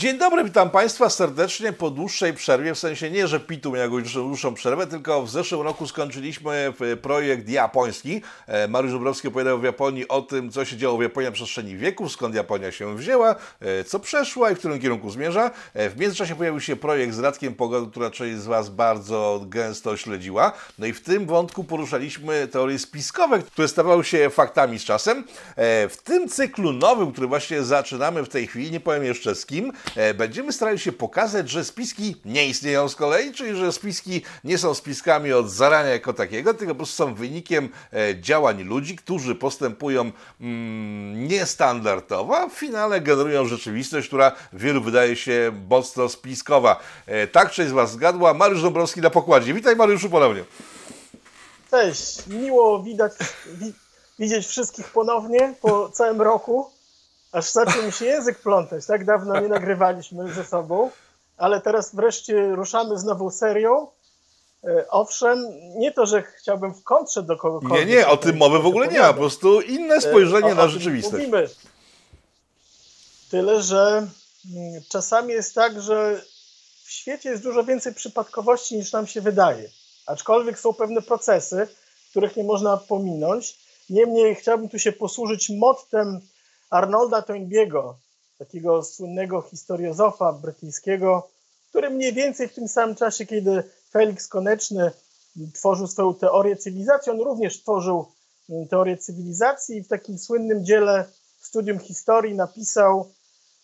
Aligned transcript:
Dzień 0.00 0.18
dobry, 0.18 0.44
witam 0.44 0.70
Państwa 0.70 1.10
serdecznie 1.10 1.72
po 1.72 1.90
dłuższej 1.90 2.34
przerwie, 2.34 2.74
w 2.74 2.78
sensie 2.78 3.10
nie, 3.10 3.28
że 3.28 3.40
Pitu 3.40 3.72
miał 3.72 3.82
jakąś 3.82 4.12
dłuższą 4.12 4.54
przerwę, 4.54 4.86
tylko 4.86 5.22
w 5.22 5.30
zeszłym 5.30 5.60
roku 5.60 5.86
skończyliśmy 5.86 6.72
projekt 7.02 7.48
japoński. 7.48 8.22
E, 8.46 8.68
Mariusz 8.68 8.92
Dąbrowski 8.92 9.28
opowiadał 9.28 9.58
w 9.58 9.64
Japonii 9.64 10.08
o 10.08 10.22
tym, 10.22 10.50
co 10.50 10.64
się 10.64 10.76
działo 10.76 10.98
w 10.98 11.02
Japonii 11.02 11.28
na 11.28 11.32
przestrzeni 11.32 11.76
wieków, 11.76 12.12
skąd 12.12 12.34
Japonia 12.34 12.72
się 12.72 12.96
wzięła, 12.96 13.36
e, 13.60 13.84
co 13.84 13.98
przeszła 14.00 14.50
i 14.50 14.54
w 14.54 14.58
którym 14.58 14.80
kierunku 14.80 15.10
zmierza. 15.10 15.50
E, 15.74 15.90
W 15.90 15.96
międzyczasie 15.96 16.36
pojawił 16.36 16.60
się 16.60 16.76
projekt 16.76 17.14
z 17.14 17.18
Radkiem 17.18 17.54
Pogody, 17.54 17.90
która 17.90 18.10
część 18.10 18.38
z 18.38 18.46
Was 18.46 18.68
bardzo 18.68 19.40
gęsto 19.46 19.96
śledziła. 19.96 20.52
No 20.78 20.86
i 20.86 20.92
w 20.92 21.00
tym 21.00 21.26
wątku 21.26 21.64
poruszaliśmy 21.64 22.48
teorie 22.48 22.78
spiskowe, 22.78 23.42
które 23.42 23.68
stawały 23.68 24.04
się 24.04 24.30
faktami 24.30 24.78
z 24.78 24.84
czasem. 24.84 25.24
W 25.88 25.96
tym 26.04 26.28
cyklu 26.28 26.72
nowym, 26.72 27.12
który 27.12 27.26
właśnie 27.26 27.62
zaczynamy 27.62 28.22
w 28.22 28.28
tej 28.28 28.46
chwili, 28.46 28.70
nie 28.70 28.80
powiem 28.80 29.04
jeszcze 29.04 29.34
z 29.34 29.46
kim, 29.46 29.72
E, 29.89 29.89
będziemy 30.14 30.52
starali 30.52 30.78
się 30.78 30.92
pokazać, 30.92 31.50
że 31.50 31.64
spiski 31.64 32.16
nie 32.24 32.46
istnieją 32.46 32.88
z 32.88 32.96
kolei, 32.96 33.32
czyli 33.32 33.56
że 33.56 33.72
spiski 33.72 34.22
nie 34.44 34.58
są 34.58 34.74
spiskami 34.74 35.32
od 35.32 35.50
zarania 35.50 35.90
jako 35.90 36.12
takiego, 36.12 36.54
tylko 36.54 36.74
po 36.74 36.78
prostu 36.78 36.96
są 36.96 37.14
wynikiem 37.14 37.68
e, 37.92 38.20
działań 38.20 38.62
ludzi, 38.62 38.96
którzy 38.96 39.34
postępują 39.34 40.12
mm, 40.40 41.28
niestandardowo, 41.28 42.38
a 42.38 42.48
w 42.48 42.52
finale 42.52 43.00
generują 43.00 43.46
rzeczywistość, 43.46 44.06
która 44.06 44.32
wielu 44.52 44.82
wydaje 44.82 45.16
się 45.16 45.52
mocno 45.68 46.08
spiskowa. 46.08 46.80
E, 47.06 47.26
tak 47.26 47.50
część 47.50 47.70
z 47.70 47.72
Was 47.72 47.92
zgadła. 47.92 48.34
Mariusz 48.34 48.62
Dąbrowski 48.62 49.00
na 49.00 49.10
pokładzie. 49.10 49.54
Witaj 49.54 49.76
Mariuszu 49.76 50.10
ponownie. 50.10 50.44
Cześć, 51.70 52.26
miło 52.26 52.82
widać, 52.82 53.12
wi 53.46 53.72
widzieć 54.18 54.46
wszystkich 54.46 54.88
ponownie 54.88 55.54
po 55.60 55.88
całym 55.88 56.22
roku 56.22 56.70
aż 57.32 57.50
zaczął 57.50 57.82
mi 57.82 57.92
się 57.92 58.04
język 58.04 58.38
plątać. 58.38 58.86
Tak 58.86 59.04
dawno 59.04 59.40
nie 59.40 59.48
nagrywaliśmy 59.48 60.32
ze 60.32 60.44
sobą, 60.44 60.90
ale 61.36 61.60
teraz 61.60 61.94
wreszcie 61.94 62.54
ruszamy 62.54 62.98
z 62.98 63.04
nową 63.04 63.30
serią. 63.30 63.86
E, 64.64 64.88
owszem, 64.88 65.44
nie 65.76 65.92
to, 65.92 66.06
że 66.06 66.22
chciałbym 66.22 66.74
w 66.74 66.84
kontrze 66.84 67.22
do 67.22 67.36
kogokolwiek. 67.36 67.88
Nie, 67.88 67.94
nie, 67.94 68.08
o 68.08 68.16
tym 68.16 68.36
mowy 68.36 68.58
w 68.58 68.66
ogóle 68.66 68.88
nie 68.88 69.00
ma. 69.00 69.12
Po 69.12 69.18
prostu 69.18 69.60
inne 69.60 70.00
spojrzenie 70.00 70.52
o, 70.52 70.54
na 70.54 70.68
rzeczywistość. 70.68 71.12
Mówimy. 71.12 71.48
Tyle, 73.30 73.62
że 73.62 74.06
mm, 74.54 74.82
czasami 74.88 75.32
jest 75.32 75.54
tak, 75.54 75.82
że 75.82 76.22
w 76.84 76.90
świecie 76.92 77.30
jest 77.30 77.42
dużo 77.42 77.64
więcej 77.64 77.94
przypadkowości 77.94 78.76
niż 78.76 78.92
nam 78.92 79.06
się 79.06 79.20
wydaje. 79.20 79.70
Aczkolwiek 80.06 80.58
są 80.58 80.72
pewne 80.72 81.02
procesy, 81.02 81.68
których 82.10 82.36
nie 82.36 82.44
można 82.44 82.76
pominąć. 82.76 83.58
Niemniej 83.90 84.34
chciałbym 84.34 84.68
tu 84.68 84.78
się 84.78 84.92
posłużyć 84.92 85.50
mottem 85.50 86.20
Arnolda 86.70 87.22
Toynbiego, 87.22 87.98
takiego 88.38 88.82
słynnego 88.82 89.42
historiozofa 89.42 90.32
brytyjskiego, 90.32 91.28
który 91.68 91.90
mniej 91.90 92.12
więcej 92.12 92.48
w 92.48 92.54
tym 92.54 92.68
samym 92.68 92.96
czasie, 92.96 93.26
kiedy 93.26 93.62
Felix 93.90 94.28
Koneczny 94.28 94.90
tworzył 95.54 95.86
swoją 95.86 96.14
teorię 96.14 96.56
cywilizacji, 96.56 97.12
on 97.12 97.20
również 97.20 97.62
tworzył 97.62 98.06
mm, 98.50 98.68
teorię 98.68 98.96
cywilizacji 98.96 99.76
i 99.76 99.82
w 99.82 99.88
takim 99.88 100.18
słynnym 100.18 100.64
dziele 100.64 101.04
Studium 101.40 101.78
Historii 101.78 102.34
napisał, 102.34 103.12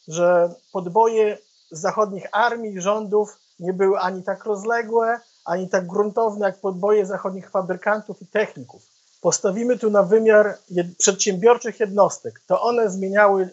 że 0.08 0.54
podboje 0.72 1.38
zachodnich 1.70 2.26
armii 2.32 2.74
i 2.74 2.80
rządów 2.80 3.38
nie 3.58 3.72
były 3.72 3.98
ani 3.98 4.22
tak 4.22 4.44
rozległe, 4.44 5.20
ani 5.44 5.68
tak 5.68 5.86
gruntowne 5.86 6.46
jak 6.46 6.60
podboje 6.60 7.06
zachodnich 7.06 7.50
fabrykantów 7.50 8.22
i 8.22 8.26
techników 8.26 8.95
postawimy 9.20 9.78
tu 9.78 9.90
na 9.90 10.02
wymiar 10.02 10.58
przedsiębiorczych 10.98 11.80
jednostek. 11.80 12.42
To 12.46 12.62
one 12.62 12.90
zmieniały 12.90 13.50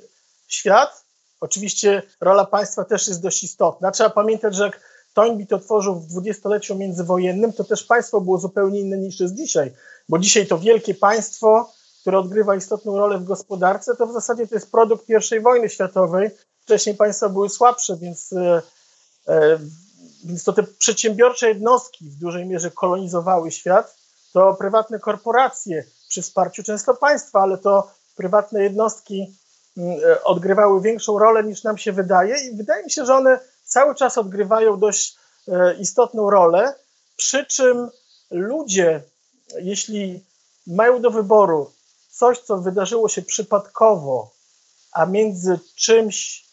świat. 0.48 1.04
Oczywiście 1.42 2.02
rola 2.22 2.46
państwa 2.46 2.84
też 2.84 3.08
jest 3.08 3.22
dość 3.22 3.44
istotna. 3.44 3.92
Trzeba 3.92 4.10
pamiętać, 4.10 4.56
że 4.56 4.64
jak 4.64 4.80
Toynbee 5.14 5.48
to 5.48 5.60
tworzył 5.60 5.96
w 5.96 6.08
dwudziestoleciu 6.08 6.76
międzywojennym, 6.76 7.54
to 7.54 7.64
też 7.64 7.84
państwo 7.84 8.22
było 8.22 8.38
zupełnie 8.38 8.80
inne 8.80 8.98
niż 8.98 9.20
jest 9.20 9.36
dzisiaj, 9.36 9.74
bo 10.10 10.20
dzisiaj 10.20 10.48
to 10.48 10.58
wielkie 10.60 10.96
państwo, 10.96 11.74
które 12.02 12.20
odgrywa 12.20 12.56
istotną 12.56 12.98
rolę 12.98 13.18
w 13.18 13.24
gospodarce, 13.24 13.96
to 13.96 14.08
w 14.08 14.14
zasadzie 14.14 14.48
to 14.48 14.56
jest 14.56 14.72
produkt 14.72 15.06
I 15.10 15.40
wojny 15.40 15.70
światowej. 15.70 16.30
Wcześniej 16.62 16.96
państwa 16.96 17.30
były 17.30 17.50
słabsze, 17.50 17.98
więc, 17.98 18.34
e, 18.34 18.62
e, 19.28 19.60
więc 20.24 20.44
to 20.44 20.54
te 20.54 20.64
przedsiębiorcze 20.64 21.48
jednostki 21.48 22.10
w 22.10 22.16
dużej 22.16 22.46
mierze 22.46 22.72
kolonizowały 22.72 23.52
świat 23.52 24.03
to 24.34 24.54
prywatne 24.54 25.00
korporacje 25.00 25.86
przy 26.10 26.22
wsparciu 26.22 26.64
często 26.64 26.94
państwa, 26.94 27.40
ale 27.40 27.58
to 27.58 27.92
prywatne 28.16 28.64
jednostki 28.64 29.36
mm, 29.78 30.00
e, 30.06 30.24
odgrywały 30.24 30.82
większą 30.82 31.20
rolę 31.20 31.44
niż 31.44 31.64
nam 31.64 31.78
się 31.78 31.92
wydaje 31.92 32.36
i 32.46 32.56
wydaje 32.56 32.84
mi 32.84 32.92
się, 32.92 33.06
że 33.06 33.16
one 33.16 33.40
cały 33.64 33.96
czas 33.96 34.18
odgrywają 34.18 34.80
dość 34.80 35.18
e, 35.48 35.74
istotną 35.74 36.30
rolę, 36.30 36.74
przy 37.16 37.46
czym 37.46 37.90
ludzie, 38.32 39.02
jeśli 39.60 40.24
mają 40.68 41.02
do 41.02 41.12
wyboru 41.12 41.72
coś, 42.10 42.40
co 42.40 42.58
wydarzyło 42.58 43.10
się 43.10 43.22
przypadkowo, 43.22 44.32
a 44.92 45.06
między 45.06 45.60
czymś, 45.76 46.46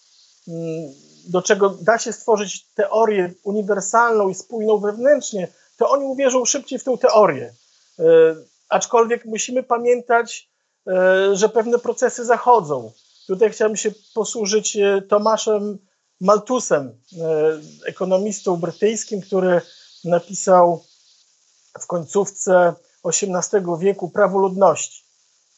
mm, 0.48 0.92
do 1.26 1.42
czego 1.42 1.68
da 1.70 1.98
się 1.98 2.12
stworzyć 2.12 2.66
teorię 2.74 3.32
uniwersalną 3.42 4.28
i 4.28 4.34
spójną 4.34 4.78
wewnętrznie, 4.78 5.48
to 5.76 5.90
oni 5.90 6.04
uwierzą 6.04 6.44
szybciej 6.44 6.78
w 6.78 6.84
tę 6.84 6.98
teorię. 6.98 7.54
E, 8.00 8.34
aczkolwiek 8.68 9.24
musimy 9.24 9.62
pamiętać, 9.62 10.50
e, 10.86 11.36
że 11.36 11.48
pewne 11.48 11.78
procesy 11.78 12.24
zachodzą. 12.24 12.92
Tutaj 13.26 13.50
chciałem 13.50 13.76
się 13.76 13.90
posłużyć 14.14 14.76
e, 14.76 15.02
Tomaszem 15.02 15.78
Maltusem, 16.20 17.00
ekonomistą 17.86 18.56
brytyjskim, 18.56 19.20
który 19.20 19.60
napisał 20.04 20.84
w 21.80 21.86
końcówce 21.86 22.74
XVIII 23.04 23.64
wieku 23.78 24.10
prawo 24.10 24.38
ludności. 24.38 25.04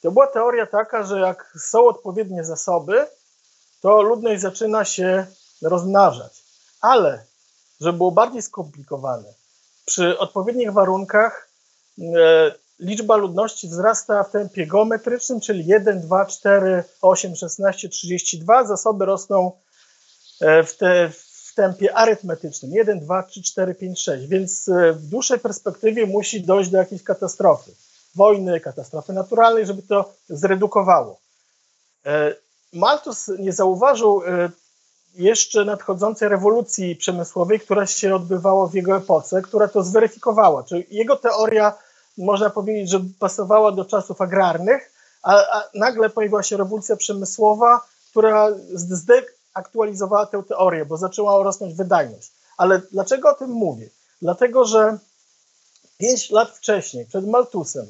To 0.02 0.12
była 0.12 0.26
teoria 0.26 0.66
taka, 0.66 1.02
że 1.02 1.20
jak 1.20 1.52
są 1.58 1.86
odpowiednie 1.86 2.44
zasoby, 2.44 3.06
to 3.80 4.02
ludność 4.02 4.42
zaczyna 4.42 4.84
się 4.84 5.26
rozmnażać. 5.62 6.44
Ale, 6.80 7.24
żeby 7.80 7.98
było 7.98 8.10
bardziej 8.10 8.42
skomplikowane, 8.42 9.34
przy 9.84 10.18
odpowiednich 10.18 10.72
warunkach 10.72 11.51
liczba 12.82 13.16
ludności 13.16 13.68
wzrasta 13.68 14.22
w 14.22 14.30
tempie 14.30 14.66
geometrycznym, 14.66 15.40
czyli 15.40 15.66
1, 15.66 16.00
2, 16.00 16.26
4, 16.26 16.84
8, 17.02 17.36
16, 17.36 17.88
32. 17.88 18.64
Zasoby 18.64 19.06
rosną 19.06 19.52
e, 20.40 20.62
w, 20.62 20.76
te, 20.76 21.10
w 21.10 21.54
tempie 21.54 21.94
arytmetycznym 21.94 22.72
1, 22.72 23.00
2, 23.00 23.22
3, 23.22 23.42
4, 23.42 23.74
5, 23.74 24.00
6. 24.00 24.26
Więc 24.26 24.68
e, 24.68 24.92
w 24.92 25.06
dłuższej 25.06 25.38
perspektywie 25.38 26.06
musi 26.06 26.42
dojść 26.42 26.70
do 26.70 26.78
jakiejś 26.78 27.02
katastrofy. 27.02 27.70
Wojny, 28.14 28.60
katastrofy 28.60 29.12
naturalnej, 29.12 29.66
żeby 29.66 29.82
to 29.82 30.14
zredukowało. 30.28 31.20
Malthus 32.72 33.30
nie 33.38 33.52
zauważył 33.52 34.22
jeszcze 35.14 35.64
nadchodzącej 35.64 36.28
rewolucji 36.28 36.96
przemysłowej, 36.96 37.60
która 37.60 37.86
się 37.86 38.14
odbywała 38.14 38.66
w 38.66 38.74
jego 38.74 38.96
epoce, 38.96 39.42
która 39.42 39.68
to 39.68 39.82
zweryfikowała. 39.82 40.62
Czyli 40.62 40.86
jego 40.90 41.16
teoria, 41.16 41.74
można 42.18 42.50
powiedzieć, 42.50 42.90
że 42.90 43.00
pasowała 43.18 43.72
do 43.72 43.84
czasów 43.84 44.20
agrarnych, 44.20 44.92
a, 45.22 45.34
a 45.34 45.64
nagle 45.74 46.10
pojawiła 46.10 46.42
się 46.42 46.56
rewolucja 46.56 46.96
przemysłowa, 46.96 47.80
która 48.10 48.48
zdektualizowała 48.74 50.26
tę 50.26 50.42
teorię, 50.48 50.84
bo 50.84 50.96
zaczęła 50.96 51.42
rosnąć 51.42 51.74
wydajność. 51.74 52.32
Ale 52.56 52.80
dlaczego 52.92 53.30
o 53.30 53.34
tym 53.34 53.50
mówię? 53.50 53.88
Dlatego, 54.22 54.64
że 54.64 54.98
pięć 55.98 56.30
lat 56.30 56.50
wcześniej, 56.50 57.06
przed 57.06 57.26
Maltusem, 57.26 57.86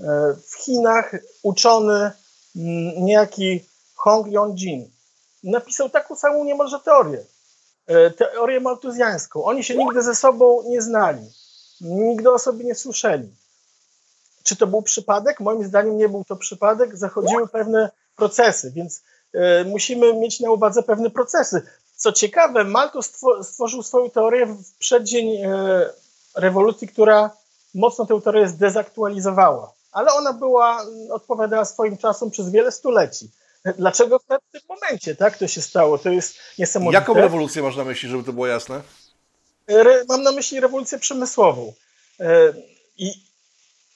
e, 0.00 0.34
w 0.46 0.54
Chinach 0.54 1.16
uczony 1.42 2.10
niejaki 2.96 3.64
Hong 3.94 4.26
Yongjin 4.26 4.93
napisał 5.44 5.90
taką 5.90 6.16
samą 6.16 6.44
niemalże 6.44 6.80
teorię. 6.80 7.24
E, 7.86 8.10
teorię 8.10 8.60
maltuzjańską. 8.60 9.44
Oni 9.44 9.64
się 9.64 9.76
nigdy 9.76 10.02
ze 10.02 10.14
sobą 10.14 10.62
nie 10.68 10.82
znali. 10.82 11.30
Nigdy 11.80 12.30
o 12.30 12.38
sobie 12.38 12.64
nie 12.64 12.74
słyszeli. 12.74 13.28
Czy 14.42 14.56
to 14.56 14.66
był 14.66 14.82
przypadek? 14.82 15.40
Moim 15.40 15.64
zdaniem 15.64 15.96
nie 15.96 16.08
był 16.08 16.24
to 16.24 16.36
przypadek. 16.36 16.96
Zachodziły 16.96 17.48
pewne 17.48 17.90
procesy, 18.16 18.70
więc 18.70 19.02
e, 19.34 19.64
musimy 19.64 20.14
mieć 20.14 20.40
na 20.40 20.50
uwadze 20.50 20.82
pewne 20.82 21.10
procesy. 21.10 21.62
Co 21.96 22.12
ciekawe, 22.12 22.64
Malthus 22.64 23.12
stworzył 23.42 23.82
swoją 23.82 24.10
teorię 24.10 24.46
w 24.46 24.78
przeddzień 24.78 25.36
e, 25.36 25.50
rewolucji, 26.34 26.88
która 26.88 27.30
mocno 27.74 28.06
tę 28.06 28.20
teorię 28.20 28.48
zdezaktualizowała. 28.48 29.72
Ale 29.92 30.12
ona 30.12 30.32
była, 30.32 30.84
odpowiadała 31.10 31.64
swoim 31.64 31.96
czasom 31.96 32.30
przez 32.30 32.50
wiele 32.50 32.72
stuleci. 32.72 33.30
Dlaczego 33.64 34.18
w 34.18 34.24
tym 34.26 34.60
momencie 34.68 35.14
tak 35.14 35.38
to 35.38 35.48
się 35.48 35.62
stało? 35.62 35.98
To 35.98 36.10
jest 36.10 36.36
niesamowite. 36.58 37.00
Jaką 37.00 37.14
rewolucję 37.14 37.62
masz 37.62 37.76
na 37.76 37.84
myśli, 37.84 38.08
żeby 38.08 38.24
to 38.24 38.32
było 38.32 38.46
jasne? 38.46 38.82
Mam 40.08 40.22
na 40.22 40.32
myśli 40.32 40.60
rewolucję 40.60 40.98
przemysłową. 40.98 41.72
E, 42.20 42.52
I 42.96 43.12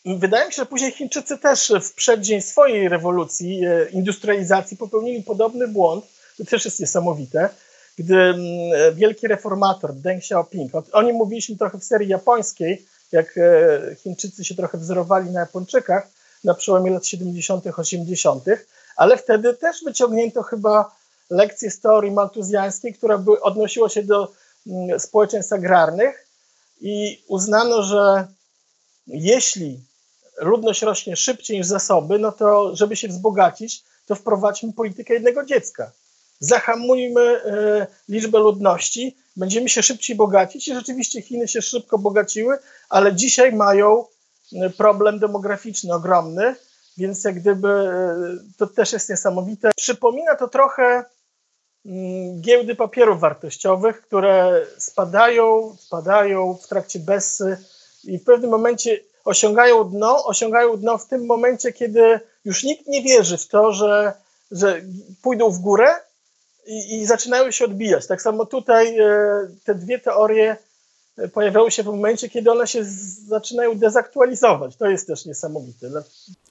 wydaje 0.04 0.46
mi 0.46 0.52
się, 0.52 0.62
że 0.62 0.66
później 0.66 0.92
Chińczycy 0.92 1.38
też 1.38 1.72
w 1.82 1.94
przeddzień 1.94 2.42
swojej 2.42 2.88
rewolucji, 2.88 3.64
e, 3.66 3.88
industrializacji 3.90 4.76
popełnili 4.76 5.22
podobny 5.22 5.68
błąd. 5.68 6.04
To 6.38 6.44
też 6.44 6.64
jest 6.64 6.80
niesamowite. 6.80 7.48
gdy 7.98 8.14
mm, 8.14 8.94
wielki 8.94 9.28
reformator 9.28 9.94
Deng 9.94 10.18
Xiaoping, 10.18 10.72
o 10.92 11.02
nim 11.02 11.16
mówiliśmy 11.16 11.56
trochę 11.56 11.78
w 11.78 11.84
serii 11.84 12.08
japońskiej, 12.08 12.86
jak 13.12 13.38
e, 13.38 13.96
Chińczycy 13.96 14.44
się 14.44 14.54
trochę 14.54 14.78
wzorowali 14.78 15.30
na 15.30 15.40
Japończykach 15.40 16.08
na 16.44 16.54
przełomie 16.54 16.90
lat 16.90 17.06
70., 17.06 17.66
80., 17.66 18.44
ale 18.98 19.16
wtedy 19.16 19.54
też 19.54 19.84
wyciągnięto 19.84 20.42
chyba 20.42 20.96
lekcję 21.30 21.70
z 21.70 21.80
teorii 21.80 22.10
maltuzjańskiej, 22.10 22.94
która 22.94 23.18
by 23.18 23.40
odnosiła 23.40 23.88
się 23.88 24.02
do 24.02 24.32
mm, 24.66 25.00
społeczeństw 25.00 25.52
agrarnych 25.52 26.26
i 26.80 27.22
uznano, 27.28 27.82
że 27.82 28.26
jeśli 29.06 29.80
ludność 30.38 30.82
rośnie 30.82 31.16
szybciej 31.16 31.58
niż 31.58 31.66
zasoby, 31.66 32.18
no 32.18 32.32
to 32.32 32.76
żeby 32.76 32.96
się 32.96 33.08
wzbogacić, 33.08 33.84
to 34.06 34.14
wprowadźmy 34.14 34.72
politykę 34.72 35.14
jednego 35.14 35.44
dziecka. 35.44 35.92
Zahamujmy 36.40 37.20
e, 37.20 37.86
liczbę 38.08 38.38
ludności, 38.38 39.16
będziemy 39.36 39.68
się 39.68 39.82
szybciej 39.82 40.16
bogacić 40.16 40.68
i 40.68 40.74
rzeczywiście 40.74 41.22
Chiny 41.22 41.48
się 41.48 41.62
szybko 41.62 41.98
bogaciły, 41.98 42.58
ale 42.88 43.14
dzisiaj 43.14 43.52
mają 43.52 44.04
e, 44.52 44.70
problem 44.70 45.18
demograficzny 45.18 45.94
ogromny, 45.94 46.54
więc 46.98 47.24
jak 47.24 47.34
gdyby 47.34 47.68
e, 47.68 48.16
to 48.56 48.66
też 48.66 48.92
jest 48.92 49.10
niesamowite. 49.10 49.70
Przypomina 49.76 50.34
to 50.34 50.48
trochę 50.48 51.04
mm, 51.86 52.40
giełdy 52.40 52.74
papierów 52.74 53.20
wartościowych, 53.20 54.02
które 54.02 54.66
spadają, 54.78 55.76
spadają 55.78 56.54
w 56.54 56.68
trakcie 56.68 56.98
Bessy 56.98 57.56
i 58.04 58.18
w 58.18 58.24
pewnym 58.24 58.50
momencie 58.50 59.00
osiągają 59.24 59.84
dno, 59.84 60.24
osiągają 60.24 60.76
dno 60.76 60.98
w 60.98 61.06
tym 61.06 61.26
momencie, 61.26 61.72
kiedy 61.72 62.20
już 62.44 62.64
nikt 62.64 62.86
nie 62.86 63.02
wierzy 63.02 63.38
w 63.38 63.48
to, 63.48 63.72
że, 63.72 64.12
że 64.50 64.82
pójdą 65.22 65.50
w 65.50 65.58
górę 65.58 65.88
i, 66.66 66.94
i 66.94 67.06
zaczynają 67.06 67.50
się 67.50 67.64
odbijać. 67.64 68.06
Tak 68.06 68.22
samo 68.22 68.46
tutaj 68.46 68.98
e, 68.98 69.06
te 69.64 69.74
dwie 69.74 69.98
teorie 69.98 70.56
pojawiały 71.32 71.70
się 71.70 71.82
w 71.82 71.86
momencie, 71.86 72.28
kiedy 72.28 72.50
one 72.50 72.66
się 72.66 72.84
zaczynają 73.28 73.78
dezaktualizować. 73.78 74.76
To 74.76 74.86
jest 74.86 75.06
też 75.06 75.26
niesamowite. 75.26 75.88
No. 75.90 76.00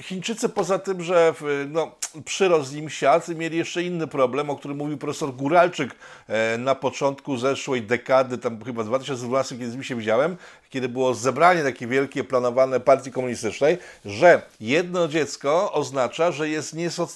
Chińczycy 0.01 0.49
poza 0.49 0.79
tym, 0.79 1.03
że 1.03 1.33
no, 1.69 1.91
przyrost 2.25 2.73
im 2.73 2.89
siat, 2.89 3.27
mieli 3.27 3.57
jeszcze 3.57 3.83
inny 3.83 4.07
problem, 4.07 4.49
o 4.49 4.55
którym 4.55 4.77
mówił 4.77 4.97
profesor 4.97 5.33
Guralczyk 5.33 5.95
e, 6.27 6.57
na 6.57 6.75
początku 6.75 7.37
zeszłej 7.37 7.81
dekady, 7.81 8.37
tam 8.37 8.63
chyba 8.63 8.83
w 8.83 8.85
2012, 8.85 9.57
kiedy 9.57 9.71
z 9.71 9.75
mi 9.75 9.85
się 9.85 9.95
widziałem, 9.95 10.37
kiedy 10.69 10.89
było 10.89 11.13
zebranie 11.13 11.63
takie 11.63 11.87
wielkie 11.87 12.23
planowane 12.23 12.79
partii 12.79 13.11
komunistycznej, 13.11 13.77
że 14.05 14.41
jedno 14.59 15.07
dziecko 15.07 15.73
oznacza, 15.73 16.31
że 16.31 16.49
jest 16.49 16.75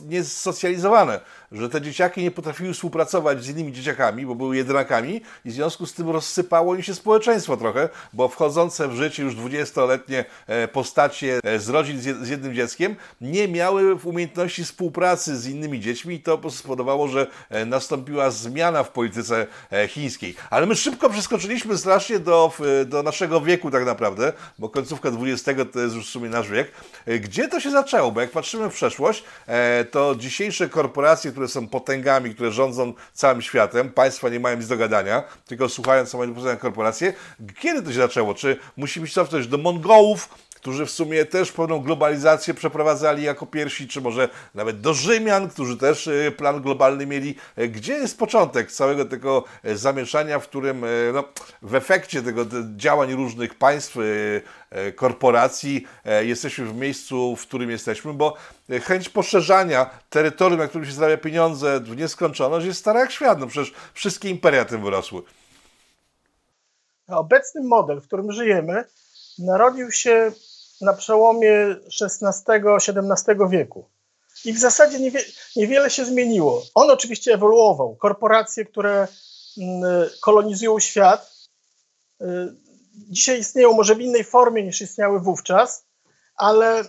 niesocjalizowane, 0.10 1.20
że 1.52 1.70
te 1.70 1.82
dzieciaki 1.82 2.22
nie 2.22 2.32
potrafiły 2.32 2.74
współpracować 2.74 3.44
z 3.44 3.50
innymi 3.50 3.74
dzieciakami, 3.74 4.26
bo 4.26 4.36
były 4.36 4.58
jedynakami 4.58 5.22
i 5.46 5.50
w 5.50 5.54
związku 5.54 5.86
z 5.86 5.94
tym 5.94 6.10
rozsypało 6.10 6.76
im 6.76 6.84
się 6.84 6.96
społeczeństwo 6.96 7.58
trochę, 7.58 7.90
bo 8.14 8.28
wchodzące 8.30 8.88
w 8.88 8.96
życie 8.96 9.24
już 9.24 9.36
20-letnie 9.36 10.26
e, 10.48 10.68
postacie 10.68 11.40
e, 11.44 11.60
z 11.60 11.70
rodzin 11.70 12.00
z 12.00 12.30
jednym 12.30 12.56
dzieckiem 12.56 12.96
nie 13.22 13.48
miały 13.48 13.96
umiejętności 13.96 14.64
współpracy 14.64 15.38
z 15.38 15.48
innymi 15.48 15.80
dziećmi 15.80 16.16
i 16.16 16.20
to 16.20 16.50
spowodowało, 16.50 17.08
że 17.08 17.28
e, 17.50 17.66
nastąpiła 17.66 18.32
zmiana 18.32 18.84
w 18.84 18.90
polityce 18.90 19.48
chińskiej. 19.88 20.36
Ale 20.50 20.66
my 20.66 20.76
szybko 20.76 21.10
przeskoczyliśmy 21.10 21.78
strasznie 21.78 22.20
do, 22.20 22.54
do 22.86 23.04
naszego 23.04 23.42
wieku 23.42 23.72
tak 23.72 23.86
naprawdę, 23.86 24.34
bo 24.60 24.70
końcówka 24.70 25.10
XX 25.10 25.62
to 25.74 25.80
jest 25.80 25.96
już 25.96 26.08
w 26.08 26.10
sumie 26.10 26.30
nasz 26.30 26.50
wiek. 26.50 26.72
Gdzie 27.22 27.48
to 27.48 27.60
się 27.60 27.72
zaczęło? 27.72 28.12
Bo 28.12 28.22
jak 28.22 28.32
patrzymy 28.32 28.70
w 28.70 28.74
przeszłość, 28.74 29.24
to 29.92 30.16
dzisiejsze 30.16 30.70
korporacje, 30.70 31.32
które 31.32 31.41
są 31.48 31.68
potęgami, 31.68 32.36
które 32.36 32.52
rządzą 32.52 32.94
całym 33.14 33.42
światem, 33.42 33.90
państwa 33.90 34.30
nie 34.30 34.40
mają 34.40 34.58
nic 34.58 34.68
do 34.68 34.78
gadania, 34.78 35.24
tylko 35.46 35.70
słuchają 35.70 36.06
samej 36.06 36.30
korporacje. 36.60 37.14
Kiedy 37.60 37.82
to 37.82 37.90
się 37.90 37.98
zaczęło? 37.98 38.34
Czy 38.34 38.58
musimy 38.78 39.08
się 39.08 39.14
cofnąć 39.14 39.48
do 39.48 39.58
Mongołów, 39.58 40.30
którzy 40.62 40.86
w 40.86 40.92
sumie 40.92 41.26
też 41.26 41.52
pewną 41.52 41.80
globalizację 41.80 42.54
przeprowadzali 42.54 43.24
jako 43.24 43.46
pierwsi, 43.46 43.88
czy 43.88 44.02
może 44.02 44.30
nawet 44.56 44.82
do 44.82 44.94
Rzymian, 44.94 45.50
którzy 45.50 45.78
też 45.78 46.08
e, 46.08 46.32
plan 46.32 46.62
globalny 46.62 47.06
mieli. 47.06 47.36
E, 47.56 47.68
gdzie 47.68 47.94
jest 47.94 48.20
początek 48.20 48.72
całego 48.72 49.06
tego 49.06 49.44
e, 49.64 49.76
zamieszania, 49.76 50.40
w 50.40 50.48
którym 50.48 50.86
no, 51.14 51.24
w 51.62 51.76
efekcie 51.76 52.22
tego 52.22 52.46
działań 52.76 53.14
różnych 53.14 53.56
państw, 53.56 53.98
korporacji 54.96 55.88
jesteśmy 56.22 56.66
w 56.66 56.76
miejscu, 56.76 57.36
w 57.36 57.42
którym 57.42 57.70
jesteśmy, 57.70 58.14
bo 58.14 58.38
chęć 58.84 59.10
poszerzania 59.10 59.90
terytorium, 60.10 60.60
na 60.60 60.68
którym 60.68 60.88
się 60.88 60.94
zarabia 60.94 61.18
pieniądze 61.18 61.80
w 61.80 61.98
nieskończoność 61.98 62.66
jest 62.66 62.80
stara 62.80 63.00
jak 63.00 63.12
świat. 63.12 63.40
No 63.40 63.48
przecież 63.48 63.74
wszystkie 63.94 64.30
imperia 64.30 64.66
tym 64.66 64.84
wyrosły. 64.84 65.22
Obecny 67.08 67.62
model, 67.64 68.02
w 68.02 68.08
którym 68.08 68.32
żyjemy, 68.32 68.84
narodził 69.40 69.92
się 69.92 70.32
na 70.82 70.94
przełomie 70.94 71.76
XVI-XVII 72.02 73.50
wieku. 73.50 73.86
I 74.46 74.54
w 74.54 74.60
zasadzie 74.60 75.00
niewie, 75.00 75.20
niewiele 75.56 75.90
się 75.90 76.06
zmieniło. 76.06 76.64
On 76.76 76.90
oczywiście 76.90 77.34
ewoluował. 77.34 77.96
Korporacje, 77.96 78.66
które 78.66 79.08
mm, 79.58 80.10
kolonizują 80.22 80.80
świat, 80.80 81.32
y, 82.22 82.26
dzisiaj 82.94 83.40
istnieją 83.40 83.74
może 83.74 83.96
w 83.96 84.02
innej 84.02 84.24
formie 84.24 84.64
niż 84.64 84.82
istniały 84.82 85.20
wówczas, 85.20 85.86
ale 86.36 86.84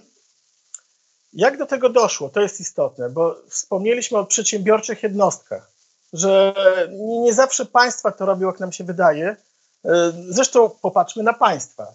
jak 1.32 1.58
do 1.58 1.66
tego 1.66 1.88
doszło, 1.88 2.28
to 2.28 2.40
jest 2.40 2.60
istotne, 2.60 3.10
bo 3.10 3.36
wspomnieliśmy 3.48 4.18
o 4.18 4.26
przedsiębiorczych 4.26 5.02
jednostkach, 5.02 5.70
że 6.12 6.54
nie 6.98 7.34
zawsze 7.34 7.66
państwa 7.66 8.12
to 8.12 8.26
robią, 8.26 8.46
jak 8.46 8.60
nam 8.60 8.72
się 8.72 8.84
wydaje. 8.84 9.36
Y, 9.84 9.88
zresztą 10.28 10.70
popatrzmy 10.70 11.22
na 11.22 11.32
państwa. 11.32 11.94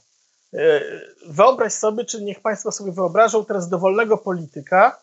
E, 0.54 0.82
wyobraź 1.26 1.74
sobie, 1.74 2.06
czy 2.06 2.22
niech 2.22 2.42
Państwo 2.42 2.72
sobie 2.72 2.92
wyobrażą 2.92 3.46
teraz 3.46 3.70
dowolnego 3.70 4.18
polityka 4.18 5.02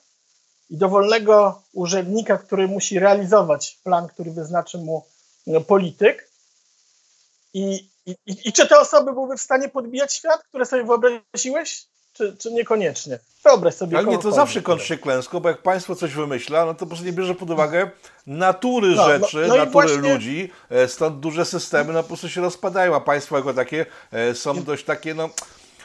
i 0.70 0.76
dowolnego 0.76 1.62
urzędnika, 1.72 2.38
który 2.38 2.68
musi 2.68 2.98
realizować 2.98 3.80
plan, 3.84 4.08
który 4.08 4.30
wyznaczy 4.30 4.78
mu 4.78 5.06
no, 5.46 5.60
polityk. 5.60 6.30
I, 7.54 7.90
i, 8.06 8.16
i 8.26 8.52
czy 8.52 8.68
te 8.68 8.78
osoby 8.78 9.12
byłyby 9.12 9.36
w 9.36 9.40
stanie 9.40 9.68
podbijać 9.68 10.12
świat, 10.12 10.44
które 10.44 10.66
sobie 10.66 10.84
wyobraziłeś? 10.84 11.86
Czy, 12.14 12.36
czy 12.38 12.52
niekoniecznie? 12.52 13.18
Wyobraź 13.44 13.74
sobie. 13.74 13.98
Ale 13.98 14.06
nie, 14.06 14.18
to 14.18 14.32
zawsze 14.32 14.62
kończy 14.62 14.86
się 14.86 14.98
klęską, 14.98 15.40
bo 15.40 15.48
jak 15.48 15.62
państwo 15.62 15.96
coś 15.96 16.14
wymyśla, 16.14 16.66
no 16.66 16.74
to 16.74 16.78
po 16.80 16.86
prostu 16.86 17.06
nie 17.06 17.12
bierze 17.12 17.34
pod 17.34 17.50
uwagę 17.50 17.90
natury 18.26 18.88
no, 18.88 18.96
no 18.96 19.08
rzeczy, 19.08 19.36
no, 19.36 19.48
no 19.48 19.56
natury 19.56 19.72
właśnie... 19.72 20.12
ludzi, 20.12 20.50
e, 20.70 20.88
stąd 20.88 21.20
duże 21.20 21.44
systemy 21.44 21.92
no 21.92 22.02
po 22.02 22.08
prostu 22.08 22.28
się 22.28 22.40
rozpadają, 22.40 22.94
a 22.96 23.00
państwo 23.00 23.36
jako 23.36 23.54
takie 23.54 23.86
e, 24.12 24.34
są 24.34 24.64
dość 24.64 24.84
takie, 24.84 25.14
no 25.14 25.30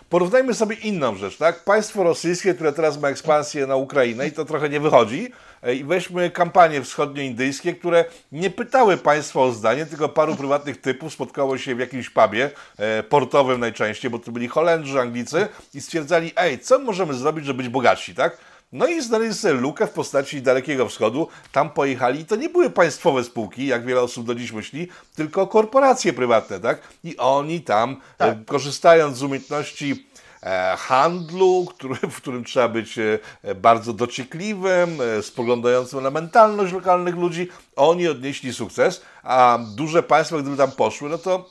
Porównajmy 0.09 0.53
sobie 0.53 0.75
inną 0.75 1.15
rzecz, 1.15 1.38
tak? 1.38 1.63
Państwo 1.63 2.03
rosyjskie, 2.03 2.53
które 2.53 2.74
teraz 2.74 3.00
ma 3.00 3.09
ekspansję 3.09 3.67
na 3.67 3.75
Ukrainę 3.75 4.27
i 4.27 4.31
to 4.31 4.45
trochę 4.45 4.69
nie 4.69 4.79
wychodzi, 4.79 5.31
i 5.75 5.83
weźmy 5.83 6.31
kampanie 6.31 6.81
wschodnioindyjskie, 6.81 7.73
które 7.73 8.05
nie 8.31 8.49
pytały 8.49 8.97
państwa 8.97 9.39
o 9.39 9.51
zdanie, 9.51 9.85
tylko 9.85 10.09
paru 10.09 10.35
prywatnych 10.35 10.81
typów 10.81 11.13
spotkało 11.13 11.57
się 11.57 11.75
w 11.75 11.79
jakimś 11.79 12.09
pubie, 12.09 12.51
e, 12.77 13.03
portowym 13.03 13.59
najczęściej, 13.59 14.11
bo 14.11 14.19
to 14.19 14.31
byli 14.31 14.47
Holendrzy, 14.47 14.99
Anglicy 14.99 15.47
i 15.73 15.81
stwierdzali, 15.81 16.31
ej, 16.35 16.59
co 16.59 16.79
możemy 16.79 17.13
zrobić, 17.13 17.45
żeby 17.45 17.63
być 17.63 17.69
bogatsi, 17.69 18.15
tak? 18.15 18.37
No 18.71 18.87
i 18.87 19.01
znaleźli 19.01 19.35
sobie 19.35 19.53
lukę 19.53 19.87
w 19.87 19.91
postaci 19.91 20.41
Dalekiego 20.41 20.89
Wschodu. 20.89 21.27
Tam 21.51 21.69
pojechali 21.69 22.19
i 22.19 22.25
to 22.25 22.35
nie 22.35 22.49
były 22.49 22.69
państwowe 22.69 23.23
spółki, 23.23 23.67
jak 23.67 23.85
wiele 23.85 24.01
osób 24.01 24.25
do 24.25 24.35
dziś 24.35 24.51
myśli, 24.51 24.87
tylko 25.15 25.47
korporacje 25.47 26.13
prywatne, 26.13 26.59
tak? 26.59 26.81
I 27.03 27.17
oni 27.17 27.61
tam, 27.61 27.97
tak. 28.17 28.37
E, 28.37 28.45
korzystając 28.45 29.17
z 29.17 29.23
umiejętności 29.23 29.91
e, 29.91 30.08
handlu, 30.77 31.65
który, 31.69 31.96
w 31.96 32.15
którym 32.17 32.43
trzeba 32.43 32.67
być 32.67 32.98
e, 32.98 33.55
bardzo 33.55 33.93
dociekliwym, 33.93 34.98
spoglądającym 35.22 36.03
na 36.03 36.12
mentalność 36.12 36.74
lokalnych 36.74 37.15
ludzi, 37.15 37.48
oni 37.75 38.08
odnieśli 38.08 38.53
sukces, 38.53 39.01
a 39.24 39.60
duże 39.75 40.03
państwa, 40.03 40.38
gdyby 40.38 40.58
tam 40.58 40.72
poszły, 40.72 41.10
no 41.10 41.17
to 41.17 41.48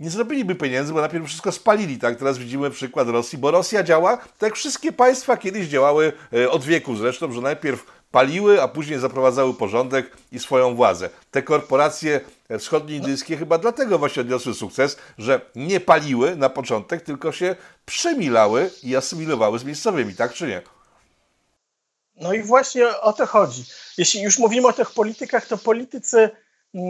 nie 0.00 0.10
zrobiliby 0.10 0.54
pieniędzy, 0.54 0.92
bo 0.92 1.00
najpierw 1.00 1.26
wszystko 1.26 1.52
spalili, 1.52 1.98
tak? 1.98 2.18
Teraz 2.18 2.38
widzimy 2.38 2.70
przykład 2.70 3.08
Rosji, 3.08 3.38
bo 3.38 3.50
Rosja 3.50 3.82
działa 3.82 4.16
tak 4.16 4.42
jak 4.42 4.54
wszystkie 4.54 4.92
państwa 4.92 5.36
kiedyś 5.36 5.68
działały 5.68 6.12
e, 6.32 6.50
od 6.50 6.64
wieku 6.64 6.96
zresztą, 6.96 7.32
że 7.32 7.40
najpierw 7.40 7.84
paliły, 8.16 8.62
a 8.62 8.68
później 8.68 8.98
zaprowadzały 8.98 9.54
porządek 9.54 10.16
i 10.32 10.38
swoją 10.38 10.74
władzę. 10.74 11.10
Te 11.30 11.42
korporacje 11.42 12.20
wschodnioindyjskie 12.58 13.36
chyba 13.36 13.58
dlatego 13.58 13.98
właśnie 13.98 14.22
odniosły 14.22 14.54
sukces, 14.54 14.96
że 15.18 15.40
nie 15.54 15.80
paliły 15.80 16.36
na 16.36 16.48
początek, 16.48 17.02
tylko 17.02 17.32
się 17.32 17.56
przemilały 17.86 18.70
i 18.82 18.96
asymilowały 18.96 19.58
z 19.58 19.64
miejscowymi, 19.64 20.14
tak 20.14 20.34
czy 20.34 20.46
nie? 20.46 20.62
No 22.16 22.32
i 22.32 22.42
właśnie 22.42 23.00
o 23.00 23.12
to 23.12 23.26
chodzi. 23.26 23.64
Jeśli 23.98 24.22
już 24.22 24.38
mówimy 24.38 24.68
o 24.68 24.72
tych 24.72 24.90
politykach, 24.90 25.46
to 25.46 25.58
politycy 25.58 26.30
yy, 26.74 26.82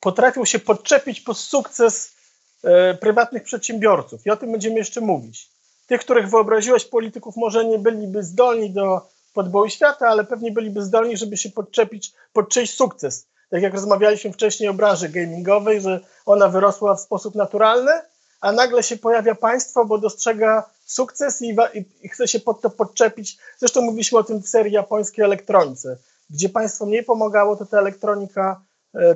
potrafią 0.00 0.44
się 0.44 0.58
podczepić 0.58 1.20
pod 1.20 1.38
sukces 1.38 2.18
E, 2.64 2.94
prywatnych 2.94 3.42
przedsiębiorców. 3.42 4.26
I 4.26 4.30
o 4.30 4.36
tym 4.36 4.52
będziemy 4.52 4.76
jeszcze 4.76 5.00
mówić. 5.00 5.48
Tych, 5.86 6.00
których 6.00 6.30
wyobraziłeś 6.30 6.84
polityków, 6.84 7.36
może 7.36 7.64
nie 7.64 7.78
byliby 7.78 8.22
zdolni 8.22 8.70
do 8.70 9.08
podboju 9.32 9.70
świata, 9.70 10.08
ale 10.08 10.24
pewnie 10.24 10.52
byliby 10.52 10.82
zdolni, 10.82 11.16
żeby 11.16 11.36
się 11.36 11.50
podczepić 11.50 12.12
pod 12.32 12.48
czyjś 12.48 12.74
sukces. 12.74 13.26
Tak 13.50 13.62
jak 13.62 13.74
rozmawialiśmy 13.74 14.32
wcześniej 14.32 14.68
o 14.68 14.74
branży 14.74 15.08
gamingowej, 15.08 15.80
że 15.80 16.00
ona 16.26 16.48
wyrosła 16.48 16.94
w 16.94 17.00
sposób 17.00 17.34
naturalny, 17.34 17.92
a 18.40 18.52
nagle 18.52 18.82
się 18.82 18.96
pojawia 18.96 19.34
państwo, 19.34 19.84
bo 19.84 19.98
dostrzega 19.98 20.70
sukces 20.84 21.42
i, 21.42 21.56
i, 22.02 22.08
chce 22.08 22.28
się 22.28 22.40
pod 22.40 22.60
to 22.60 22.70
podczepić. 22.70 23.38
Zresztą 23.58 23.80
mówiliśmy 23.80 24.18
o 24.18 24.24
tym 24.24 24.42
w 24.42 24.48
serii 24.48 24.72
japońskiej 24.72 25.24
elektronice. 25.24 25.98
Gdzie 26.30 26.48
państwo 26.48 26.86
mniej 26.86 27.04
pomagało, 27.04 27.56
to 27.56 27.66
ta 27.66 27.78
elektronika 27.78 28.60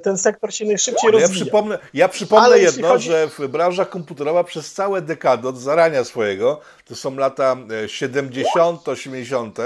ten 0.02 0.18
sektor 0.18 0.54
się 0.54 0.64
najszybciej 0.64 1.10
ja 1.12 1.18
rozwija. 1.18 1.44
Przypomnę, 1.44 1.78
ja 1.94 2.08
przypomnę 2.08 2.58
jedno, 2.58 2.88
chodzi... 2.88 3.08
że 3.08 3.28
w 3.28 3.48
branża 3.48 3.84
komputerowa 3.84 4.44
przez 4.44 4.72
całe 4.72 5.02
dekady, 5.02 5.48
od 5.48 5.58
zarania 5.58 6.04
swojego, 6.04 6.60
to 6.84 6.96
są 6.96 7.16
lata 7.16 7.56
70., 7.86 8.88
e, 8.88 8.90
80., 8.90 9.58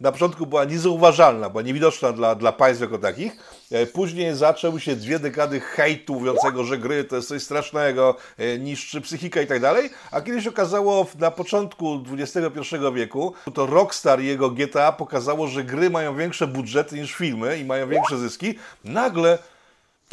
na 0.00 0.12
początku 0.12 0.46
była 0.46 0.64
niezauważalna, 0.64 1.50
była 1.50 1.62
niewidoczna 1.62 2.12
dla, 2.12 2.34
dla 2.34 2.52
państw 2.52 2.80
jako 2.80 2.98
takich. 2.98 3.36
E, 3.70 3.86
później 3.86 4.34
zaczęły 4.34 4.80
się 4.80 4.96
dwie 4.96 5.18
dekady 5.18 5.60
hejtu 5.60 6.14
mówiącego, 6.14 6.64
że 6.64 6.78
gry 6.78 7.04
to 7.04 7.16
jest 7.16 7.28
coś 7.28 7.42
strasznego, 7.42 8.16
niszczy 8.58 9.00
psychika 9.00 9.42
i 9.42 9.46
tak 9.46 9.60
dalej, 9.60 9.90
a 10.10 10.20
kiedyś 10.20 10.46
okazało 10.46 11.06
na 11.18 11.30
początku 11.30 12.02
XXI 12.12 12.76
wieku, 12.94 13.34
to 13.54 13.66
Rockstar 13.66 14.20
i 14.20 14.26
jego 14.26 14.50
GTA 14.50 14.92
pokazało, 14.92 15.46
że 15.46 15.64
gry 15.64 15.90
mają 15.90 16.16
większe 16.16 16.46
budżety 16.46 16.96
niż 16.96 17.14
filmy 17.14 17.58
i 17.58 17.64
mają 17.64 17.88
większe 17.88 18.18
zyski. 18.18 18.54
Nagle 18.84 19.38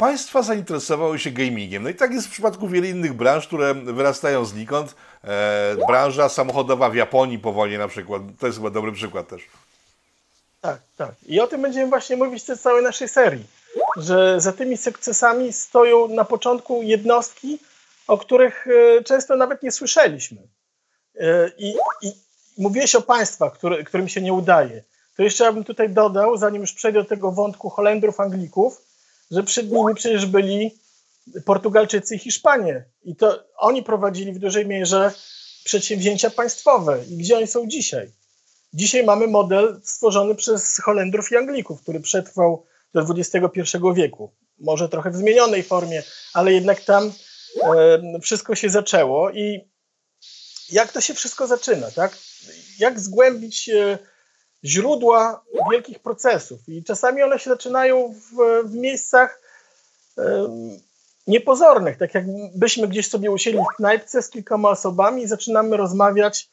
państwa 0.02 0.42
zainteresowały 0.42 1.18
się 1.18 1.30
gamingiem. 1.30 1.82
No 1.82 1.88
i 1.88 1.94
tak 1.94 2.12
jest 2.12 2.26
w 2.26 2.30
przypadku 2.30 2.68
wielu 2.68 2.86
innych 2.86 3.12
branż, 3.12 3.46
które 3.46 3.74
wyrastają 3.74 4.44
znikąd. 4.44 4.94
E, 5.24 5.76
branża 5.86 6.28
samochodowa 6.28 6.90
w 6.90 6.94
Japonii 6.94 7.38
po 7.38 7.52
wojnie 7.52 7.78
na 7.78 7.88
przykład. 7.88 8.22
To 8.38 8.46
jest 8.46 8.58
chyba 8.58 8.70
dobry 8.70 8.92
przykład 8.92 9.28
też. 9.28 9.42
Tak, 10.60 10.78
tak. 10.96 11.14
I 11.26 11.40
o 11.40 11.46
tym 11.46 11.62
będziemy 11.62 11.90
właśnie 11.90 12.16
mówić 12.16 12.44
w 12.44 12.60
całej 12.60 12.84
naszej 12.84 13.08
serii. 13.08 13.44
Że 13.96 14.40
za 14.40 14.52
tymi 14.52 14.76
sukcesami 14.76 15.52
stoją 15.52 16.08
na 16.08 16.24
początku 16.24 16.82
jednostki, 16.82 17.58
o 18.06 18.18
których 18.18 18.66
e, 18.66 19.04
często 19.04 19.36
nawet 19.36 19.62
nie 19.62 19.72
słyszeliśmy. 19.72 20.38
E, 21.20 21.50
I, 21.58 21.74
i 22.02 22.12
mówiłeś 22.58 22.94
o 22.94 23.02
państwach, 23.02 23.52
który, 23.52 23.84
którym 23.84 24.08
się 24.08 24.20
nie 24.20 24.32
udaje. 24.32 24.82
To 25.16 25.22
jeszcze 25.22 25.44
ja 25.44 25.52
bym 25.52 25.64
tutaj 25.64 25.90
dodał, 25.90 26.36
zanim 26.36 26.62
już 26.62 26.72
przejdę 26.72 27.02
do 27.02 27.08
tego 27.08 27.32
wątku 27.32 27.70
Holendrów, 27.70 28.20
Anglików, 28.20 28.91
że 29.32 29.42
przed 29.42 29.70
nimi 29.70 29.94
przecież 29.94 30.26
byli 30.26 30.78
Portugalczycy 31.44 32.14
i 32.14 32.18
Hiszpanie. 32.18 32.84
I 33.04 33.16
to 33.16 33.44
oni 33.56 33.82
prowadzili 33.82 34.32
w 34.32 34.38
dużej 34.38 34.66
mierze 34.66 35.12
przedsięwzięcia 35.64 36.30
państwowe. 36.30 37.04
I 37.10 37.16
gdzie 37.16 37.36
oni 37.36 37.46
są 37.46 37.66
dzisiaj? 37.66 38.10
Dzisiaj 38.74 39.04
mamy 39.04 39.26
model 39.26 39.80
stworzony 39.84 40.34
przez 40.34 40.78
Holendrów 40.78 41.32
i 41.32 41.36
Anglików, 41.36 41.82
który 41.82 42.00
przetrwał 42.00 42.66
do 42.94 43.00
XXI 43.00 43.78
wieku. 43.94 44.32
Może 44.58 44.88
trochę 44.88 45.10
w 45.10 45.16
zmienionej 45.16 45.62
formie, 45.62 46.02
ale 46.32 46.52
jednak 46.52 46.80
tam 46.80 47.12
e, 47.62 48.20
wszystko 48.20 48.54
się 48.54 48.70
zaczęło. 48.70 49.30
I 49.30 49.60
jak 50.70 50.92
to 50.92 51.00
się 51.00 51.14
wszystko 51.14 51.46
zaczyna, 51.46 51.90
tak? 51.90 52.18
Jak 52.78 53.00
zgłębić 53.00 53.68
e, 53.68 53.98
źródła 54.64 55.44
wielkich 55.70 55.98
procesów. 55.98 56.68
I 56.68 56.84
czasami 56.84 57.22
one 57.22 57.38
się 57.38 57.50
zaczynają 57.50 58.14
w, 58.14 58.62
w 58.64 58.74
miejscach 58.74 59.42
niepozornych, 61.26 61.98
tak 61.98 62.14
jakbyśmy 62.14 62.88
gdzieś 62.88 63.08
sobie 63.08 63.30
usiedli 63.30 63.60
w 63.60 63.76
knajpce 63.76 64.22
z 64.22 64.30
kilkoma 64.30 64.70
osobami 64.70 65.22
i 65.22 65.28
zaczynamy 65.28 65.76
rozmawiać 65.76 66.50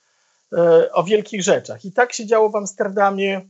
e, 0.54 0.92
o 0.92 1.04
wielkich 1.04 1.44
rzeczach. 1.44 1.86
I 1.86 1.92
tak 1.92 2.14
się 2.14 2.26
działo 2.26 2.50
w 2.50 2.56
Amsterdamie 2.56 3.42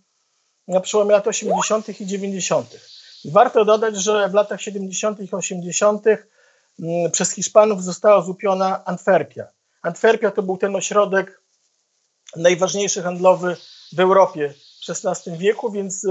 na 0.67 0.79
przełomie 0.79 1.11
lat 1.11 1.27
80. 1.27 2.01
i 2.01 2.05
90. 2.05 2.79
I 3.25 3.31
warto 3.31 3.65
dodać, 3.65 3.95
że 3.95 4.29
w 4.29 4.33
latach 4.33 4.61
70. 4.61 5.19
i 5.19 5.31
80. 5.31 6.05
Mm, 6.07 7.11
przez 7.11 7.31
Hiszpanów 7.31 7.83
została 7.83 8.21
zupiona 8.21 8.85
Antwerpia. 8.85 9.47
Antwerpia 9.81 10.31
to 10.31 10.43
był 10.43 10.57
ten 10.57 10.75
ośrodek 10.75 11.41
najważniejszy 12.35 13.01
handlowy 13.01 13.57
w 13.93 13.99
Europie 13.99 14.53
w 14.85 14.89
XVI 14.89 15.37
wieku, 15.37 15.71
więc 15.71 16.05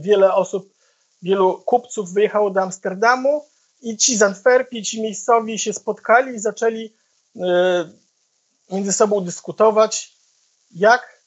wiele 0.00 0.34
osób, 0.34 0.74
wielu 1.22 1.62
kupców 1.62 2.12
wyjechało 2.12 2.50
do 2.50 2.60
Amsterdamu 2.60 3.44
i 3.84 3.96
ci 3.96 4.16
z 4.16 4.22
Antwerpii, 4.22 4.82
ci 4.82 5.02
miejscowi 5.02 5.58
się 5.58 5.72
spotkali 5.72 6.34
i 6.34 6.38
zaczęli 6.38 6.94
e, 7.36 7.90
między 8.70 8.92
sobą 8.92 9.20
dyskutować, 9.20 10.16
jak 10.70 11.22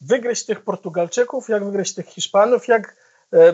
wygryźć 0.00 0.44
tych 0.44 0.64
Portugalczyków, 0.64 1.48
jak 1.48 1.64
wygryźć 1.64 1.94
tych 1.94 2.06
Hiszpanów, 2.06 2.68
jak 2.68 2.96
e, 3.32 3.52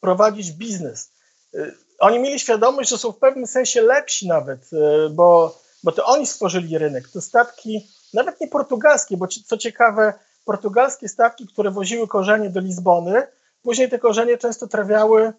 prowadzić 0.00 0.52
biznes. 0.52 1.12
E, 1.54 1.72
oni 1.98 2.18
mieli 2.18 2.40
świadomość, 2.40 2.90
że 2.90 2.98
są 2.98 3.12
w 3.12 3.18
pewnym 3.18 3.46
sensie 3.46 3.82
lepsi 3.82 4.28
nawet, 4.28 4.70
bo, 5.10 5.58
bo 5.82 5.92
to 5.92 6.04
oni 6.06 6.26
stworzyli 6.26 6.78
rynek. 6.78 7.08
To 7.08 7.20
statki, 7.20 7.88
nawet 8.14 8.40
nie 8.40 8.48
portugalskie, 8.48 9.16
bo 9.16 9.26
co 9.26 9.56
ciekawe, 9.56 10.12
portugalskie 10.44 11.08
statki, 11.08 11.46
które 11.46 11.70
woziły 11.70 12.08
korzenie 12.08 12.50
do 12.50 12.60
Lizbony, 12.60 13.26
później 13.62 13.88
te 13.88 13.98
korzenie 13.98 14.38
często 14.38 14.66
trafiały 14.66 15.32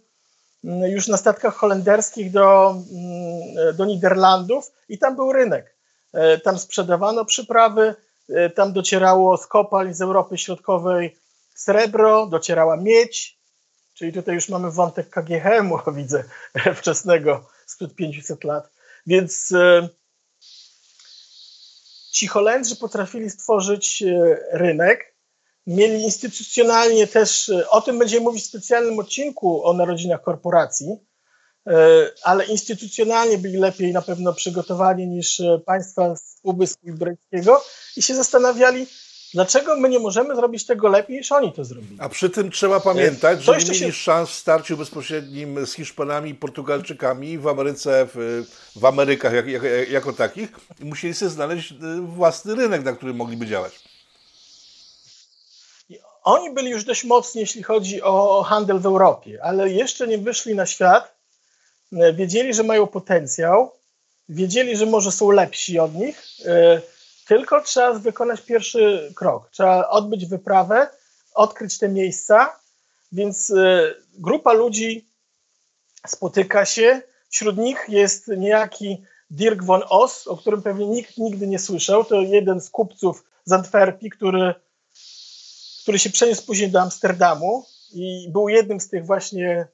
mm, 0.64 0.92
już 0.92 1.08
na 1.08 1.18
statkach 1.18 1.56
holenderskich 1.56 2.32
do, 2.32 2.72
mm, 2.72 3.76
do 3.76 3.86
Niderlandów 3.86 4.72
i 4.90 4.98
tam 4.98 5.16
był 5.16 5.34
rynek. 5.34 5.76
E, 6.14 6.38
tam 6.38 6.60
sprzedawano 6.60 7.26
przyprawy, 7.26 7.96
e, 8.30 8.50
tam 8.50 8.74
docierało 8.74 9.38
z 9.38 9.48
kopalń 9.48 9.94
z 9.94 10.02
Europy 10.02 10.38
Środkowej 10.38 11.18
srebro, 11.56 12.28
docierała 12.28 12.78
miedź, 12.78 13.40
czyli 13.94 14.14
tutaj 14.14 14.36
już 14.36 14.50
mamy 14.50 14.72
wątek 14.72 15.10
KGHM-u, 15.10 15.80
widzę, 15.92 16.24
wczesnego, 16.80 17.46
sprzed 17.66 17.96
500 17.96 18.44
lat. 18.44 18.70
Więc 19.08 19.52
e, 19.52 19.90
ci 22.16 22.28
Holendrzy 22.28 22.76
potrafili 22.76 23.30
stworzyć 23.30 24.02
e, 24.02 24.38
rynek, 24.52 25.16
mieli 25.68 26.04
instytucjonalnie 26.04 27.08
też, 27.08 27.50
e, 27.50 27.70
o 27.70 27.82
tym 27.82 28.00
będziemy 28.00 28.24
mówić 28.24 28.44
w 28.44 28.48
specjalnym 28.48 29.00
odcinku 29.00 29.66
o 29.66 29.74
narodzinach 29.74 30.22
korporacji, 30.22 30.98
e, 31.68 31.76
ale 32.24 32.46
instytucjonalnie 32.46 33.38
byli 33.38 33.58
lepiej 33.58 33.94
na 33.94 34.02
pewno 34.02 34.34
przygotowani 34.34 35.08
niż 35.08 35.42
państwa 35.66 36.16
z 36.16 36.40
Ubysku 36.44 36.88
Iberyjskiego 36.88 37.64
i 37.98 38.02
się 38.02 38.16
zastanawiali, 38.16 38.88
Dlaczego 39.36 39.76
my 39.76 39.90
nie 39.90 40.00
możemy 40.00 40.36
zrobić 40.36 40.66
tego 40.66 40.88
lepiej 40.88 41.18
niż 41.18 41.32
oni 41.32 41.54
to 41.54 41.66
zrobili? 41.66 41.98
A 42.00 42.10
przy 42.10 42.30
tym 42.30 42.52
trzeba 42.52 42.80
pamiętać, 42.80 43.44
że 43.44 43.52
nie 43.52 43.64
mieli 43.64 43.80
się... 43.80 43.92
szans 43.92 44.30
w 44.30 44.34
starciu 44.34 44.78
bezpośrednim 44.78 45.66
z 45.66 45.74
Hiszpanami 45.74 46.30
i 46.30 46.36
Portugalczykami 46.36 47.38
w 47.38 47.48
Ameryce, 47.48 48.08
w, 48.14 48.44
w 48.76 48.86
Amerykach 48.86 49.34
jak, 49.34 49.48
jak, 49.48 49.64
jako 49.90 50.14
takich. 50.14 50.50
Musieli 50.80 51.14
sobie 51.14 51.32
znaleźć 51.32 51.72
y, 51.72 51.76
własny 52.02 52.56
rynek, 52.56 52.84
na 52.84 52.94
którym 52.94 53.16
mogliby 53.16 53.46
działać. 53.48 53.80
Oni 56.24 56.54
byli 56.54 56.70
już 56.70 56.84
dość 56.84 57.04
mocni, 57.04 57.42
jeśli 57.42 57.64
chodzi 57.64 58.02
o 58.02 58.44
handel 58.44 58.80
w 58.80 58.86
Europie, 58.86 59.40
ale 59.44 59.70
jeszcze 59.70 60.08
nie 60.08 60.18
wyszli 60.18 60.56
na 60.56 60.66
świat. 60.66 61.16
Wiedzieli, 61.92 62.54
że 62.54 62.64
mają 62.64 62.88
potencjał, 62.88 63.72
wiedzieli, 64.30 64.78
że 64.78 64.86
może 64.86 65.12
są 65.12 65.32
lepsi 65.32 65.80
od 65.80 65.96
nich 65.96 66.24
y, 66.40 66.95
tylko 67.28 67.62
trzeba 67.62 67.94
wykonać 67.94 68.42
pierwszy 68.42 69.14
krok. 69.16 69.50
Trzeba 69.50 69.90
odbyć 69.90 70.26
wyprawę, 70.26 70.88
odkryć 71.34 71.78
te 71.78 71.90
miejsca, 71.90 72.60
więc 73.12 73.50
y, 73.50 73.96
grupa 74.14 74.54
ludzi 74.54 75.10
spotyka 76.08 76.66
się. 76.66 77.02
Wśród 77.30 77.58
nich 77.58 77.86
jest 77.88 78.28
niejaki 78.28 79.04
Dirk 79.30 79.64
von 79.64 79.84
Oss, 79.90 80.28
o 80.28 80.38
którym 80.38 80.62
pewnie 80.62 80.88
nikt 80.88 81.18
nigdy 81.18 81.48
nie 81.48 81.60
słyszał. 81.60 82.06
To 82.06 82.22
jeden 82.22 82.62
z 82.62 82.70
kupców 82.70 83.24
z 83.46 83.52
Antwerpii, 83.52 84.10
który, 84.10 84.54
który 85.82 86.00
się 86.00 86.10
przeniósł 86.10 86.46
później 86.46 86.72
do 86.72 86.82
Amsterdamu 86.82 87.66
i 87.94 88.30
był 88.30 88.50
jednym 88.50 88.80
z 88.80 88.90
tych 88.90 89.06
właśnie 89.06 89.68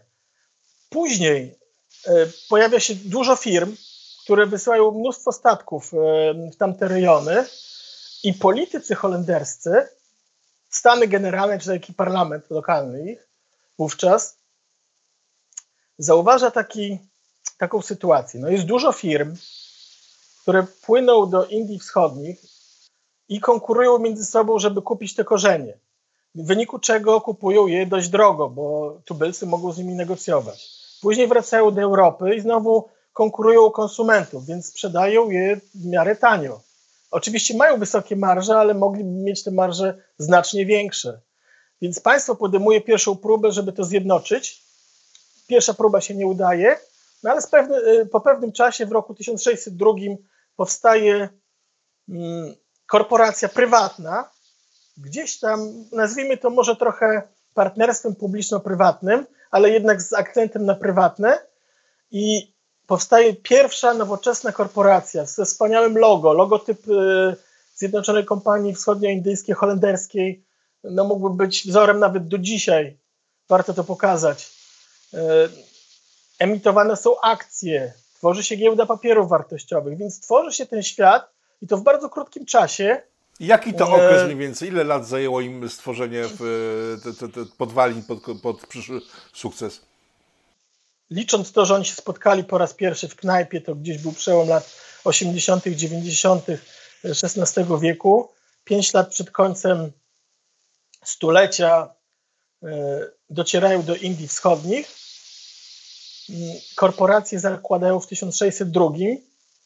Później 0.89 1.60
e, 2.07 2.12
pojawia 2.50 2.79
się 2.79 2.95
dużo 2.95 3.36
firm, 3.36 3.75
które 4.24 4.45
wysyłają 4.45 4.91
mnóstwo 4.91 5.31
statków 5.31 5.93
e, 5.93 5.98
w 6.51 6.55
tamte 6.55 6.88
rejony 6.88 7.45
i 8.24 8.33
politycy 8.33 8.95
holenderscy, 8.95 9.88
Stany 10.69 11.07
Generalne, 11.07 11.60
czy 11.60 11.69
taki 11.69 11.93
parlament 11.93 12.50
lokalny 12.50 13.12
ich 13.12 13.27
wówczas, 13.77 14.38
zauważa 15.98 16.51
taki, 16.51 17.00
taką 17.57 17.81
sytuację. 17.81 18.39
No 18.39 18.50
jest 18.50 18.65
dużo 18.65 18.91
firm, 18.91 19.36
które 20.41 20.65
płyną 20.81 21.29
do 21.29 21.45
Indii 21.45 21.79
Wschodnich 21.79 22.50
i 23.31 23.39
konkurują 23.39 24.00
między 24.00 24.25
sobą, 24.25 24.59
żeby 24.59 24.81
kupić 24.81 25.15
te 25.15 25.23
korzenie. 25.23 25.77
W 26.35 26.45
wyniku 26.45 26.79
czego 26.79 27.21
kupują 27.21 27.67
je 27.67 27.85
dość 27.85 28.09
drogo, 28.09 28.50
bo 28.50 28.97
tubylcy 29.05 29.45
mogą 29.45 29.71
z 29.71 29.77
nimi 29.77 29.93
negocjować. 29.93 30.69
Później 31.01 31.27
wracają 31.27 31.71
do 31.71 31.81
Europy 31.81 32.35
i 32.35 32.41
znowu 32.41 32.89
konkurują 33.13 33.65
o 33.65 33.71
konsumentów, 33.71 34.45
więc 34.45 34.65
sprzedają 34.65 35.29
je 35.29 35.59
w 35.75 35.85
miarę 35.85 36.15
tanio. 36.15 36.61
Oczywiście 37.11 37.57
mają 37.57 37.79
wysokie 37.79 38.15
marże, 38.15 38.57
ale 38.57 38.73
mogliby 38.73 39.09
mieć 39.09 39.43
te 39.43 39.51
marże 39.51 39.97
znacznie 40.17 40.65
większe. 40.65 41.21
Więc 41.81 42.00
państwo 42.00 42.35
podejmuje 42.35 42.81
pierwszą 42.81 43.15
próbę, 43.15 43.51
żeby 43.51 43.73
to 43.73 43.83
zjednoczyć. 43.83 44.63
Pierwsza 45.47 45.73
próba 45.73 46.01
się 46.01 46.15
nie 46.15 46.27
udaje, 46.27 46.77
no 47.23 47.31
ale 47.31 47.41
y, 48.01 48.05
po 48.05 48.21
pewnym 48.21 48.51
czasie, 48.51 48.85
w 48.85 48.91
roku 48.91 49.13
1602, 49.13 49.91
powstaje 50.55 51.29
mm, 52.09 52.55
korporacja 52.91 53.50
prywatna, 53.50 54.29
gdzieś 54.98 55.39
tam, 55.39 55.86
nazwijmy 55.91 56.38
to 56.38 56.50
może 56.50 56.75
trochę 56.75 57.21
partnerstwem 57.53 58.15
publiczno-prywatnym, 58.15 59.25
ale 59.51 59.69
jednak 59.69 60.01
z 60.01 60.13
akcentem 60.13 60.65
na 60.65 60.75
prywatne. 60.75 61.39
I 62.12 62.53
powstaje 62.88 63.33
pierwsza 63.33 63.93
nowoczesna 63.93 64.51
korporacja 64.51 65.25
ze 65.25 65.45
wspaniałym 65.45 65.98
logo, 65.98 66.33
logotyp 66.33 66.88
y, 66.88 67.36
Zjednoczonej 67.75 68.25
Kompanii 68.25 68.75
Wschodnioindyjskiej, 68.75 69.55
holenderskiej, 69.55 70.45
no 70.84 71.04
mógłby 71.04 71.43
być 71.43 71.67
wzorem 71.67 71.99
nawet 71.99 72.27
do 72.27 72.38
dzisiaj, 72.38 72.97
warto 73.49 73.73
to 73.73 73.84
pokazać. 73.84 74.51
Y, 75.13 75.17
emitowane 76.39 76.95
są 76.95 77.21
akcje, 77.21 77.93
tworzy 78.13 78.43
się 78.43 78.56
giełda 78.56 78.86
papierów 78.86 79.30
wartościowych, 79.30 79.97
więc 79.97 80.19
tworzy 80.19 80.51
się 80.51 80.65
ten 80.65 80.84
świat 80.84 81.31
i 81.62 81.67
to 81.67 81.78
w 81.78 81.84
bardzo 81.84 82.10
krótkim 82.10 82.45
czasie, 82.45 83.02
Jaki 83.41 83.74
to 83.74 83.89
okres 83.89 84.24
mniej 84.26 84.38
więcej? 84.38 84.69
Ile 84.69 84.84
lat 84.84 85.08
zajęło 85.08 85.41
im 85.41 85.69
stworzenie 85.69 86.24
w, 86.39 86.39
te, 87.04 87.13
te, 87.13 87.34
te 87.34 87.45
podwalin 87.58 88.04
pod, 88.04 88.19
pod 88.41 88.67
przyszły 88.67 89.02
sukces? 89.34 89.82
Licząc 91.10 91.52
to, 91.52 91.65
że 91.65 91.76
oni 91.76 91.86
się 91.86 91.93
spotkali 91.93 92.43
po 92.43 92.58
raz 92.58 92.74
pierwszy 92.74 93.08
w 93.08 93.15
knajpie, 93.15 93.62
to 93.62 93.76
gdzieś 93.76 93.97
był 93.97 94.12
przełom 94.12 94.50
lat 94.50 94.76
80., 95.04 95.63
90. 95.67 96.45
XVI 97.04 97.80
wieku. 97.82 98.30
Pięć 98.63 98.93
lat 98.93 99.10
przed 99.10 99.32
końcem 99.32 99.91
stulecia 101.04 101.89
e, 102.63 102.67
docierają 103.30 103.84
do 103.84 103.95
Indii 103.95 104.28
Wschodnich. 104.28 104.88
Mm, 106.30 106.56
korporacje 106.76 107.39
zakładają 107.39 108.00
w 108.00 108.08
1602, 108.08 108.89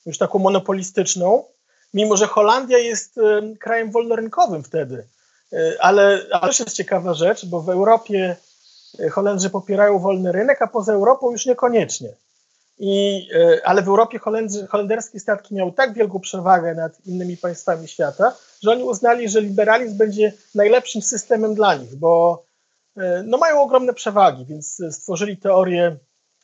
już 0.05 0.17
taką 0.17 0.39
monopolistyczną, 0.39 1.43
mimo 1.95 2.17
że 2.17 2.27
Holandia 2.27 2.77
jest 2.77 3.15
krajem 3.60 3.91
wolnorynkowym 3.91 4.63
wtedy. 4.63 5.08
E, 5.53 5.75
ale, 5.79 6.21
ale 6.31 6.47
też 6.47 6.60
jest 6.60 6.75
ciekawa 6.75 7.13
rzecz, 7.13 7.45
bo 7.45 7.62
w 7.62 7.69
Europie 7.69 8.36
e, 8.99 9.10
Holendrzy 9.10 9.49
popierają 9.49 9.99
wolny 9.99 10.31
rynek, 10.31 10.62
a 10.62 10.67
poza 10.67 10.93
Europą 10.93 11.31
już 11.31 11.45
niekoniecznie. 11.45 12.10
I, 12.79 13.27
e, 13.34 13.67
ale 13.67 13.81
w 13.81 13.88
Europie 13.88 14.19
Holendrzy, 14.19 14.67
holenderskie 14.67 15.19
statki 15.19 15.55
miały 15.55 15.71
tak 15.71 15.93
wielką 15.93 16.19
przewagę 16.19 16.75
nad 16.75 17.05
innymi 17.05 17.38
państwami 17.38 17.88
świata, 17.88 18.36
że 18.63 18.71
oni 18.71 18.84
uznali, 18.84 19.29
że 19.29 19.41
liberalizm 19.41 19.97
będzie 19.97 20.34
najlepszym 20.55 21.01
systemem 21.01 21.55
dla 21.55 21.75
nich, 21.75 21.95
bo 21.95 22.45
no, 23.23 23.38
mają 23.38 23.62
ogromne 23.62 23.93
przewagi, 23.93 24.45
więc 24.45 24.81
stworzyli 24.91 25.38
teorię 25.38 25.95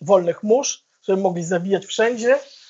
wolnych 0.02 0.44
mórz, 0.44 0.84
żeby 1.02 1.22
mogli 1.22 1.44
zawijać 1.44 1.86
wszędzie, 1.86 2.38
E, 2.38 2.61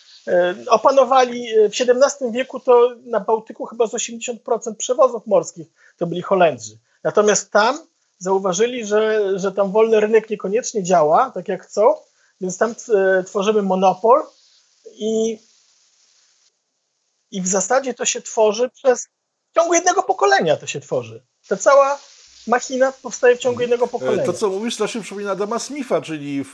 opanowali 0.68 1.50
e, 1.50 1.70
w 1.70 1.72
XVII 1.72 2.32
wieku 2.32 2.60
to 2.60 2.96
na 3.06 3.20
Bałtyku 3.20 3.66
chyba 3.66 3.88
z 3.88 3.94
80% 3.94 4.76
przewozów 4.78 5.28
morskich 5.28 5.68
to 5.98 6.08
byli 6.08 6.22
Holendrzy. 6.22 6.78
Natomiast 7.04 7.52
tam 7.52 7.80
zauważyli, 8.18 8.86
że, 8.86 9.32
że 9.40 9.52
tam 9.52 9.72
wolny 9.72 10.00
rynek 10.00 10.30
niekoniecznie 10.30 10.84
działa 10.84 11.32
tak 11.32 11.48
jak 11.48 11.66
chcą, 11.66 11.96
więc 12.42 12.58
tam 12.58 12.76
e, 12.96 13.24
tworzymy 13.24 13.62
monopol 13.62 14.24
i, 14.94 15.40
i 17.32 17.42
w 17.42 17.48
zasadzie 17.48 17.94
to 17.94 18.06
się 18.06 18.22
tworzy 18.22 18.70
przez 18.70 19.08
w 19.52 19.56
ciągu 19.56 19.74
jednego 19.74 20.04
pokolenia 20.04 20.58
to 20.58 20.68
się 20.68 20.80
tworzy. 20.80 21.24
Ta 21.48 21.58
cała 21.58 22.00
machina 22.48 22.92
powstaje 22.92 23.36
w 23.36 23.40
ciągu 23.40 23.62
jednego 23.62 23.88
pokolenia. 23.88 24.26
To, 24.26 24.34
co 24.34 24.50
mówisz, 24.50 24.78
to 24.78 24.88
się 24.88 25.02
przypomina 25.02 25.32
Adama 25.32 25.60
Smitha, 25.60 26.02
czyli 26.02 26.44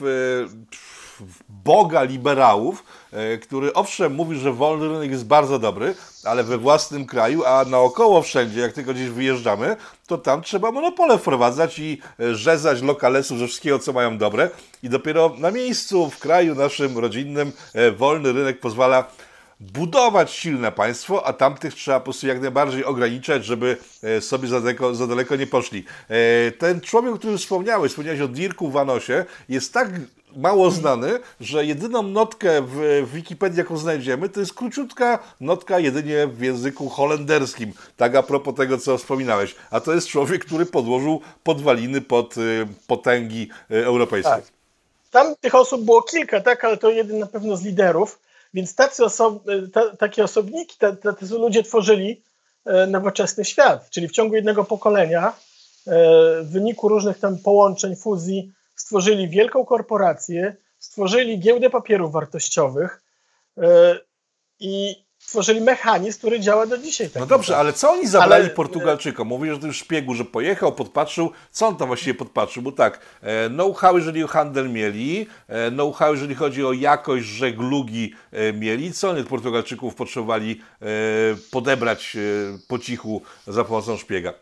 boga 1.48 2.02
liberałów, 2.02 2.84
e, 3.12 3.38
który 3.38 3.72
owszem 3.72 4.14
mówi, 4.14 4.38
że 4.38 4.52
wolny 4.52 4.88
rynek 4.88 5.10
jest 5.10 5.26
bardzo 5.26 5.58
dobry, 5.58 5.94
ale 6.24 6.44
we 6.44 6.58
własnym 6.58 7.06
kraju, 7.06 7.44
a 7.44 7.64
naokoło 7.64 8.22
wszędzie, 8.22 8.60
jak 8.60 8.72
tylko 8.72 8.94
gdzieś 8.94 9.08
wyjeżdżamy, 9.08 9.76
to 10.06 10.18
tam 10.18 10.42
trzeba 10.42 10.72
monopole 10.72 11.18
wprowadzać 11.18 11.78
i 11.78 12.00
e, 12.20 12.34
rzezać 12.34 12.82
lokalesów 12.82 13.38
ze 13.38 13.46
wszystkiego, 13.46 13.78
co 13.78 13.92
mają 13.92 14.18
dobre. 14.18 14.50
I 14.82 14.88
dopiero 14.88 15.34
na 15.38 15.50
miejscu, 15.50 16.10
w 16.10 16.18
kraju 16.18 16.54
naszym 16.54 16.98
rodzinnym, 16.98 17.52
e, 17.74 17.90
wolny 17.90 18.32
rynek 18.32 18.60
pozwala 18.60 19.04
budować 19.60 20.32
silne 20.32 20.72
państwo, 20.72 21.26
a 21.26 21.32
tamtych 21.32 21.74
trzeba 21.74 22.00
po 22.00 22.04
prostu 22.04 22.26
jak 22.26 22.40
najbardziej 22.40 22.84
ograniczać, 22.84 23.44
żeby 23.44 23.76
sobie 24.20 24.48
za 24.48 24.60
daleko, 24.60 24.94
za 24.94 25.06
daleko 25.06 25.36
nie 25.36 25.46
poszli. 25.46 25.84
Ten 26.58 26.80
człowiek, 26.80 27.14
o 27.14 27.18
którym 27.18 27.38
wspomniałeś, 27.38 27.90
wspomniałeś 27.92 28.20
o 28.20 28.28
Dirku 28.28 28.70
Vanosie, 28.70 29.24
jest 29.48 29.72
tak 29.72 29.90
mało 30.36 30.70
znany, 30.70 31.18
że 31.40 31.64
jedyną 31.64 32.02
notkę 32.02 32.62
w, 32.62 33.02
Wikipedii, 33.12 33.58
jaką 33.58 33.76
znajdziemy, 33.76 34.28
to 34.28 34.40
jest 34.40 34.54
króciutka 34.54 35.18
notka 35.40 35.78
jedynie 35.78 36.26
w 36.26 36.42
języku 36.42 36.88
holenderskim. 36.88 37.72
Tak 37.96 38.14
a 38.14 38.22
propos 38.22 38.54
tego, 38.54 38.78
co 38.78 38.98
wspominałeś. 38.98 39.54
A 39.70 39.80
to 39.80 39.94
jest 39.94 40.08
człowiek, 40.08 40.44
który 40.44 40.66
podłożył 40.66 41.20
podwaliny 41.42 42.00
pod 42.00 42.36
y, 42.36 42.66
potęgi 42.86 43.48
y, 43.70 43.86
europejskie. 43.86 44.30
Tak. 44.30 44.44
Tam 45.10 45.34
tych 45.40 45.54
osób 45.54 45.84
było 45.84 46.02
kilka, 46.02 46.40
tak, 46.40 46.64
ale 46.64 46.76
to 46.76 46.90
jeden 46.90 47.18
na 47.18 47.26
pewno 47.26 47.56
z 47.56 47.64
liderów. 47.64 48.18
Więc 48.54 48.74
tacy 48.74 49.04
oso 49.04 49.40
ta, 49.72 49.96
takie 49.96 50.24
osobniki, 50.24 50.76
tacy 50.78 51.34
ludzie 51.38 51.62
tworzyli 51.62 52.22
nowoczesny 52.88 53.44
świat. 53.44 53.90
Czyli 53.90 54.08
w 54.08 54.12
ciągu 54.12 54.34
jednego 54.34 54.64
pokolenia, 54.64 55.32
w 56.42 56.48
wyniku 56.50 56.88
różnych 56.88 57.18
tam 57.18 57.38
połączeń, 57.38 57.96
fuzji, 57.96 58.52
stworzyli 58.78 59.28
wielką 59.28 59.64
korporację, 59.64 60.56
stworzyli 60.78 61.38
giełdę 61.38 61.70
papierów 61.70 62.12
wartościowych 62.12 63.02
e, 63.58 63.98
i 64.60 65.04
stworzyli 65.18 65.60
mechanizm, 65.60 66.18
który 66.18 66.40
działa 66.40 66.66
do 66.66 66.78
dzisiaj. 66.78 67.10
Tak 67.10 67.20
no 67.20 67.26
dobrze, 67.26 67.56
ale 67.56 67.72
co 67.72 67.92
oni 67.92 68.06
zabrali 68.06 68.44
ale... 68.44 68.54
Portugalczykom? 68.54 69.28
Mówi, 69.28 69.50
że 69.50 69.58
ten 69.58 69.72
szpiegu, 69.72 70.14
że 70.14 70.24
pojechał, 70.24 70.72
podpatrzył. 70.72 71.32
Co 71.50 71.66
on 71.66 71.76
tam 71.76 71.88
właściwie 71.88 72.14
podpatrzył? 72.14 72.62
Bo 72.62 72.72
tak, 72.72 73.00
e, 73.22 73.48
know-how, 73.48 73.96
jeżeli 73.96 74.24
o 74.24 74.26
handel 74.26 74.70
mieli, 74.70 75.26
e, 75.48 75.70
know-how, 75.70 76.12
jeżeli 76.12 76.34
chodzi 76.34 76.64
o 76.64 76.72
jakość 76.72 77.26
żeglugi 77.26 78.14
mieli. 78.54 78.92
Co 78.92 79.10
oni 79.10 79.20
od 79.20 79.28
Portugalczyków 79.28 79.94
potrzebowali 79.94 80.60
podebrać 81.50 82.16
po 82.68 82.78
cichu 82.78 83.22
za 83.46 83.64
pomocą 83.64 83.96
szpiega? 83.96 84.34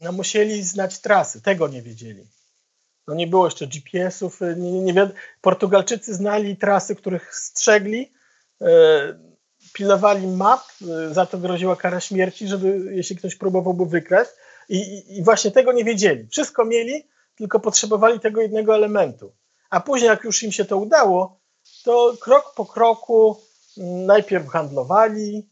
No 0.00 0.12
musieli 0.12 0.62
znać 0.62 0.98
trasy, 0.98 1.42
tego 1.42 1.68
nie 1.68 1.82
wiedzieli. 1.82 2.26
No 3.08 3.14
nie 3.14 3.26
było 3.26 3.44
jeszcze 3.44 3.66
GPS-ów, 3.66 4.42
y, 4.42 4.56
nie, 4.58 4.72
nie, 4.72 4.92
nie 4.92 5.10
Portugalczycy 5.40 6.14
znali 6.14 6.56
trasy, 6.56 6.96
których 6.96 7.34
strzegli, 7.34 8.12
e, 8.60 8.66
pilnowali 9.72 10.26
map, 10.26 10.60
y, 10.82 11.14
za 11.14 11.26
to 11.26 11.38
groziła 11.38 11.76
kara 11.76 12.00
śmierci, 12.00 12.48
żeby 12.48 12.94
jeśli 12.94 13.16
ktoś 13.16 13.36
próbowałby 13.36 13.86
wykraść. 13.86 14.30
I, 14.68 14.78
i, 14.78 15.18
I 15.18 15.22
właśnie 15.22 15.50
tego 15.50 15.72
nie 15.72 15.84
wiedzieli. 15.84 16.28
Wszystko 16.28 16.64
mieli, 16.64 17.08
tylko 17.34 17.60
potrzebowali 17.60 18.20
tego 18.20 18.40
jednego 18.40 18.74
elementu. 18.74 19.32
A 19.70 19.80
później, 19.80 20.08
jak 20.08 20.24
już 20.24 20.42
im 20.42 20.52
się 20.52 20.64
to 20.64 20.76
udało, 20.76 21.40
to 21.84 22.14
krok 22.20 22.54
po 22.56 22.66
kroku 22.66 23.36
mm, 23.78 24.06
najpierw 24.06 24.48
handlowali, 24.48 25.48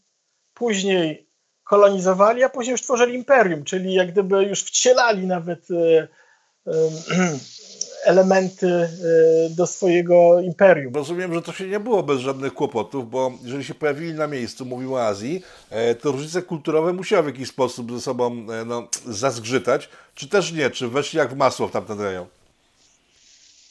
później 0.55 1.29
kolonizowali, 1.65 2.45
a 2.45 2.49
później 2.49 2.73
już 2.73 2.83
tworzyli 2.83 3.15
imperium, 3.15 3.65
czyli 3.65 3.95
jak 3.95 4.13
gdyby 4.13 4.45
już 4.45 4.63
wcielali 4.63 5.27
nawet 5.27 5.69
elementy 8.05 8.67
e, 8.67 8.89
do 9.51 9.67
swojego 9.67 10.41
imperium. 10.41 10.95
Rozumiem, 10.95 11.35
że 11.35 11.43
to 11.43 11.53
się 11.53 11.69
nie 11.69 11.81
było 11.81 12.03
bez 12.03 12.21
żadnych 12.21 12.55
kłopotów, 12.55 13.11
bo 13.11 13.33
jeżeli 13.43 13.65
się 13.65 13.75
pojawili 13.75 14.15
na 14.15 14.27
miejscu, 14.27 14.65
mówimy 14.65 14.95
o 14.95 15.07
Azji, 15.07 15.43
to 16.01 16.13
różnice 16.13 16.43
kulturowe 16.43 16.93
musiały 16.93 17.23
w 17.23 17.27
jakiś 17.27 17.49
sposób 17.49 17.93
ze 17.93 18.01
sobą 18.01 18.47
no, 18.67 18.89
zazgrzytać, 19.07 19.89
czy 20.15 20.29
też 20.29 20.53
nie, 20.53 20.71
czy 20.71 20.89
weszli 20.89 21.19
jak 21.19 21.35
w 21.35 21.37
masło 21.37 21.69
w 21.69 21.73
tamten 21.73 22.01
rejon? 22.01 22.27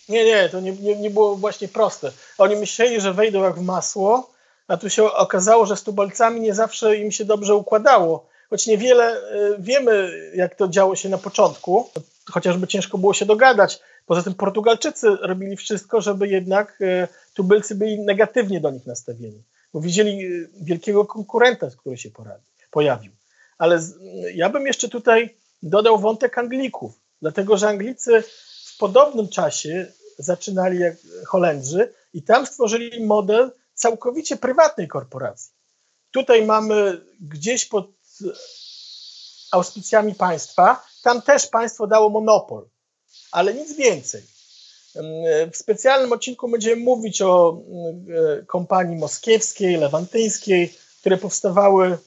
Nie, 0.09 0.25
nie, 0.25 0.49
to 0.49 0.59
nie, 0.59 0.71
nie, 0.71 0.95
nie 0.95 1.09
było 1.09 1.35
właśnie 1.35 1.67
proste. 1.67 2.11
Oni 2.37 2.55
myśleli, 2.55 3.01
że 3.01 3.13
wejdą 3.13 3.43
jak 3.43 3.55
w 3.55 3.61
masło, 3.61 4.29
a 4.67 4.77
tu 4.77 4.89
się 4.89 5.03
okazało, 5.03 5.65
że 5.65 5.77
z 5.77 5.83
tubalcami 5.83 6.41
nie 6.41 6.53
zawsze 6.53 6.97
im 6.97 7.11
się 7.11 7.25
dobrze 7.25 7.55
układało. 7.55 8.25
Choć 8.49 8.67
niewiele 8.67 9.17
y, 9.17 9.55
wiemy, 9.59 10.11
jak 10.35 10.55
to 10.55 10.67
działo 10.67 10.95
się 10.95 11.09
na 11.09 11.17
początku, 11.17 11.89
chociażby 12.29 12.67
ciężko 12.67 12.97
było 12.97 13.13
się 13.13 13.25
dogadać. 13.25 13.79
Poza 14.05 14.23
tym 14.23 14.33
Portugalczycy 14.33 15.07
robili 15.21 15.57
wszystko, 15.57 16.01
żeby 16.01 16.27
jednak 16.27 16.81
y, 16.81 17.07
tubylcy 17.33 17.75
byli 17.75 17.99
negatywnie 17.99 18.61
do 18.61 18.71
nich 18.71 18.85
nastawieni, 18.85 19.43
bo 19.73 19.81
widzieli 19.81 20.25
y, 20.25 20.49
wielkiego 20.61 21.05
konkurenta, 21.05 21.67
który 21.77 21.97
się 21.97 22.09
pojawił. 22.71 23.11
Ale 23.57 23.79
ja 24.33 24.49
bym 24.49 24.67
jeszcze 24.67 24.89
tutaj 24.89 25.37
dodał 25.63 25.99
wątek 25.99 26.37
Anglików, 26.37 26.93
dlatego 27.21 27.57
że 27.57 27.67
Anglicy 27.67 28.23
w 28.65 28.77
podobnym 28.77 29.27
czasie 29.27 29.91
zaczynali 30.17 30.79
jak 30.79 30.95
Holendrzy 31.27 31.93
i 32.13 32.23
tam 32.23 32.45
stworzyli 32.45 33.05
model 33.05 33.51
całkowicie 33.73 34.37
prywatnej 34.37 34.87
korporacji. 34.87 35.51
Tutaj 36.11 36.45
mamy 36.45 37.01
gdzieś 37.21 37.65
pod 37.65 37.87
auspicjami 39.51 40.15
państwa, 40.15 40.83
tam 41.03 41.21
też 41.21 41.47
państwo 41.47 41.87
dało 41.87 42.09
monopol, 42.09 42.65
ale 43.31 43.53
nic 43.53 43.75
więcej. 43.75 44.21
W 45.51 45.57
specjalnym 45.57 46.13
odcinku 46.13 46.49
będziemy 46.49 46.83
mówić 46.83 47.21
o 47.21 47.61
e, 48.39 48.45
kompanii 48.45 48.97
moskiewskiej, 48.97 49.77
lewantyńskiej, 49.77 50.73
które 50.99 51.17
powstawały 51.17 51.97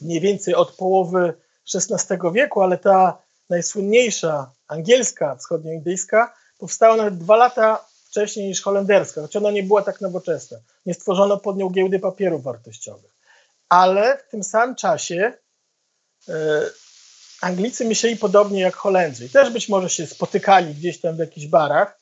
mniej 0.00 0.20
więcej 0.20 0.54
od 0.54 0.72
połowy 0.72 1.34
XVI 1.74 2.16
wieku, 2.32 2.62
ale 2.62 2.78
ta 2.78 3.22
najsłynniejsza, 3.50 4.52
angielska, 4.68 5.36
wschodnioindyjska, 5.36 6.34
powstała 6.58 6.96
nawet 6.96 7.18
dwa 7.18 7.36
lata 7.36 7.84
wcześniej 8.08 8.48
niż 8.48 8.62
holenderska, 8.62 9.20
choć 9.22 9.36
ona 9.36 9.50
nie 9.50 9.62
była 9.62 9.82
tak 9.82 10.00
nowoczesna. 10.00 10.58
Nie 10.86 10.94
stworzono 10.94 11.36
pod 11.36 11.56
nią 11.56 11.70
giełdy 11.70 11.98
papierów 11.98 12.42
wartościowych. 12.42 13.14
Ale 13.68 14.18
w 14.18 14.30
tym 14.30 14.44
samym 14.44 14.74
czasie 14.74 15.32
e, 16.28 16.32
Anglicy 17.40 17.84
myśleli 17.84 18.16
podobnie 18.16 18.60
jak 18.60 18.76
Holendrzy. 18.76 19.28
Też 19.28 19.50
być 19.50 19.68
może 19.68 19.90
się 19.90 20.06
spotykali 20.06 20.74
gdzieś 20.74 21.00
tam 21.00 21.16
w 21.16 21.18
jakichś 21.18 21.46
barach. 21.46 21.98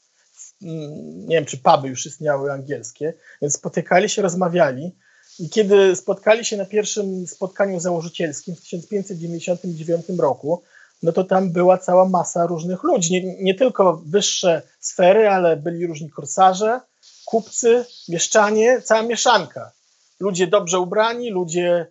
Mm, 0.62 1.26
nie 1.26 1.36
wiem, 1.36 1.44
czy 1.44 1.58
puby 1.58 1.88
już 1.88 2.06
istniały 2.06 2.52
angielskie, 2.52 3.14
więc 3.42 3.54
spotykali 3.54 4.08
się, 4.08 4.22
rozmawiali. 4.22 4.96
I 5.38 5.50
kiedy 5.50 5.96
spotkali 5.96 6.44
się 6.44 6.56
na 6.56 6.64
pierwszym 6.64 7.26
spotkaniu 7.26 7.80
założycielskim 7.80 8.56
w 8.56 8.60
1599 8.60 10.06
roku, 10.18 10.62
no 11.02 11.12
to 11.12 11.24
tam 11.24 11.52
była 11.52 11.78
cała 11.78 12.08
masa 12.08 12.46
różnych 12.46 12.82
ludzi. 12.82 13.12
Nie, 13.12 13.42
nie 13.42 13.54
tylko 13.54 14.02
wyższe 14.06 14.62
sfery, 14.80 15.28
ale 15.28 15.56
byli 15.56 15.86
różni 15.86 16.10
korsarze, 16.10 16.80
kupcy, 17.24 17.84
mieszczanie, 18.08 18.82
cała 18.82 19.02
mieszanka. 19.02 19.72
Ludzie 20.20 20.46
dobrze 20.46 20.78
ubrani, 20.78 21.30
ludzie 21.30 21.86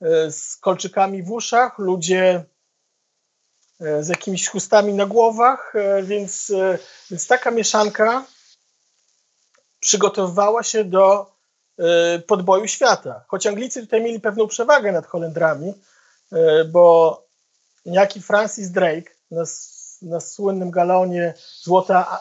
e, 0.00 0.32
z 0.32 0.56
kolczykami 0.56 1.22
w 1.22 1.30
uszach, 1.30 1.78
ludzie 1.78 2.44
z 4.00 4.08
jakimiś 4.08 4.48
chustami 4.48 4.94
na 4.94 5.06
głowach, 5.06 5.72
e, 5.74 6.02
więc, 6.02 6.52
więc 7.10 7.26
taka 7.26 7.50
mieszanka 7.50 8.24
przygotowywała 9.80 10.62
się 10.62 10.84
do 10.84 11.30
podboju 12.26 12.66
świata. 12.68 13.24
Choć 13.28 13.46
Anglicy 13.46 13.80
tutaj 13.80 14.02
mieli 14.02 14.20
pewną 14.20 14.46
przewagę 14.46 14.92
nad 14.92 15.06
Holendrami, 15.06 15.74
bo 16.72 17.22
niejaki 17.86 18.22
Francis 18.22 18.70
Drake 18.70 19.10
na, 19.30 19.44
na 20.02 20.20
słynnym 20.20 20.70
galonie 20.70 21.34
Złota 21.62 22.20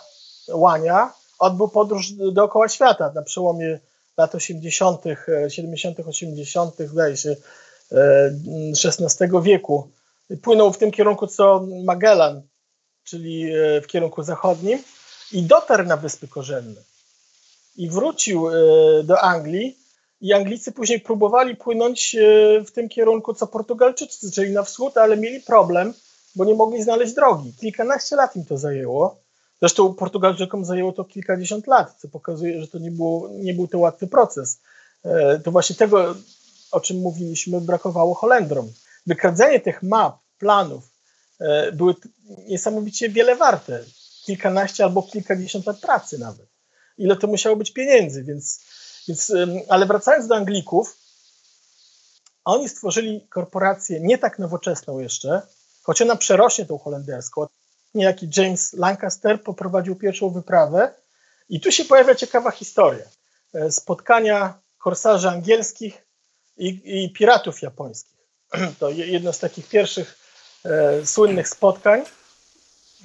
Łania 0.53 1.13
odbył 1.39 1.67
podróż 1.67 2.11
dookoła 2.11 2.69
świata 2.69 3.11
na 3.15 3.21
przełomie 3.21 3.79
lat 4.17 4.35
80., 4.35 5.03
70., 5.47 5.99
80., 6.07 6.75
zdaje 6.77 7.17
się, 7.17 7.35
XVI 8.85 9.25
e, 9.25 9.41
wieku. 9.41 9.89
Płynął 10.37 10.73
w 10.73 10.77
tym 10.77 10.91
kierunku 10.91 11.27
co 11.27 11.65
Magellan, 11.83 12.41
czyli 13.03 13.51
e, 13.53 13.81
w 13.81 13.87
kierunku 13.87 14.23
zachodnim 14.23 14.83
i 15.31 15.43
dotarł 15.43 15.83
na 15.83 15.97
Wyspy 15.97 16.27
Korzenne. 16.27 16.81
I 17.77 17.89
wrócił 17.89 18.49
e, 18.49 18.53
do 19.03 19.21
Anglii 19.21 19.77
i 20.21 20.33
Anglicy 20.33 20.71
później 20.71 20.99
próbowali 20.99 21.55
płynąć 21.55 22.15
e, 22.15 22.19
w 22.65 22.71
tym 22.71 22.89
kierunku 22.89 23.33
co 23.33 23.47
Portugalczycy, 23.47 24.31
czyli 24.31 24.51
na 24.51 24.63
wschód, 24.63 24.97
ale 24.97 25.17
mieli 25.17 25.41
problem, 25.41 25.93
bo 26.35 26.45
nie 26.45 26.55
mogli 26.55 26.83
znaleźć 26.83 27.13
drogi. 27.13 27.53
Kilkanaście 27.61 28.15
lat 28.15 28.35
im 28.35 28.45
to 28.45 28.57
zajęło. 28.57 29.19
Zresztą 29.59 29.93
Portugalczykom 29.93 30.65
zajęło 30.65 30.91
to 30.91 31.05
kilkadziesiąt 31.05 31.67
lat, 31.67 31.95
co 31.97 32.07
pokazuje, 32.07 32.61
że 32.61 32.67
to 32.67 32.79
nie, 32.79 32.91
było, 32.91 33.29
nie 33.29 33.53
był 33.53 33.67
to 33.67 33.79
łatwy 33.79 34.07
proces. 34.07 34.61
To 35.43 35.51
właśnie 35.51 35.75
tego, 35.75 36.15
o 36.71 36.79
czym 36.79 36.97
mówiliśmy, 36.97 37.61
brakowało 37.61 38.13
Holendrom. 38.13 38.71
Wykradzenie 39.07 39.59
tych 39.59 39.83
map, 39.83 40.19
planów 40.37 40.83
e, 41.39 41.71
były 41.71 41.95
niesamowicie 42.47 43.09
wiele 43.09 43.35
warte. 43.35 43.83
Kilkanaście 44.25 44.83
albo 44.83 45.03
kilkadziesiąt 45.03 45.65
lat 45.65 45.79
pracy 45.79 46.17
nawet. 46.17 46.47
Ile 46.97 47.15
to 47.15 47.27
musiało 47.27 47.55
być 47.55 47.73
pieniędzy, 47.73 48.23
więc 48.23 48.59
więc, 49.09 49.33
ale 49.69 49.85
wracając 49.85 50.27
do 50.27 50.35
Anglików, 50.35 50.97
oni 52.45 52.69
stworzyli 52.69 53.27
korporację 53.29 53.99
nie 53.99 54.17
tak 54.17 54.39
nowoczesną 54.39 54.99
jeszcze, 54.99 55.41
choć 55.83 56.01
ona 56.01 56.15
przerośnie 56.15 56.65
tą 56.65 56.77
holenderską. 56.77 57.47
Niejaki 57.93 58.29
James 58.37 58.73
Lancaster 58.73 59.43
poprowadził 59.43 59.95
pierwszą 59.95 60.29
wyprawę 60.29 60.93
i 61.49 61.61
tu 61.61 61.71
się 61.71 61.85
pojawia 61.85 62.15
ciekawa 62.15 62.51
historia. 62.51 63.05
E, 63.53 63.71
spotkania 63.71 64.59
korsarzy 64.77 65.29
angielskich 65.29 66.05
i, 66.57 66.81
i 67.03 67.13
piratów 67.13 67.61
japońskich. 67.61 68.18
To 68.79 68.89
jedno 68.89 69.33
z 69.33 69.39
takich 69.39 69.69
pierwszych 69.69 70.17
e, 70.65 71.05
słynnych 71.05 71.49
spotkań. 71.49 72.01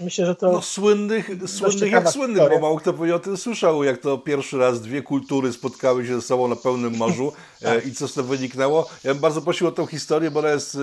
Myślę, 0.00 0.26
że 0.26 0.34
to. 0.34 0.52
No, 0.52 0.62
słynnych, 0.62 1.30
słynnych 1.46 1.92
jak 1.92 2.08
słynnych, 2.08 2.36
historia. 2.36 2.58
bo 2.58 2.66
mało 2.66 2.78
kto 2.78 2.92
pewnie 2.92 3.14
o 3.14 3.18
tym 3.18 3.36
słyszał, 3.36 3.84
jak 3.84 3.98
to 3.98 4.18
pierwszy 4.18 4.58
raz 4.58 4.80
dwie 4.80 5.02
kultury 5.02 5.52
spotkały 5.52 6.06
się 6.06 6.14
ze 6.14 6.22
sobą 6.22 6.48
na 6.48 6.56
pełnym 6.56 6.96
morzu 6.96 7.32
e, 7.62 7.74
tak. 7.74 7.86
i 7.86 7.94
co 7.94 8.08
z 8.08 8.14
tego 8.14 8.28
wyniknęło. 8.28 8.90
Ja 9.04 9.14
bym 9.14 9.20
bardzo 9.20 9.42
prosił 9.42 9.66
o 9.66 9.72
tę 9.72 9.86
historię, 9.86 10.30
bo 10.30 10.40
ona 10.40 10.50
jest 10.50 10.78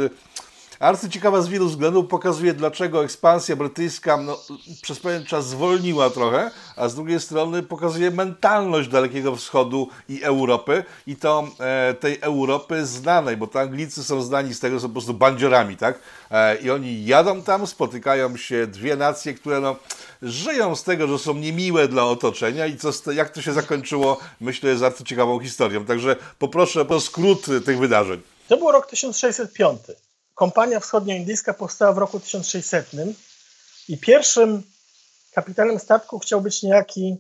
Arcyciekawa 0.82 1.42
z 1.42 1.48
wielu 1.48 1.68
względów 1.68 2.08
pokazuje, 2.08 2.54
dlaczego 2.54 3.04
ekspansja 3.04 3.56
brytyjska 3.56 4.18
no, 4.18 4.40
przez 4.82 5.00
pewien 5.00 5.26
czas 5.26 5.48
zwolniła 5.48 6.10
trochę, 6.10 6.52
a 6.76 6.90
z 6.90 6.96
drugiej 6.96 7.20
strony 7.20 7.64
pokazuje 7.64 8.12
mentalność 8.12 8.90
Dalekiego 8.90 9.36
Wschodu 9.36 9.88
i 10.10 10.24
Europy 10.24 10.84
i 11.08 11.16
to 11.16 11.48
e, 11.60 11.94
tej 11.94 12.18
Europy 12.22 12.86
znanej, 12.86 13.38
bo 13.38 13.48
to 13.48 13.60
Anglicy 13.60 14.04
są 14.04 14.22
znani 14.22 14.54
z 14.54 14.60
tego, 14.60 14.76
że 14.76 14.82
są 14.82 14.88
po 14.88 14.94
prostu 14.94 15.14
bandziorami, 15.14 15.78
tak? 15.78 16.00
E, 16.32 16.56
I 16.56 16.70
oni 16.70 17.06
jadą 17.06 17.42
tam, 17.42 17.68
spotykają 17.68 18.38
się 18.38 18.68
dwie 18.68 18.96
nacje, 18.96 19.34
które 19.34 19.60
no, 19.60 19.76
żyją 20.22 20.76
z 20.76 20.84
tego, 20.84 21.08
że 21.08 21.20
są 21.20 21.34
niemiłe 21.34 21.88
dla 21.88 22.06
otoczenia 22.06 22.68
i 22.68 22.78
co, 22.78 23.12
jak 23.12 23.30
to 23.30 23.42
się 23.42 23.54
zakończyło, 23.54 24.18
myślę, 24.40 24.70
jest 24.70 24.82
bardzo 24.82 25.04
ciekawą 25.04 25.40
historią. 25.40 25.86
Także 25.86 26.16
poproszę 26.40 26.88
o 26.88 27.02
skrót 27.02 27.46
tych 27.66 27.80
wydarzeń. 27.80 28.22
To 28.48 28.58
był 28.58 28.72
rok 28.72 28.88
1605. 28.88 29.80
Kompania 30.36 30.80
wschodnioindyjska 30.80 31.54
powstała 31.54 31.94
w 31.94 31.98
roku 31.98 32.20
1600 32.20 32.88
i 33.88 33.98
pierwszym 33.98 34.64
kapitanem 35.32 35.80
statku 35.80 36.20
chciał 36.20 36.42
być 36.42 36.64
niejaki 36.64 37.18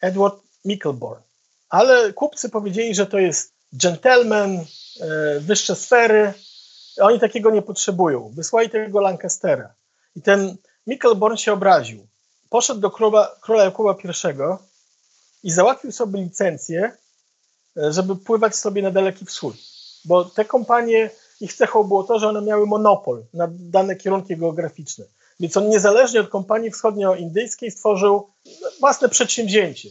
Edward 0.00 0.42
Mickelborn. 0.64 1.22
Ale 1.68 2.12
kupcy 2.12 2.48
powiedzieli, 2.48 2.94
że 2.94 3.06
to 3.06 3.18
jest 3.18 3.52
gentleman, 3.72 4.64
e, 5.00 5.40
wyższe 5.40 5.76
sfery. 5.76 6.32
Oni 7.00 7.20
takiego 7.20 7.50
nie 7.50 7.62
potrzebują. 7.62 8.30
Wysłali 8.34 8.70
tego 8.70 9.00
Lancastera. 9.00 9.74
I 10.16 10.22
ten 10.22 10.56
Mickelborn 10.86 11.36
się 11.36 11.52
obraził. 11.52 12.06
poszedł 12.50 12.80
do 12.80 12.90
króla, 12.90 13.36
króla 13.40 13.64
Jakuba 13.64 13.96
I 14.02 14.08
i 15.42 15.50
załatwił 15.50 15.92
sobie 15.92 16.20
licencję, 16.20 16.96
e, 17.76 17.92
żeby 17.92 18.16
pływać 18.16 18.56
sobie 18.56 18.82
na 18.82 18.90
Daleki 18.90 19.26
Wschód. 19.26 19.56
Bo 20.04 20.24
te 20.24 20.44
kompanie, 20.44 21.10
ich 21.40 21.54
cechą 21.54 21.84
było 21.84 22.04
to, 22.04 22.18
że 22.18 22.28
one 22.28 22.42
miały 22.42 22.66
monopol 22.66 23.24
na 23.34 23.48
dane 23.50 23.96
kierunki 23.96 24.36
geograficzne. 24.36 25.04
Więc 25.40 25.56
on 25.56 25.68
niezależnie 25.68 26.20
od 26.20 26.28
kompanii 26.28 26.70
wschodnioindyjskiej 26.70 27.70
stworzył 27.70 28.28
własne 28.80 29.08
przedsięwzięcie. 29.08 29.88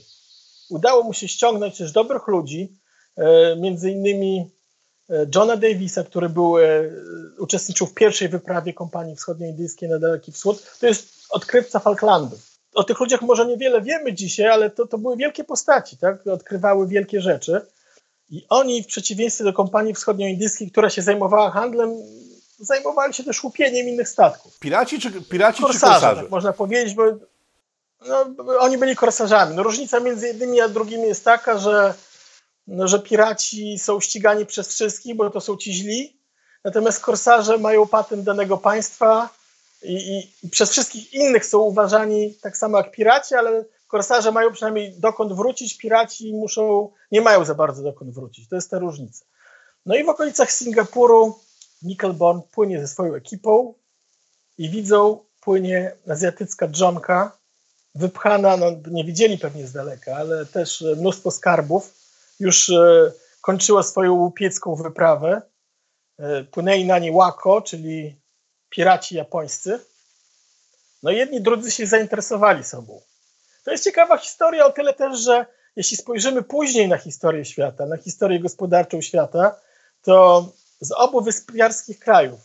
Udało 0.69 1.03
mu 1.03 1.13
się 1.13 1.27
ściągnąć 1.27 1.77
też 1.77 1.91
dobrych 1.91 2.27
ludzi, 2.27 2.77
e, 3.17 3.55
między 3.55 3.91
innymi 3.91 4.49
e, 5.10 5.25
Johna 5.36 5.57
Davisa, 5.57 6.03
który 6.03 6.29
był, 6.29 6.57
e, 6.57 6.63
uczestniczył 7.39 7.88
w 7.88 7.93
pierwszej 7.93 8.29
wyprawie 8.29 8.73
kompanii 8.73 9.15
wschodnioindyjskiej 9.15 9.89
na 9.89 9.99
Daleki 9.99 10.31
Wschód. 10.31 10.63
To 10.79 10.88
jest 10.88 11.10
odkrywca 11.29 11.79
Falklandów. 11.79 12.57
O 12.73 12.83
tych 12.83 12.99
ludziach 12.99 13.21
może 13.21 13.45
niewiele 13.45 13.81
wiemy 13.81 14.13
dzisiaj, 14.13 14.47
ale 14.47 14.69
to, 14.69 14.88
to 14.88 14.97
były 14.97 15.17
wielkie 15.17 15.43
postaci, 15.43 15.97
tak? 15.97 16.27
odkrywały 16.27 16.88
wielkie 16.88 17.21
rzeczy. 17.21 17.62
I 18.29 18.45
oni, 18.49 18.83
w 18.83 18.87
przeciwieństwie 18.87 19.43
do 19.43 19.53
kompanii 19.53 19.93
wschodnioindyjskiej, 19.93 20.71
która 20.71 20.89
się 20.89 21.01
zajmowała 21.01 21.51
handlem, 21.51 21.93
zajmowali 22.59 23.13
się 23.13 23.23
też 23.23 23.43
łupieniem 23.43 23.87
innych 23.87 24.09
statków. 24.09 24.59
Piraci 24.59 24.99
czy, 24.99 25.11
piraci 25.11 25.61
korsarze, 25.61 25.85
czy 25.85 25.93
korsarze? 25.93 26.21
Tak 26.21 26.31
można 26.31 26.53
powiedzieć, 26.53 26.93
bo 26.93 27.03
no, 28.07 28.25
oni 28.59 28.77
byli 28.77 28.95
korsarzami. 28.95 29.55
No, 29.55 29.63
różnica 29.63 29.99
między 29.99 30.27
jednymi 30.27 30.61
a 30.61 30.69
drugimi 30.69 31.03
jest 31.03 31.25
taka, 31.25 31.57
że, 31.57 31.93
no, 32.67 32.87
że 32.87 32.99
piraci 32.99 33.79
są 33.79 33.99
ścigani 33.99 34.45
przez 34.45 34.67
wszystkich, 34.67 35.15
bo 35.15 35.29
to 35.29 35.41
są 35.41 35.57
ci 35.57 35.73
źli, 35.73 36.19
natomiast 36.63 36.99
korsarze 36.99 37.57
mają 37.57 37.87
patent 37.87 38.23
danego 38.23 38.57
państwa 38.57 39.29
i, 39.83 39.93
i, 39.93 40.45
i 40.45 40.49
przez 40.49 40.71
wszystkich 40.71 41.13
innych 41.13 41.45
są 41.45 41.59
uważani 41.59 42.35
tak 42.41 42.57
samo 42.57 42.77
jak 42.77 42.91
piraci, 42.91 43.35
ale 43.35 43.65
korsarze 43.88 44.32
mają 44.32 44.52
przynajmniej 44.52 45.00
dokąd 45.00 45.34
wrócić, 45.34 45.78
piraci 45.78 46.34
muszą, 46.34 46.91
nie 47.12 47.21
mają 47.21 47.45
za 47.45 47.56
bardzo 47.56 47.84
dokąd 47.84 48.13
wrócić. 48.13 48.50
To 48.50 48.56
jest 48.56 48.71
ta 48.71 48.80
różnica. 48.80 49.26
No 49.86 49.95
i 49.95 50.04
w 50.04 50.10
okolicach 50.10 50.52
Singapuru 50.52 51.39
Nickelborn 51.82 52.41
płynie 52.52 52.80
ze 52.80 52.88
swoją 52.88 53.15
ekipą 53.15 53.73
i 54.58 54.69
widzą, 54.69 55.19
płynie 55.41 55.91
azjatycka 56.10 56.67
dżonka, 56.67 57.38
wypchana, 57.95 58.58
no 58.58 58.71
nie 58.91 59.04
widzieli 59.04 59.38
pewnie 59.38 59.67
z 59.67 59.71
daleka, 59.71 60.15
ale 60.15 60.45
też 60.45 60.84
mnóstwo 60.97 61.32
skarbów. 61.32 61.93
Już 62.39 62.69
e, 62.69 63.12
kończyła 63.41 63.84
swoją 63.84 64.13
łupiecką 64.13 64.76
wyprawę. 64.76 65.41
E, 66.19 66.43
płynęli 66.43 66.86
na 66.86 67.00
nie 67.00 67.12
Wako, 67.12 67.62
czyli 67.62 68.21
piraci 68.69 69.15
japońscy. 69.15 69.80
No 71.04 71.12
jedni 71.12 71.41
drudzy 71.41 71.71
się 71.71 71.88
zainteresowali 71.88 72.63
sobą. 72.63 73.02
To 73.67 73.71
jest 73.71 73.84
ciekawa 73.84 74.17
historia 74.17 74.65
o 74.65 74.71
tyle 74.71 74.93
też, 74.93 75.19
że 75.19 75.45
jeśli 75.75 75.97
spojrzymy 75.97 76.43
później 76.43 76.88
na 76.88 76.97
historię 76.97 77.45
świata, 77.45 77.86
na 77.86 77.97
historię 77.97 78.39
gospodarczą 78.39 79.01
świata, 79.01 79.60
to 80.01 80.45
z 80.82 80.91
obu 80.91 81.21
wyspiarskich 81.21 81.99
krajów, 81.99 82.39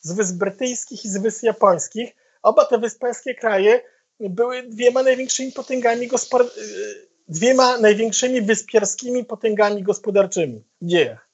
z 0.00 0.12
Wysp 0.12 0.34
Brytyjskich 0.34 1.04
i 1.04 1.08
z 1.08 1.18
Wysp 1.18 1.42
Japońskich, 1.42 2.16
oba 2.42 2.64
te 2.64 2.78
wyspiarskie 2.78 3.34
kraje 3.34 3.80
były 4.20 4.62
dwiema 4.62 5.02
największymi 5.02 5.52
potęgami 5.52 6.06
y, 6.06 7.08
dwiema 7.28 7.78
największymi 7.78 8.42
wyspiarskimi 8.42 9.24
potęgami 9.24 9.82
gospodarczymi 9.82 10.64
w 10.82 10.86
dziejach. 10.86 11.28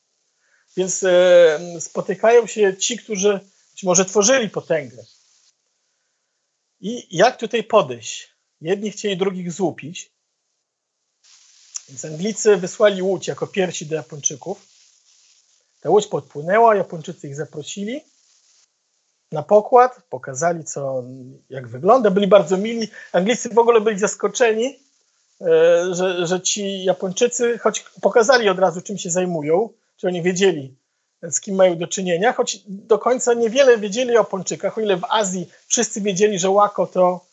Więc 0.77 1.03
e, 1.03 1.59
spotykają 1.81 2.47
się 2.47 2.77
ci, 2.77 2.99
którzy 2.99 3.41
być 3.71 3.83
może 3.83 4.05
tworzyli 4.05 4.51
potęgę. 4.51 4.97
I 6.81 7.17
jak 7.17 7.37
tutaj 7.37 7.64
podejść? 7.64 8.38
Jedni 8.61 8.90
chcieli 8.90 9.16
drugich 9.16 9.53
złupić. 9.53 10.12
Więc 11.88 12.05
Anglicy 12.05 12.57
wysłali 12.57 13.03
łódź 13.03 13.29
jako 13.29 13.47
pierwsi 13.47 13.87
do 13.87 13.94
Japończyków. 13.94 14.66
Ta 15.81 15.90
łódź 15.90 16.07
podpłynęła, 16.07 16.77
Japończycy 16.77 17.29
ich 17.29 17.37
zaprosili 17.37 18.01
na 19.33 19.42
pokład, 19.42 20.03
pokazali 20.11 20.64
co, 20.64 21.05
jak 21.51 21.68
wygląda, 21.68 22.11
byli 22.11 22.27
bardzo 22.27 22.57
mili. 22.57 22.88
Anglicy 23.12 23.49
w 23.49 23.59
ogóle 23.59 23.81
byli 23.81 23.99
zaskoczeni, 23.99 24.79
e, 25.40 25.94
że, 25.94 26.27
że 26.27 26.40
ci 26.40 26.85
Japończycy, 26.85 27.59
choć 27.59 27.81
pokazali 27.81 28.49
od 28.49 28.59
razu 28.59 28.83
czym 28.83 28.99
się 28.99 29.11
zajmują, 29.11 29.68
czy 29.97 30.07
oni 30.07 30.23
wiedzieli 30.23 30.75
z 31.23 31.40
kim 31.40 31.55
mają 31.55 31.79
do 31.79 31.87
czynienia, 31.87 32.33
choć 32.33 32.62
do 32.66 32.99
końca 32.99 33.35
niewiele 33.35 33.79
wiedzieli 33.79 34.11
o 34.11 34.14
Japończykach, 34.14 34.79
o 34.79 34.81
ile 34.81 34.97
w 34.97 35.05
Azji 35.05 35.49
wszyscy 35.66 36.01
wiedzieli, 36.01 36.38
że 36.38 36.51
łako 36.51 36.87
to, 36.87 37.28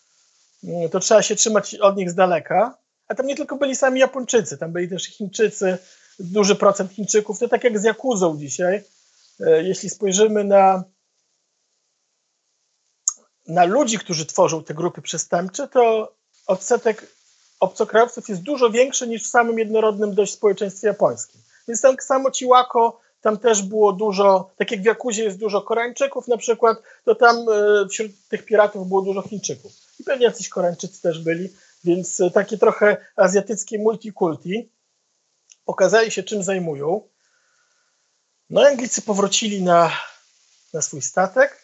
to 0.92 1.00
trzeba 1.00 1.22
się 1.22 1.36
trzymać 1.36 1.76
od 1.76 1.98
nich 1.98 2.12
z 2.12 2.16
daleka, 2.16 2.78
a 3.08 3.16
tam 3.16 3.28
nie 3.28 3.36
tylko 3.36 3.56
byli 3.56 3.76
sami 3.76 4.00
Japończycy, 4.00 4.58
tam 4.58 4.72
byli 4.72 4.90
też 4.90 5.04
Chińczycy, 5.04 5.78
duży 6.20 6.56
procent 6.56 6.92
Chińczyków, 6.92 7.40
to 7.40 7.48
tak 7.48 7.64
jak 7.64 7.80
z 7.80 7.84
Jakuzą 7.84 8.38
dzisiaj. 8.38 8.84
E, 9.40 9.64
jeśli 9.64 9.90
spojrzymy 9.90 10.44
na, 10.44 10.84
na 13.48 13.66
ludzi, 13.66 14.00
którzy 14.00 14.26
tworzą 14.26 14.64
te 14.64 14.74
grupy 14.74 15.02
przestępcze, 15.02 15.68
to 15.68 16.14
odsetek 16.48 17.16
obcokrajowców 17.60 18.30
jest 18.30 18.42
dużo 18.42 18.70
większy 18.70 19.08
niż 19.08 19.24
w 19.24 19.28
samym 19.28 19.60
jednorodnym 19.60 20.16
dość 20.16 20.34
społeczeństwie 20.34 20.88
japońskim. 20.88 21.42
Więc 21.68 21.82
tam 21.82 21.96
samo 22.00 22.32
Ciłako, 22.32 23.00
tam 23.22 23.38
też 23.38 23.62
było 23.62 23.94
dużo, 23.94 24.52
tak 24.58 24.72
jak 24.72 24.82
w 24.82 24.86
Jakuzie 24.86 25.24
jest 25.24 25.38
dużo 25.38 25.62
Koreańczyków 25.62 26.28
na 26.28 26.38
przykład, 26.38 26.78
to 27.06 27.16
tam 27.16 27.36
e, 27.38 27.88
wśród 27.90 28.12
tych 28.30 28.46
piratów 28.46 28.88
było 28.88 29.02
dużo 29.02 29.22
Chińczyków. 29.22 29.85
Pewnie 30.06 30.26
jacyś 30.26 30.50
Koreańczycy 30.50 31.02
też 31.02 31.20
byli, 31.20 31.50
więc 31.84 32.22
e, 32.22 32.32
takie 32.32 32.58
trochę 32.58 32.98
azjatyckie 33.16 33.80
multikulti 33.80 34.72
pokazali 35.66 36.12
się, 36.12 36.24
czym 36.24 36.44
zajmują. 36.44 37.02
No, 38.50 38.62
Anglicy 38.62 39.02
powrócili 39.02 39.64
na, 39.64 39.92
na 40.74 40.82
swój 40.82 41.02
statek, 41.02 41.62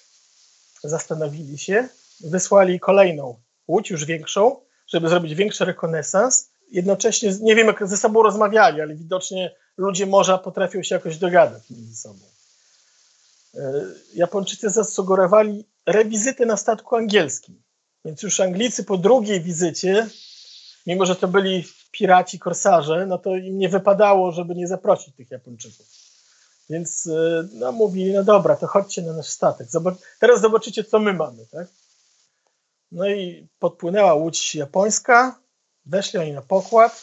zastanowili 0.83 1.57
się, 1.57 1.87
wysłali 2.19 2.79
kolejną 2.79 3.41
łódź, 3.67 3.89
już 3.89 4.05
większą, 4.05 4.61
żeby 4.87 5.09
zrobić 5.09 5.35
większy 5.35 5.65
rekonesans. 5.65 6.49
Jednocześnie, 6.71 7.35
nie 7.41 7.55
wiem 7.55 7.67
jak 7.67 7.87
ze 7.87 7.97
sobą 7.97 8.23
rozmawiali, 8.23 8.81
ale 8.81 8.95
widocznie 8.95 9.55
ludzie 9.77 10.05
morza 10.05 10.37
potrafią 10.37 10.83
się 10.83 10.95
jakoś 10.95 11.17
dogadać 11.17 11.69
między 11.69 11.95
sobą. 11.95 12.19
E, 13.55 13.73
Japończycy 14.13 14.69
zasugerowali 14.69 15.67
rewizytę 15.85 16.45
na 16.45 16.57
statku 16.57 16.95
angielskim. 16.95 17.61
Więc 18.05 18.23
już 18.23 18.39
Anglicy 18.39 18.83
po 18.83 18.97
drugiej 18.97 19.41
wizycie, 19.41 20.07
mimo 20.87 21.05
że 21.05 21.15
to 21.15 21.27
byli 21.27 21.63
piraci, 21.91 22.39
korsarze, 22.39 23.05
no 23.05 23.17
to 23.17 23.35
im 23.35 23.57
nie 23.57 23.69
wypadało, 23.69 24.31
żeby 24.31 24.55
nie 24.55 24.67
zaprosić 24.67 25.15
tych 25.15 25.31
Japończyków. 25.31 25.87
Więc 26.69 27.05
y, 27.05 27.49
no, 27.53 27.71
mówili, 27.71 28.13
no 28.13 28.23
dobra, 28.23 28.55
to 28.55 28.67
chodźcie 28.67 29.01
na 29.01 29.13
nasz 29.13 29.27
statek. 29.27 29.67
Teraz 30.19 30.41
zobaczycie, 30.41 30.83
co 30.83 30.99
my 30.99 31.13
mamy. 31.13 31.45
Tak? 31.51 31.67
No 32.91 33.09
i 33.09 33.47
podpłynęła 33.59 34.13
łódź 34.13 34.55
japońska, 34.55 35.39
weszli 35.85 36.19
oni 36.19 36.31
na 36.31 36.41
pokład. 36.41 37.01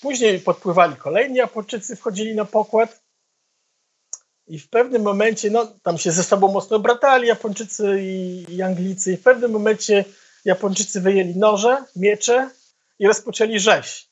Później 0.00 0.40
podpływali 0.40 0.96
kolejni 0.96 1.36
Japończycy, 1.36 1.96
wchodzili 1.96 2.34
na 2.34 2.44
pokład. 2.44 3.00
I 4.46 4.58
w 4.58 4.68
pewnym 4.68 5.02
momencie, 5.02 5.50
no 5.50 5.72
tam 5.82 5.98
się 5.98 6.12
ze 6.12 6.24
sobą 6.24 6.52
mocno 6.52 6.78
bratali 6.78 7.28
Japończycy 7.28 7.98
i, 8.00 8.46
i 8.48 8.62
Anglicy. 8.62 9.12
I 9.12 9.16
w 9.16 9.22
pewnym 9.22 9.50
momencie 9.50 10.04
Japończycy 10.46 11.00
wyjęli 11.00 11.36
noże, 11.36 11.84
miecze 11.96 12.50
i 12.98 13.06
rozpoczęli 13.06 13.60
rzeź. 13.60 14.08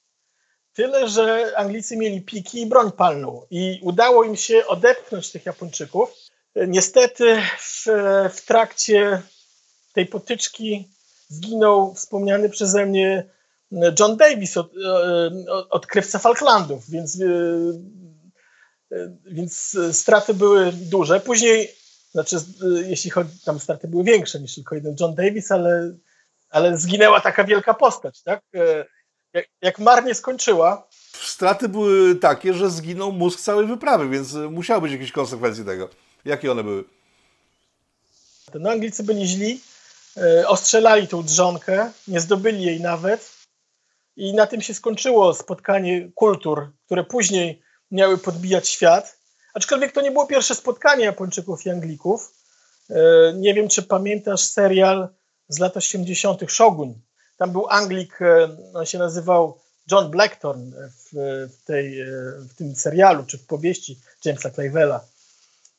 Tyle, 0.72 1.08
że 1.08 1.52
Anglicy 1.56 1.96
mieli 1.96 2.22
piki 2.22 2.62
i 2.62 2.66
broń 2.66 2.92
palną 2.92 3.46
i 3.50 3.80
udało 3.82 4.24
im 4.24 4.36
się 4.36 4.66
odepchnąć 4.66 5.30
tych 5.30 5.46
Japończyków. 5.46 6.10
Niestety 6.68 7.36
w, 7.58 7.86
w 8.34 8.40
trakcie 8.46 9.22
tej 9.92 10.06
potyczki 10.06 10.88
zginął 11.28 11.94
wspomniany 11.94 12.48
przeze 12.48 12.86
mnie 12.86 13.24
John 14.00 14.16
Davis, 14.16 14.56
od, 14.56 14.72
odkrywca 15.70 16.18
Falklandów, 16.18 16.90
więc, 16.90 17.18
więc 19.26 19.76
straty 19.92 20.34
były 20.34 20.72
duże. 20.72 21.20
Później, 21.20 21.74
znaczy, 22.12 22.36
jeśli 22.86 23.10
chodzi, 23.10 23.30
tam 23.44 23.60
straty 23.60 23.88
były 23.88 24.04
większe 24.04 24.40
niż 24.40 24.54
tylko 24.54 24.74
jeden 24.74 24.96
John 25.00 25.14
Davis, 25.14 25.52
ale, 25.52 25.94
ale 26.54 26.78
zginęła 26.78 27.20
taka 27.20 27.44
wielka 27.44 27.74
postać, 27.74 28.22
tak? 28.22 28.42
jak, 29.32 29.46
jak 29.62 29.78
marnie 29.78 30.14
skończyła. 30.14 30.88
Straty 31.12 31.68
były 31.68 32.14
takie, 32.14 32.54
że 32.54 32.70
zginął 32.70 33.12
mózg 33.12 33.40
całej 33.40 33.66
wyprawy, 33.66 34.08
więc 34.08 34.32
musiały 34.32 34.80
być 34.80 34.92
jakieś 34.92 35.12
konsekwencje 35.12 35.64
tego. 35.64 35.88
Jakie 36.24 36.52
one 36.52 36.64
były? 36.64 36.84
No, 38.54 38.70
Anglicy 38.70 39.02
byli 39.02 39.26
źli, 39.26 39.60
e, 40.16 40.48
ostrzelali 40.48 41.08
tą 41.08 41.22
drzonkę, 41.22 41.92
nie 42.08 42.20
zdobyli 42.20 42.62
jej 42.62 42.80
nawet. 42.80 43.30
I 44.16 44.34
na 44.34 44.46
tym 44.46 44.60
się 44.60 44.74
skończyło 44.74 45.34
spotkanie 45.34 46.10
kultur, 46.14 46.70
które 46.86 47.04
później 47.04 47.62
miały 47.90 48.18
podbijać 48.18 48.68
świat. 48.68 49.18
Aczkolwiek 49.54 49.92
to 49.92 50.00
nie 50.00 50.10
było 50.10 50.26
pierwsze 50.26 50.54
spotkanie 50.54 51.04
Japończyków 51.04 51.66
i 51.66 51.70
Anglików. 51.70 52.32
E, 52.90 52.94
nie 53.36 53.54
wiem, 53.54 53.68
czy 53.68 53.82
pamiętasz 53.82 54.40
serial 54.40 55.08
z 55.48 55.58
lat 55.58 55.76
80., 55.76 56.40
Shogun. 56.48 56.94
Tam 57.36 57.52
był 57.52 57.68
Anglik, 57.68 58.18
on 58.74 58.86
się 58.86 58.98
nazywał 58.98 59.58
John 59.90 60.10
Blackthorne 60.10 60.88
w, 60.88 61.08
w, 61.52 61.64
tej, 61.64 62.04
w 62.38 62.54
tym 62.54 62.76
serialu 62.76 63.24
czy 63.24 63.38
w 63.38 63.46
powieści 63.46 64.00
Jamesa 64.24 64.50
Clivela. 64.50 65.04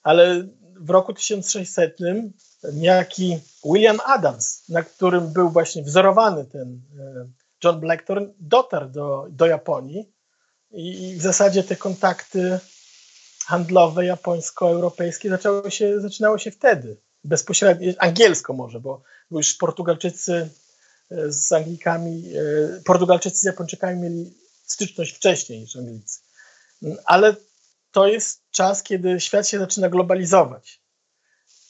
Ale 0.04 0.48
w 0.76 0.90
roku 0.90 1.14
1600 1.14 1.98
niejaki 2.74 3.40
William 3.66 4.00
Adams, 4.06 4.70
na 4.70 4.84
którym 4.84 5.34
był 5.34 5.50
właśnie 5.50 5.84
wzorowany 5.84 6.46
ten 6.46 6.82
John 7.64 7.80
Blackthorne, 7.80 8.28
dotarł 8.40 8.90
do, 8.90 9.28
do 9.30 9.46
Japonii 9.46 10.12
i 10.72 11.16
w 11.18 11.22
zasadzie 11.22 11.64
te 11.64 11.76
kontakty 11.76 12.60
handlowe 13.46 14.06
japońsko-europejskie 14.06 15.30
zaczęły 15.30 15.72
się, 15.72 16.02
zaczynały 16.02 16.40
się 16.40 16.52
wtedy. 16.52 16.98
Bezpośrednio, 17.24 17.94
angielsko 17.98 18.54
może, 18.54 18.80
bo, 18.80 19.02
bo 19.32 19.38
już 19.38 19.54
Portugalczycy 19.54 20.50
e, 21.12 21.32
z 21.32 21.52
Anglikami, 21.52 22.24
e, 22.36 22.82
Portugalczycy 22.86 23.40
z 23.40 23.44
Japończykami 23.44 24.02
mieli 24.02 24.34
styczność 24.66 25.16
wcześniej 25.16 25.60
niż 25.60 25.76
Anglicy. 25.76 26.20
Ale 27.06 27.36
to 27.92 28.08
jest 28.08 28.42
czas, 28.52 28.84
kiedy 28.84 29.20
świat 29.20 29.48
się 29.48 29.60
zaczyna 29.60 29.90
globalizować. 29.90 30.82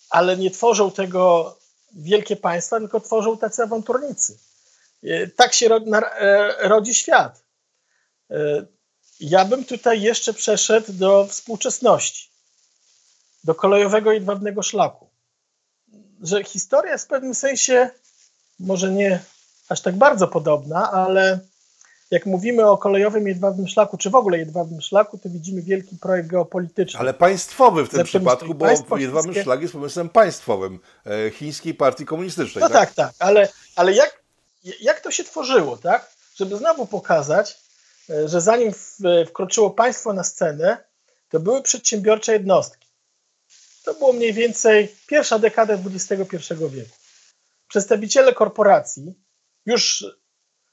Ale 0.10 0.38
nie 0.38 0.52
tworzą 0.52 0.91
tego 0.91 1.58
wielkie 1.96 2.36
państwa, 2.36 2.80
tylko 2.80 3.00
tworzą 3.00 3.38
tacy 3.38 3.63
awanturnicy. 3.63 4.38
E, 5.04 5.28
tak 5.28 5.54
się 5.54 5.70
rodzi 6.60 6.94
świat. 6.94 7.46
Ja 9.20 9.46
bym 9.46 9.65
tutaj 9.65 10.02
jeszcze 10.02 10.34
przeszedł 10.34 10.94
do 10.94 11.28
współczesności, 11.28 12.30
do 13.44 13.56
kolejowego 13.56 14.12
jedwabnego 14.12 14.63
szlaku. 14.63 15.05
Że 16.23 16.43
historia 16.43 16.91
jest 16.91 17.06
w 17.06 17.08
pewnym 17.08 17.36
sensie 17.36 17.89
może 18.60 18.91
nie 18.91 19.19
aż 19.69 19.82
tak 19.82 19.95
bardzo 19.95 20.28
podobna, 20.28 20.91
ale 20.91 21.39
jak 22.12 22.25
mówimy 22.25 22.65
o 22.69 22.78
kolejowym 22.78 23.28
jedwabnym 23.28 23.67
szlaku, 23.67 23.97
czy 23.97 24.10
w 24.10 24.15
ogóle 24.15 24.38
jedwabnym 24.38 24.82
szlaku, 24.82 25.17
to 25.17 25.30
widzimy 25.30 25.62
wielki 25.62 25.97
projekt 25.97 26.30
geopolityczny. 26.30 26.99
Ale 26.99 27.13
państwowy 27.13 27.86
w 27.86 27.89
tym 27.89 28.04
przypadku, 28.04 28.54
bo 28.54 28.67
jedwabny 28.97 29.34
chińskie... 29.34 29.43
szlak 29.43 29.62
jest 29.62 29.73
pomysłem 29.73 30.10
państwowym 30.10 30.80
e, 31.06 31.32
chińskiej 31.32 31.73
partii 31.73 32.06
komunistycznej. 32.06 32.62
No 32.62 32.69
tak, 32.69 32.93
tak, 32.93 32.93
tak 32.93 33.13
ale, 33.19 33.49
ale 33.75 33.93
jak, 33.93 34.23
jak 34.82 34.99
to 34.99 35.12
się 35.12 35.23
tworzyło, 35.23 35.78
tak? 35.78 36.15
Żeby 36.36 36.58
znowu 36.58 36.86
pokazać, 36.86 37.65
E, 38.10 38.28
że 38.28 38.41
zanim 38.41 38.71
wkroczyło 39.28 39.69
państwo 39.69 40.13
na 40.13 40.23
scenę, 40.23 40.78
to 41.30 41.39
były 41.39 41.62
przedsiębiorcze 41.62 42.34
jednostki. 42.34 42.85
To 43.86 43.93
było 43.93 44.13
mniej 44.13 44.34
więcej 44.34 44.95
pierwsza 45.08 45.39
dekada 45.39 45.74
XXI 45.74 46.54
wieku. 46.69 46.95
Przedstawiciele 47.67 48.34
korporacji, 48.34 49.13
już 49.65 50.06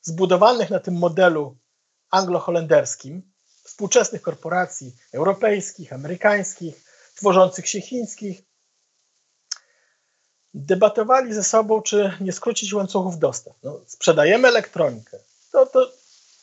zbudowanych 0.02 0.70
na 0.70 0.80
tym 0.80 0.94
modelu 0.94 1.56
anglo-holenderskim, 2.10 3.22
współczesnych 3.64 4.22
korporacji 4.22 4.96
europejskich, 5.12 5.92
amerykańskich, 5.92 6.84
tworzących 7.14 7.68
się 7.68 7.80
chińskich, 7.80 8.42
debatowali 10.54 11.34
ze 11.34 11.44
sobą, 11.44 11.82
czy 11.82 12.12
nie 12.20 12.32
skrócić 12.32 12.72
łańcuchów 12.72 13.18
dostaw. 13.18 13.54
No, 13.62 13.80
sprzedajemy 13.86 14.48
elektronikę. 14.48 15.18
To, 15.52 15.66
to 15.66 15.92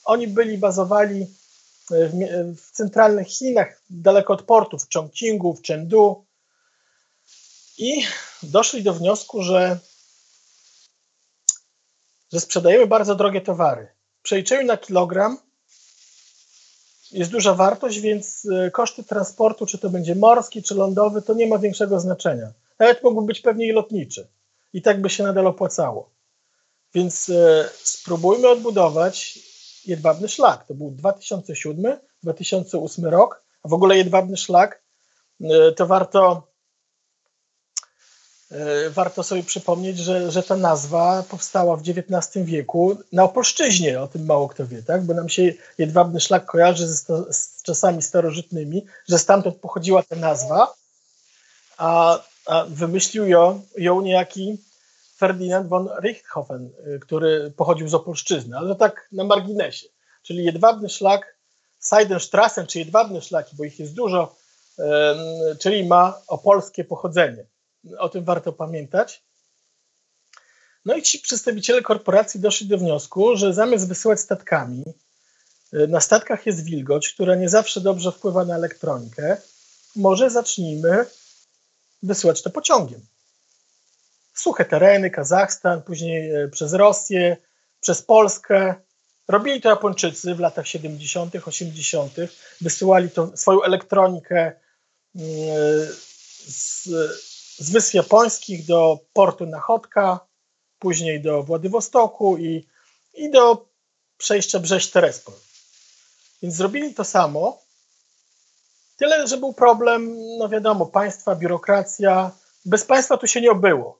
oni 0.04 0.28
byli 0.28 0.58
bazowali 0.58 1.26
w, 1.90 2.12
w 2.62 2.72
centralnych 2.72 3.28
Chinach, 3.28 3.82
daleko 3.90 4.34
od 4.34 4.42
portów, 4.42 4.86
w 4.86 4.94
Chongqingu, 4.94 5.54
w 5.54 5.64
Chengdu 5.64 6.26
i 7.80 8.04
doszli 8.44 8.84
do 8.84 8.94
wniosku, 8.94 9.44
że, 9.44 9.80
że 12.34 12.40
sprzedajemy 12.40 12.88
bardzo 12.88 13.16
drogie 13.16 13.42
towary. 13.42 13.88
W 14.24 14.30
na 14.66 14.78
kilogram 14.78 15.38
jest 17.12 17.32
duża 17.32 17.54
wartość, 17.54 18.00
więc 18.00 18.48
e, 18.52 18.72
koszty 18.72 19.04
transportu, 19.04 19.66
czy 19.66 19.78
to 19.78 19.90
będzie 19.90 20.16
morski, 20.16 20.64
czy 20.64 20.76
lądowy, 20.76 21.22
to 21.22 21.34
nie 21.34 21.48
ma 21.48 21.58
większego 21.58 22.00
znaczenia. 22.00 22.54
Nawet 22.80 23.04
mógłby 23.04 23.28
być 23.28 23.42
pewnie 23.42 23.68
i 23.68 23.72
lotniczy. 23.72 24.28
I 24.74 24.82
tak 24.82 25.02
by 25.02 25.10
się 25.10 25.24
nadal 25.24 25.48
opłacało. 25.48 26.10
Więc 26.94 27.30
e, 27.30 27.70
spróbujmy 27.84 28.50
odbudować 28.50 29.40
Jedwabny 29.86 30.30
Szlak. 30.30 30.66
To 30.66 30.74
był 30.74 30.92
2007-2008 32.24 33.04
rok, 33.04 33.44
a 33.64 33.68
w 33.68 33.74
ogóle 33.74 33.98
Jedwabny 33.98 34.38
Szlak 34.38 34.84
e, 35.42 35.72
to 35.72 35.88
warto 35.88 36.49
warto 38.90 39.24
sobie 39.24 39.44
przypomnieć, 39.44 39.98
że, 39.98 40.32
że 40.32 40.44
ta 40.44 40.56
nazwa 40.56 41.24
powstała 41.30 41.78
w 41.78 41.82
XIX 41.82 42.46
wieku 42.46 42.98
na 43.12 43.24
Opolszczyźnie, 43.24 44.02
o 44.02 44.08
tym 44.08 44.26
mało 44.26 44.48
kto 44.48 44.68
wie, 44.68 44.84
tak? 44.84 45.04
bo 45.04 45.14
nam 45.14 45.30
się 45.30 45.54
Jedwabny 45.78 46.20
Szlak 46.20 46.46
kojarzy 46.46 46.88
z, 46.88 47.06
z 47.36 47.64
czasami 47.64 48.02
starożytnymi, 48.02 48.86
że 49.10 49.20
stamtąd 49.20 49.58
pochodziła 49.58 50.04
ta 50.04 50.16
nazwa, 50.16 50.74
a, 51.78 52.20
a 52.46 52.66
wymyślił 52.66 53.28
ją, 53.28 53.62
ją 53.78 54.02
niejaki 54.02 54.58
Ferdinand 55.18 55.68
von 55.68 55.90
Richthofen, 56.02 56.70
y, 56.88 57.00
który 57.00 57.54
pochodził 57.58 57.88
z 57.88 57.94
Opolszczyzny, 57.94 58.58
ale 58.58 58.76
tak 58.76 59.08
na 59.12 59.24
marginesie. 59.24 59.88
Czyli 60.24 60.44
jedwabny 60.44 60.90
szlak 60.90 61.36
Seidenstrassen, 61.80 62.68
czy 62.68 62.80
jedwabne 62.80 63.22
szlaki, 63.22 63.56
bo 63.56 63.64
ich 63.64 63.80
jest 63.80 63.94
dużo, 63.94 64.36
czyli 65.60 65.88
ma 65.88 66.22
opolskie 66.28 66.84
pochodzenie. 66.84 67.46
O 67.98 68.10
tym 68.10 68.24
warto 68.24 68.54
pamiętać. 68.54 69.24
No 70.86 70.96
i 70.96 71.02
ci 71.02 71.20
przedstawiciele 71.20 71.82
korporacji 71.82 72.40
doszli 72.40 72.68
do 72.68 72.78
wniosku, 72.78 73.36
że 73.36 73.54
zamiast 73.54 73.88
wysyłać 73.88 74.20
statkami, 74.20 74.84
y, 75.74 75.88
na 75.88 76.02
statkach 76.02 76.46
jest 76.46 76.64
wilgoć, 76.64 77.10
która 77.10 77.36
nie 77.36 77.50
zawsze 77.50 77.82
dobrze 77.82 78.12
wpływa 78.12 78.46
na 78.46 78.56
elektronikę, 78.56 79.38
może 79.96 80.30
zacznijmy 80.30 81.06
wysyłać 82.04 82.42
to 82.42 82.50
pociągiem 82.50 83.02
suche 84.40 84.66
tereny, 84.66 85.10
Kazachstan, 85.10 85.82
później 85.82 86.36
e, 86.36 86.48
przez 86.48 86.74
Rosję, 86.74 87.38
przez 87.80 88.02
Polskę. 88.02 88.76
Robili 89.28 89.62
to 89.62 89.70
Japończycy 89.70 90.36
w 90.36 90.40
latach 90.40 90.68
70., 90.68 91.36
80., 91.46 92.14
wysyłali 92.62 93.10
to, 93.10 93.38
swoją 93.38 93.64
elektronikę 93.64 94.52
mm, 95.16 95.28
z, 96.48 96.90
z 97.60 97.72
wysp 97.72 97.94
japońskich 97.94 98.66
do 98.66 99.00
portu 99.14 99.46
Nachodka, 99.46 100.20
później 100.80 101.22
do 101.22 101.44
Władywostoku 101.44 102.38
i, 102.38 102.68
i 103.14 103.32
do 103.32 103.66
przejścia 104.18 104.60
Brześć-Terespol. 104.60 105.34
Więc 106.42 106.56
zrobili 106.56 106.94
to 106.94 107.04
samo. 107.04 107.62
Tyle, 108.98 109.28
że 109.28 109.38
był 109.38 109.54
problem, 109.54 110.16
no 110.38 110.50
wiadomo, 110.50 110.86
państwa, 110.86 111.36
biurokracja. 111.36 112.32
Bez 112.66 112.86
państwa 112.86 113.18
tu 113.18 113.28
się 113.28 113.42
nie 113.42 113.52
obyło. 113.52 114.00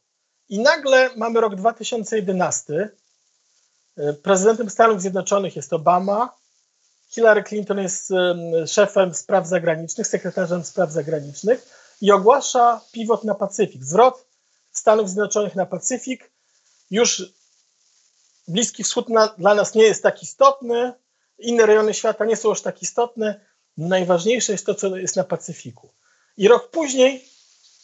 I 0.50 0.60
nagle 0.60 1.10
mamy 1.16 1.42
rok 1.42 1.56
2011. 1.56 2.90
E, 3.98 4.14
prezydentem 4.14 4.70
Stanów 4.70 5.02
Zjednoczonych 5.02 5.56
jest 5.56 5.74
Obama. 5.74 6.34
Hillary 7.10 7.44
Clinton 7.44 7.80
jest 7.80 8.14
szefem 8.68 9.14
spraw 9.14 9.48
zagranicznych, 9.48 10.08
sekretarzem 10.08 10.64
spraw 10.64 10.92
zagranicznych 10.92 11.89
i 12.02 12.12
ogłasza 12.12 12.82
pivot 12.92 13.24
na 13.24 13.36
Pacyfik. 13.36 13.84
Zwrot 13.84 14.26
Stanów 14.72 15.10
Zjednoczonych 15.10 15.56
na 15.56 15.66
Pacyfik. 15.66 16.32
Już 16.92 17.34
Bliski 18.48 18.84
Wschód 18.84 19.10
na, 19.10 19.28
dla 19.28 19.56
nas 19.56 19.76
nie 19.76 19.84
jest 19.84 20.04
tak 20.04 20.24
istotny, 20.24 20.94
inne 21.40 21.66
rejony 21.66 21.94
świata 21.94 22.26
nie 22.26 22.38
są 22.38 22.50
już 22.50 22.62
tak 22.62 22.82
istotne. 22.82 23.40
Najważniejsze 23.78 24.52
jest 24.52 24.66
to, 24.66 24.76
co 24.76 24.98
jest 24.98 25.16
na 25.16 25.24
Pacyfiku. 25.24 25.90
I 26.38 26.48
rok 26.48 26.72
później 26.72 27.26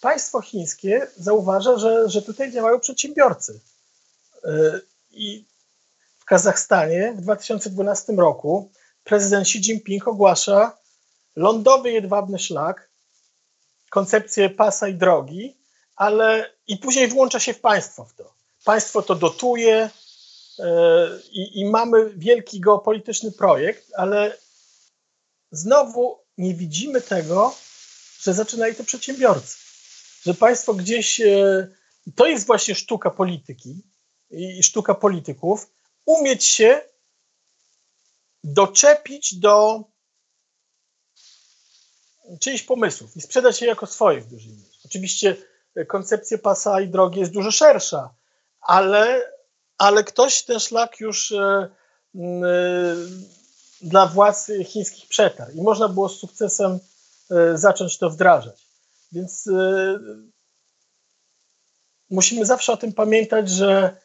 państwo 0.02 0.42
chińskie 0.42 1.08
zauważa, 1.18 1.78
że, 1.78 2.10
że 2.10 2.22
tutaj 2.22 2.52
działają 2.52 2.80
przedsiębiorcy. 2.80 3.60
E, 4.44 4.80
I 5.12 5.46
w 6.20 6.26
Kazachstanie 6.26 7.14
w 7.18 7.22
2012 7.22 8.14
roku 8.14 8.72
prezydent 9.04 9.48
Xi 9.48 9.58
Jinping 9.58 10.08
ogłasza 10.08 10.78
lądowy 11.36 11.92
jedwabny 11.92 12.40
szlak, 12.40 12.90
koncepcję 13.96 14.50
pasa 14.50 14.88
i 14.88 14.94
drogi, 14.94 15.58
ale 15.96 16.52
i 16.68 16.78
później 16.78 17.08
włącza 17.08 17.40
się 17.40 17.54
w 17.54 17.62
państwo 17.62 18.06
w 18.06 18.14
to. 18.14 18.34
Państwo 18.66 19.02
to 19.02 19.16
dotuje 19.16 19.90
e, 20.60 21.10
i, 21.32 21.66
mamy 21.70 22.10
wielki 22.16 22.60
geopolityczny 22.60 23.32
projekt, 23.32 23.92
ale 23.98 24.38
znowu 25.52 26.20
nie 26.38 26.54
widzimy 26.54 27.02
tego, 27.02 27.56
że 28.22 28.34
zaczynali 28.34 28.76
to 28.76 28.84
przedsiębiorcy 28.84 29.66
że 30.26 30.34
państwo 30.34 30.74
gdzieś, 30.74 31.22
e, 31.22 31.68
to 32.16 32.28
jest 32.28 32.46
właśnie 32.46 32.76
sztuka 32.76 33.10
polityki 33.10 33.84
i 34.30 34.64
sztuka 34.64 34.96
polityków, 34.96 35.72
umieć 36.06 36.46
się 36.46 36.82
doczepić 38.44 39.36
do 39.36 39.84
czyichś 42.40 42.64
pomysłów 42.64 43.18
i 43.18 43.22
sprzedać 43.22 43.62
je 43.62 43.68
jako 43.68 43.86
swoje 43.86 44.22
w 44.22 44.28
dużej 44.28 44.52
mierze. 44.52 44.80
Oczywiście 44.86 45.36
koncepcja 45.88 46.38
pasa 46.38 46.82
i 46.82 46.88
drogi 46.88 47.20
jest 47.20 47.32
dużo 47.32 47.52
szersza, 47.52 48.14
ale, 48.62 49.32
ale 49.78 50.04
ktoś 50.04 50.44
ten 50.44 50.60
szlak 50.60 51.00
już 51.00 51.32
e, 51.32 51.70
dla 53.82 54.08
władz 54.08 54.52
chińskich 54.66 55.10
przetarł 55.10 55.52
i 55.52 55.62
można 55.62 55.90
było 55.90 56.10
z 56.10 56.20
sukcesem 56.20 56.80
zacząć 57.54 57.98
to 57.98 58.10
wdrażać. 58.10 58.68
Więc 59.12 59.50
musimy 62.10 62.46
zawsze 62.46 62.74
o 62.74 62.78
tym 62.78 62.94
pamiętać, 62.94 63.50
że, 63.50 63.98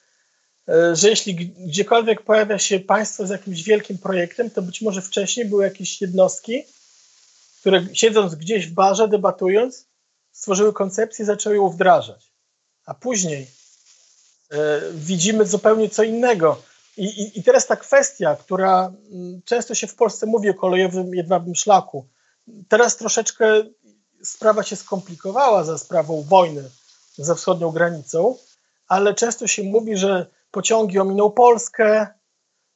że 0.92 1.10
jeśli 1.10 1.34
gdziekolwiek 1.36 2.22
pojawia 2.22 2.58
się 2.58 2.80
państwo 2.80 3.26
z 3.26 3.30
jakimś 3.30 3.62
wielkim 3.62 3.98
projektem, 3.98 4.50
to 4.50 4.62
być 4.62 4.80
może 4.80 5.02
wcześniej 5.02 5.46
były 5.46 5.64
jakieś 5.64 6.00
jednostki, 6.00 6.62
które 7.60 7.86
siedząc 7.92 8.34
gdzieś 8.34 8.66
w 8.66 8.74
barze, 8.74 9.08
debatując, 9.08 9.86
stworzyły 10.32 10.72
koncepcję 10.72 11.22
i 11.22 11.26
zaczęły 11.26 11.56
ją 11.56 11.68
wdrażać. 11.68 12.32
A 12.86 12.94
później 12.94 13.46
e, 14.50 14.80
widzimy 14.94 15.46
zupełnie 15.46 15.88
co 15.88 16.02
innego. 16.02 16.62
I, 16.96 17.04
i, 17.04 17.38
I, 17.38 17.42
teraz 17.42 17.66
ta 17.66 17.76
kwestia, 17.76 18.36
która 18.36 18.92
mm, 19.12 19.40
często 19.44 19.74
się 19.74 19.86
w 19.86 19.94
Polsce 19.94 20.26
mówi 20.26 20.50
o 20.50 20.54
kolejowym 20.54 21.14
jedwabnym 21.14 21.54
szlaku, 21.54 22.08
teraz 22.68 22.96
troszeczkę 22.96 23.64
sprawa 24.22 24.62
się 24.62 24.76
skomplikowała 24.76 25.64
za 25.64 25.78
sprawą 25.78 26.22
wojny 26.22 26.70
za 27.18 27.34
wschodnią 27.34 27.70
granicą, 27.70 28.36
ale 28.88 29.14
często 29.14 29.46
się 29.46 29.62
mówi, 29.62 29.96
że 29.96 30.26
pociągi 30.50 30.98
ominą 30.98 31.30
Polskę, 31.30 32.06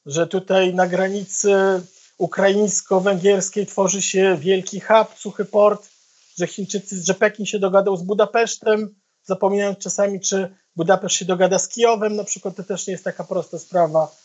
że 0.05 0.27
tutaj 0.27 0.73
na 0.73 0.87
granicy 0.87 1.81
ukraińsko-węgierskiej 2.17 3.65
tworzy 3.65 4.01
się 4.01 4.37
wielki 4.39 4.79
hub, 4.79 5.07
suchy 5.17 5.45
port, 5.45 5.89
że 6.37 6.47
Chińczycy, 6.47 7.03
że 7.03 7.13
Pekin 7.13 7.45
się 7.45 7.59
dogadał 7.59 7.97
z 7.97 8.03
Budapesztem, 8.03 8.95
zapominając 9.23 9.77
czasami, 9.77 10.19
czy 10.19 10.55
Budapeszt 10.75 11.15
się 11.15 11.25
dogada 11.25 11.59
z 11.59 11.67
Kijowem, 11.67 12.15
na 12.15 12.23
przykład 12.23 12.55
to 12.55 12.63
też 12.63 12.87
nie 12.87 12.91
jest 12.91 13.03
taka 13.03 13.23
prosta 13.23 13.59
sprawa. 13.59 14.15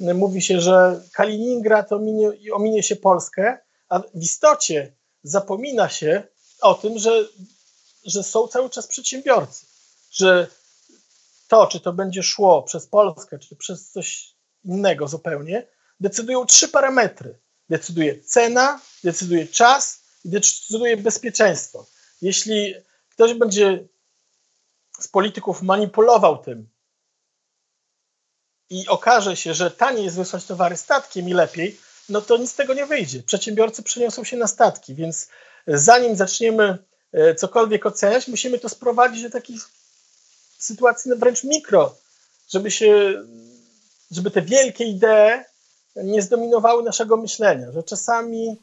Mówi 0.00 0.42
się, 0.42 0.60
że 0.60 1.02
Kaliningrad 1.12 1.92
ominie, 1.92 2.30
ominie 2.52 2.82
się 2.82 2.96
Polskę, 2.96 3.58
a 3.88 3.98
w 3.98 4.22
istocie 4.22 4.96
zapomina 5.22 5.88
się 5.88 6.22
o 6.60 6.74
tym, 6.74 6.98
że, 6.98 7.24
że 8.04 8.22
są 8.22 8.48
cały 8.48 8.70
czas 8.70 8.86
przedsiębiorcy, 8.86 9.66
że 10.10 10.46
to, 11.48 11.66
czy 11.66 11.80
to 11.80 11.92
będzie 11.92 12.22
szło 12.22 12.62
przez 12.62 12.86
Polskę, 12.86 13.38
czy 13.38 13.56
przez 13.56 13.90
coś 13.90 14.34
innego 14.64 15.08
zupełnie, 15.08 15.66
decydują 16.00 16.46
trzy 16.46 16.68
parametry. 16.68 17.38
Decyduje 17.68 18.22
cena, 18.22 18.80
decyduje 19.04 19.46
czas 19.46 20.02
i 20.24 20.28
decyduje 20.28 20.96
bezpieczeństwo. 20.96 21.86
Jeśli 22.22 22.74
ktoś 23.10 23.34
będzie 23.34 23.88
z 25.00 25.08
polityków 25.08 25.62
manipulował 25.62 26.42
tym 26.42 26.68
i 28.70 28.88
okaże 28.88 29.36
się, 29.36 29.54
że 29.54 29.70
taniej 29.70 30.04
jest 30.04 30.16
wysłać 30.16 30.44
towary 30.44 30.76
statkiem 30.76 31.28
i 31.28 31.32
lepiej, 31.32 31.80
no 32.08 32.20
to 32.20 32.36
nic 32.36 32.50
z 32.50 32.54
tego 32.54 32.74
nie 32.74 32.86
wyjdzie. 32.86 33.22
Przedsiębiorcy 33.22 33.82
przeniosą 33.82 34.24
się 34.24 34.36
na 34.36 34.46
statki, 34.46 34.94
więc 34.94 35.28
zanim 35.66 36.16
zaczniemy 36.16 36.78
e, 37.12 37.34
cokolwiek 37.34 37.86
oceniać, 37.86 38.28
musimy 38.28 38.58
to 38.58 38.68
sprowadzić 38.68 39.22
do 39.22 39.30
takich 39.30 39.68
sytuacji 40.58 41.10
wręcz 41.16 41.44
mikro, 41.44 41.94
żeby 42.48 42.70
się, 42.70 43.22
żeby 44.10 44.30
te 44.30 44.42
wielkie 44.42 44.84
idee 44.84 45.44
nie 45.96 46.22
zdominowały 46.22 46.82
naszego 46.82 47.16
myślenia, 47.16 47.72
że 47.72 47.82
czasami 47.82 48.56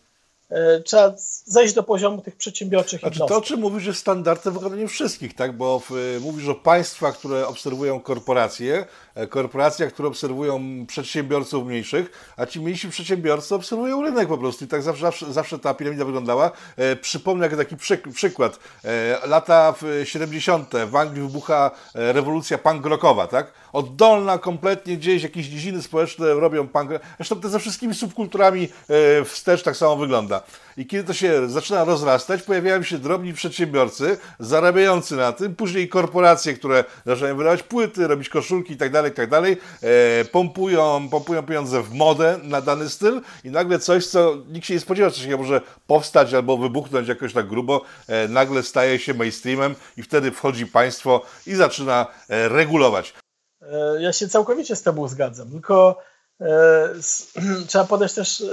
trzeba 0.85 1.13
zejść 1.45 1.73
do 1.73 1.83
poziomu 1.83 2.21
tych 2.21 2.35
przedsiębiorczych 2.35 2.99
znaczy, 2.99 3.19
To, 3.19 3.37
o 3.37 3.41
czym 3.41 3.59
mówisz, 3.59 3.85
jest 3.85 3.99
standardem 3.99 4.53
w 4.53 4.57
wykonaniu 4.57 4.87
wszystkich, 4.87 5.33
tak? 5.33 5.57
Bo 5.57 5.79
w, 5.79 6.17
mówisz 6.21 6.47
o 6.47 6.55
państwach, 6.55 7.17
które 7.17 7.47
obserwują 7.47 7.99
korporacje, 7.99 8.85
e, 9.15 9.27
korporacjach, 9.27 9.93
które 9.93 10.07
obserwują 10.07 10.85
przedsiębiorców 10.87 11.67
mniejszych, 11.67 12.33
a 12.37 12.45
ci 12.45 12.59
mniejsi 12.59 12.89
przedsiębiorcy 12.89 13.55
obserwują 13.55 14.01
rynek 14.01 14.27
po 14.27 14.37
prostu. 14.37 14.65
I 14.65 14.67
tak 14.67 14.81
zawsze, 14.81 15.01
zawsze, 15.01 15.33
zawsze 15.33 15.59
ta 15.59 15.73
piramida 15.73 16.05
wyglądała. 16.05 16.51
E, 16.77 16.95
przypomnę 16.95 17.45
jak 17.45 17.57
taki 17.57 17.77
przy, 17.77 17.97
przykład. 17.97 18.59
E, 18.85 19.19
lata 19.27 19.73
70. 20.03 20.71
w 20.87 20.95
Anglii 20.95 21.21
wybucha 21.21 21.71
e, 21.95 22.13
rewolucja 22.13 22.57
punk 22.57 22.85
rockowa, 22.85 23.27
tak? 23.27 23.53
Oddolna 23.73 24.37
kompletnie 24.37 24.97
gdzieś, 24.97 25.23
jakieś 25.23 25.47
dziedziny 25.47 25.81
społeczne 25.81 26.33
robią 26.33 26.67
punk 26.67 26.91
Zresztą 27.17 27.41
to 27.41 27.49
ze 27.49 27.59
wszystkimi 27.59 27.95
subkulturami 27.95 28.67
e, 28.89 29.25
wstecz 29.25 29.63
tak 29.63 29.77
samo 29.77 29.95
wygląda. 29.95 30.34
I 30.77 30.87
kiedy 30.87 31.03
to 31.03 31.13
się 31.13 31.49
zaczyna 31.49 31.83
rozrastać, 31.83 32.41
pojawiają 32.41 32.83
się 32.83 32.97
drobni 32.97 33.33
przedsiębiorcy 33.33 34.17
zarabiający 34.39 35.15
na 35.15 35.31
tym, 35.31 35.55
później 35.55 35.89
korporacje, 35.89 36.53
które 36.53 36.83
zaczynają 37.05 37.37
wydawać 37.37 37.63
płyty, 37.63 38.07
robić 38.07 38.29
koszulki 38.29 38.71
itd., 38.71 39.03
tak 39.03 39.05
itd., 39.05 39.41
tak 39.41 39.59
e, 39.81 40.25
pompują, 40.25 41.09
pompują 41.11 41.43
pieniądze 41.43 41.83
w 41.83 41.93
modę 41.93 42.39
na 42.43 42.61
dany 42.61 42.89
styl 42.89 43.21
i 43.43 43.49
nagle 43.49 43.79
coś, 43.79 44.07
co 44.07 44.37
nikt 44.47 44.67
się 44.67 44.73
nie 44.73 44.79
spodziewał, 44.79 45.11
co 45.11 45.21
się 45.21 45.37
może 45.37 45.61
powstać 45.87 46.33
albo 46.33 46.57
wybuchnąć 46.57 47.07
jakoś 47.07 47.33
tak 47.33 47.47
grubo, 47.47 47.81
e, 48.07 48.27
nagle 48.27 48.63
staje 48.63 48.99
się 48.99 49.13
mainstreamem 49.13 49.75
i 49.97 50.03
wtedy 50.03 50.31
wchodzi 50.31 50.67
państwo 50.67 51.21
i 51.47 51.55
zaczyna 51.55 52.07
e, 52.29 52.49
regulować. 52.49 53.13
E, 53.61 54.01
ja 54.01 54.13
się 54.13 54.27
całkowicie 54.27 54.75
z 54.75 54.83
Tobą 54.83 55.07
zgadzam, 55.07 55.51
tylko 55.51 55.97
e, 56.41 56.89
trzeba 57.67 57.85
podać 57.85 58.13
też 58.13 58.41
e, 58.41 58.45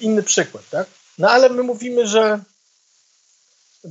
inny 0.00 0.22
przykład, 0.22 0.64
tak? 0.70 0.86
No 1.18 1.30
ale 1.30 1.48
my 1.48 1.62
mówimy, 1.62 2.06
że 2.06 2.40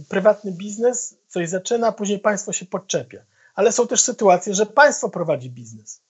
prywatny 0.10 0.52
biznes 0.52 1.16
coś 1.28 1.50
zaczyna, 1.50 1.92
później 1.92 2.20
państwo 2.20 2.54
się 2.54 2.66
podczepia. 2.66 3.24
Ale 3.56 3.72
są 3.72 3.88
też 3.88 4.02
sytuacje, 4.02 4.54
że 4.54 4.66
państwo 4.66 5.10
prowadzi 5.10 5.50
biznes. 5.50 6.02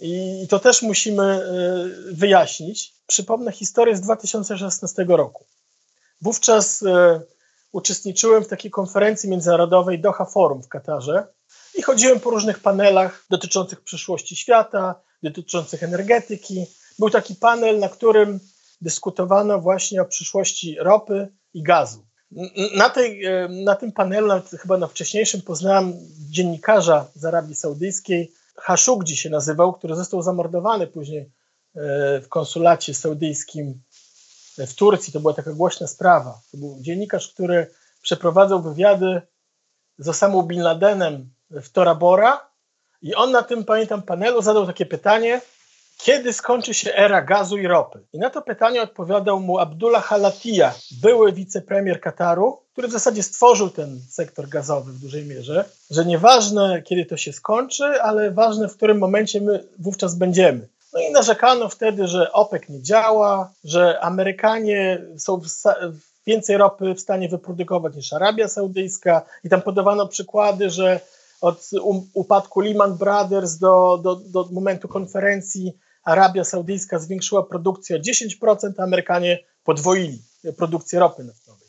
I 0.00 0.46
to 0.50 0.58
też 0.58 0.82
musimy 0.82 1.22
e, 1.22 1.44
wyjaśnić. 2.12 2.94
Przypomnę 3.06 3.52
historię 3.52 3.96
z 3.96 4.00
2016 4.00 5.04
roku. 5.08 5.44
Wówczas 6.20 6.82
e, 6.82 7.20
uczestniczyłem 7.72 8.44
w 8.44 8.48
takiej 8.48 8.70
konferencji 8.70 9.28
międzynarodowej 9.28 10.00
Doha 10.00 10.24
Forum 10.24 10.62
w 10.62 10.68
Katarze 10.68 11.26
i 11.74 11.82
chodziłem 11.82 12.20
po 12.20 12.30
różnych 12.30 12.58
panelach 12.58 13.24
dotyczących 13.30 13.80
przyszłości 13.80 14.36
świata, 14.36 14.94
dotyczących 15.22 15.82
energetyki. 15.82 16.66
Był 16.98 17.10
taki 17.10 17.34
panel, 17.34 17.78
na 17.78 17.88
którym 17.88 18.40
dyskutowano 18.80 19.60
właśnie 19.60 20.02
o 20.02 20.04
przyszłości 20.04 20.76
ropy 20.80 21.28
i 21.54 21.62
gazu. 21.62 22.06
Na, 22.76 22.90
tej, 22.90 23.24
e, 23.24 23.48
na 23.48 23.74
tym 23.74 23.92
panelu, 23.92 24.32
chyba 24.60 24.78
na 24.78 24.86
wcześniejszym, 24.86 25.42
poznałem 25.42 25.94
dziennikarza 26.30 27.06
z 27.14 27.24
Arabii 27.24 27.54
Saudyjskiej, 27.54 28.32
Hashugji 28.56 29.16
się 29.16 29.30
nazywał, 29.30 29.72
który 29.72 29.94
został 29.94 30.22
zamordowany 30.22 30.86
później 30.86 31.20
e, 31.20 31.30
w 32.20 32.28
konsulacie 32.28 32.94
saudyjskim 32.94 33.82
w 34.58 34.74
Turcji. 34.74 35.12
To 35.12 35.20
była 35.20 35.34
taka 35.34 35.52
głośna 35.52 35.86
sprawa. 35.86 36.40
To 36.50 36.56
był 36.56 36.76
dziennikarz, 36.80 37.28
który 37.28 37.70
przeprowadzał 38.02 38.62
wywiady 38.62 39.22
z 39.98 40.08
Osamą 40.08 40.42
Bin 40.42 40.62
Ladenem 40.62 41.30
w 41.50 41.68
Tora 41.68 41.94
Bora 41.94 42.50
i 43.02 43.14
on 43.14 43.30
na 43.30 43.42
tym, 43.42 43.64
pamiętam, 43.64 44.02
panelu 44.02 44.42
zadał 44.42 44.66
takie 44.66 44.86
pytanie, 44.86 45.40
kiedy 45.98 46.32
skończy 46.32 46.74
się 46.74 46.94
era 46.94 47.22
gazu 47.22 47.58
i 47.58 47.66
ropy? 47.66 48.04
I 48.12 48.18
na 48.18 48.30
to 48.30 48.42
pytanie 48.42 48.82
odpowiadał 48.82 49.40
mu 49.40 49.58
Abdullah 49.58 50.04
Halatia, 50.04 50.74
były 51.02 51.32
wicepremier 51.32 52.00
Kataru, 52.00 52.58
który 52.72 52.88
w 52.88 52.92
zasadzie 52.92 53.22
stworzył 53.22 53.70
ten 53.70 54.00
sektor 54.10 54.48
gazowy 54.48 54.92
w 54.92 55.00
dużej 55.00 55.26
mierze, 55.26 55.64
że 55.90 56.04
nieważne 56.04 56.82
kiedy 56.82 57.06
to 57.06 57.16
się 57.16 57.32
skończy, 57.32 57.84
ale 57.84 58.30
ważne 58.30 58.68
w 58.68 58.76
którym 58.76 58.98
momencie 58.98 59.40
my 59.40 59.64
wówczas 59.78 60.14
będziemy. 60.14 60.68
No 60.92 61.00
i 61.00 61.12
narzekano 61.12 61.68
wtedy, 61.68 62.06
że 62.06 62.32
OPEC 62.32 62.68
nie 62.68 62.82
działa, 62.82 63.52
że 63.64 64.00
Amerykanie 64.00 65.02
są 65.18 65.40
więcej 66.26 66.56
ropy 66.56 66.94
w 66.94 67.00
stanie 67.00 67.28
wyprodukować 67.28 67.96
niż 67.96 68.12
Arabia 68.12 68.48
Saudyjska 68.48 69.22
i 69.44 69.48
tam 69.48 69.62
podawano 69.62 70.06
przykłady, 70.06 70.70
że 70.70 71.00
od 71.40 71.70
upadku 72.14 72.60
Lehman 72.60 72.94
Brothers 72.94 73.56
do, 73.56 74.00
do, 74.02 74.16
do 74.16 74.48
momentu 74.52 74.88
konferencji 74.88 75.78
Arabia 76.08 76.44
Saudyjska 76.44 76.98
zwiększyła 76.98 77.42
produkcję 77.42 77.96
o 77.96 77.98
10%, 77.98 78.72
a 78.78 78.82
Amerykanie 78.82 79.38
podwoili 79.64 80.22
produkcję 80.56 80.98
ropy 80.98 81.24
naftowej. 81.24 81.68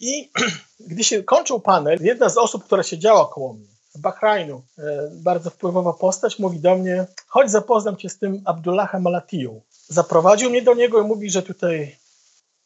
I 0.00 0.30
gdy 0.90 1.04
się 1.04 1.22
kończył 1.22 1.60
panel, 1.60 1.98
jedna 2.02 2.28
z 2.28 2.38
osób, 2.38 2.64
która 2.64 2.82
siedziała 2.82 3.28
koło 3.28 3.52
mnie, 3.52 3.68
z 3.94 3.98
Bahrajnu, 3.98 4.62
e, 4.78 5.10
bardzo 5.14 5.50
wpływowa 5.50 5.92
postać, 5.92 6.38
mówi 6.38 6.60
do 6.60 6.76
mnie, 6.76 7.06
chodź 7.26 7.50
zapoznam 7.50 7.96
cię 7.96 8.08
z 8.08 8.18
tym 8.18 8.42
Abdullahem 8.44 9.02
Malatiją. 9.02 9.62
Zaprowadził 9.88 10.50
mnie 10.50 10.62
do 10.62 10.74
niego 10.74 11.02
i 11.02 11.04
mówi, 11.04 11.30
że 11.30 11.42
tutaj 11.42 11.96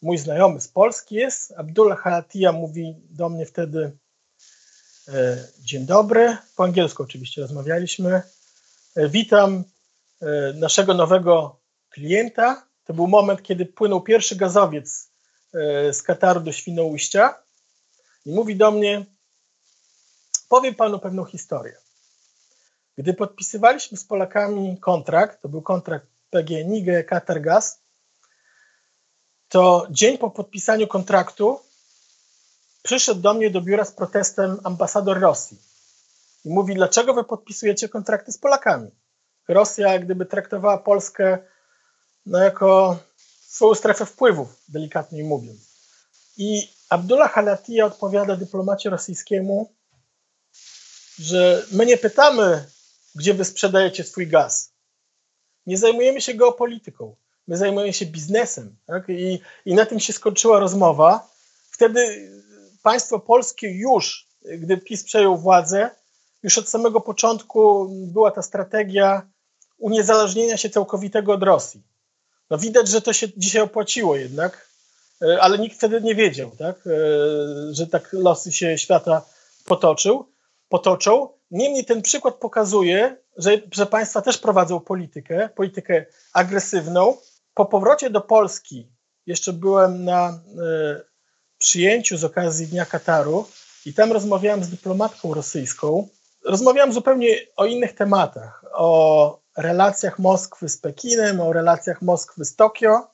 mój 0.03 0.19
znajomy 0.19 0.61
z 0.61 0.69
Polski 0.69 1.15
jest. 1.15 1.53
Abdullah 1.57 1.99
Halatija 1.99 2.53
mówi 2.53 2.97
do 3.11 3.29
mnie 3.29 3.47
wtedy 3.47 3.93
e, 5.09 5.45
dzień 5.61 5.87
dobry, 5.87 6.37
po 6.57 6.65
angielsku 6.65 7.03
oczywiście 7.03 7.41
rozmawialiśmy. 7.43 8.23
E, 8.97 9.09
witam 9.09 9.65
naszego 10.55 10.95
nowego 10.95 11.61
klienta. 11.91 12.67
To 12.85 12.95
był 12.95 13.07
moment, 13.07 13.43
kiedy 13.43 13.67
płynął 13.67 14.01
pierwszy 14.01 14.37
gazowiec 14.37 15.11
e, 15.55 15.93
z 15.93 16.03
Kataru 16.03 16.41
do 16.41 16.53
Świnoujścia 16.53 17.35
i 18.27 18.33
mówi 18.33 18.57
do 18.57 18.71
mnie, 18.71 19.07
powiem 20.49 20.75
panu 20.75 20.99
pewną 20.99 21.25
historię. 21.25 21.77
Gdy 22.99 23.15
podpisywaliśmy 23.15 23.99
z 23.99 24.05
Polakami 24.05 24.81
kontrakt, 24.81 25.43
to 25.43 25.49
był 25.49 25.63
kontrakt 25.63 26.07
PGNiG, 26.31 27.07
Qatar 27.07 27.41
Gaz, 27.41 27.83
to 29.49 29.87
dzień 29.91 30.19
po 30.19 30.31
podpisaniu 30.31 30.87
kontraktu 30.87 31.61
przyszedł 32.83 33.21
do 33.21 33.35
mnie 33.35 33.51
do 33.51 33.61
biura 33.61 33.85
z 33.85 33.93
protestem 33.93 34.61
ambasador 34.65 35.21
Rosji 35.21 35.59
i 36.45 36.51
mówi, 36.51 36.75
dlaczego 36.75 37.15
wy 37.15 37.25
podpisujecie 37.25 37.89
kontrakty 37.89 38.33
z 38.33 38.39
Polakami? 38.39 38.91
Rosja 39.49 39.99
gdyby 39.99 40.27
traktowała 40.27 40.79
Polskę 40.79 41.39
no, 42.27 42.39
jako 42.39 42.99
swoją 43.47 43.75
strefę 43.75 44.07
wpływów, 44.07 44.49
delikatnie 44.69 45.25
mówiąc. 45.25 45.77
I 46.37 46.69
Abdullah 46.89 47.33
Halatia 47.33 47.85
odpowiada 47.85 48.37
dyplomacie 48.37 48.91
rosyjskiemu, 48.91 49.75
że 51.19 51.67
my 51.73 51.87
nie 51.87 51.97
pytamy, 51.97 52.65
gdzie 53.15 53.35
wy 53.35 53.45
sprzedajecie 53.45 54.05
swój 54.05 54.27
gaz. 54.27 54.73
Nie 55.67 55.79
zajmujemy 55.79 56.21
się 56.21 56.35
geopolityką. 56.35 57.17
My 57.49 57.57
zajmujemy 57.57 57.93
się 57.93 58.07
biznesem. 58.07 58.77
Tak? 58.87 59.09
I, 59.09 59.41
I 59.65 59.75
na 59.75 59.87
tym 59.87 60.01
się 60.01 60.13
skończyła 60.13 60.59
rozmowa. 60.59 61.29
Wtedy 61.71 62.31
państwo 62.83 63.19
polskie 63.19 63.69
już, 63.69 64.29
gdy 64.59 64.77
PiS 64.77 65.05
przejął 65.05 65.39
władzę, 65.39 65.91
już 66.43 66.59
od 66.59 66.69
samego 66.69 67.01
początku 67.01 67.89
była 67.91 68.31
ta 68.31 68.43
strategia 68.43 69.29
uniezależnienia 69.79 70.57
się 70.57 70.71
całkowitego 70.71 71.33
od 71.33 71.43
Rosji. 71.43 71.83
No 72.51 72.59
widać, 72.59 72.89
że 72.89 73.01
to 73.01 73.13
się 73.13 73.29
dzisiaj 73.37 73.63
opłaciło 73.63 74.17
jednak, 74.17 74.69
e, 75.23 75.41
ale 75.41 75.59
nikt 75.59 75.77
wtedy 75.77 76.01
nie 76.01 76.15
wiedział, 76.15 76.51
tak? 76.59 76.77
E, 76.87 76.91
że 77.75 77.87
tak 77.87 78.13
losy 78.13 78.53
się 78.53 78.79
świata 78.79 79.23
potoczył, 79.65 80.27
potoczą. 80.69 81.29
Niemniej 81.51 81.85
ten 81.85 82.03
przykład 82.03 82.35
pokazuje, 82.35 83.17
że, 83.37 83.51
że 83.73 83.87
państwa 83.87 84.23
też 84.23 84.39
prowadzą 84.39 84.81
politykę, 84.81 85.49
politykę 85.55 86.07
agresywną. 86.33 87.17
Po 87.55 87.67
powrocie 87.67 88.11
do 88.11 88.21
Polski, 88.21 88.89
jeszcze 89.27 89.53
byłem 89.53 90.05
na 90.05 90.31
y, 90.31 91.05
przyjęciu 91.59 92.17
z 92.17 92.25
okazji 92.25 92.67
Dnia 92.67 92.87
Kataru 92.87 93.47
i 93.87 93.95
tam 93.95 94.13
rozmawiałem 94.13 94.65
z 94.65 94.69
dyplomatką 94.69 95.35
rosyjską. 95.35 96.09
Rozmawiałem 96.45 96.93
zupełnie 96.93 97.29
o 97.57 97.67
innych 97.67 97.95
tematach, 97.95 98.65
o 98.73 99.46
relacjach 99.57 100.19
Moskwy 100.19 100.69
z 100.69 100.79
Pekinem, 100.79 101.41
o 101.41 101.53
relacjach 101.53 102.03
Moskwy 102.03 102.45
z 102.45 102.57
Tokio. 102.57 103.11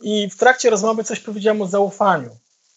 I 0.00 0.30
w 0.30 0.36
trakcie 0.36 0.70
rozmowy 0.70 1.04
coś 1.04 1.20
powiedziałam 1.20 1.62
o 1.62 1.66
zaufaniu. 1.66 2.30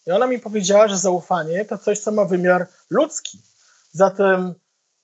I 0.06 0.10
ona 0.10 0.26
mi 0.26 0.38
powiedziała, 0.38 0.88
że 0.88 0.98
zaufanie 0.98 1.64
to 1.64 1.78
coś, 1.78 1.98
co 1.98 2.12
ma 2.12 2.24
wymiar 2.24 2.66
ludzki. 2.90 3.38
Zatem 3.92 4.54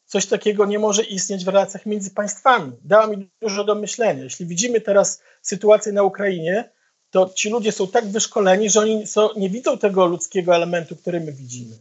coś 0.06 0.26
takiego 0.26 0.66
nie 0.66 0.78
może 0.78 1.02
istnieć 1.02 1.44
w 1.44 1.48
relacjach 1.48 1.86
między 1.86 2.10
państwami. 2.10 2.72
Dała 2.84 3.06
mi 3.06 3.30
dużo 3.42 3.64
do 3.64 3.74
myślenia. 3.74 4.24
Jeśli 4.24 4.46
widzimy 4.46 4.80
teraz 4.80 5.20
sytuację 5.42 5.92
na 5.92 6.02
Ukrainie, 6.02 6.70
to 7.10 7.28
ci 7.28 7.50
ludzie 7.50 7.72
są 7.72 7.88
tak 7.88 8.08
wyszkoleni, 8.08 8.70
że 8.70 8.80
oni 8.80 9.04
nie 9.36 9.50
widzą 9.50 9.78
tego 9.78 10.06
ludzkiego 10.06 10.54
elementu, 10.54 10.96
który 10.96 11.20
my 11.20 11.32
widzimy. 11.32 11.78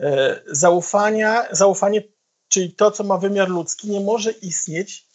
E, 0.00 0.40
zaufania, 0.46 1.46
zaufanie, 1.50 2.02
czyli 2.48 2.72
to, 2.72 2.90
co 2.90 3.04
ma 3.04 3.18
wymiar 3.18 3.48
ludzki, 3.48 3.90
nie 3.90 4.00
może 4.00 4.30
istnieć 4.30 5.05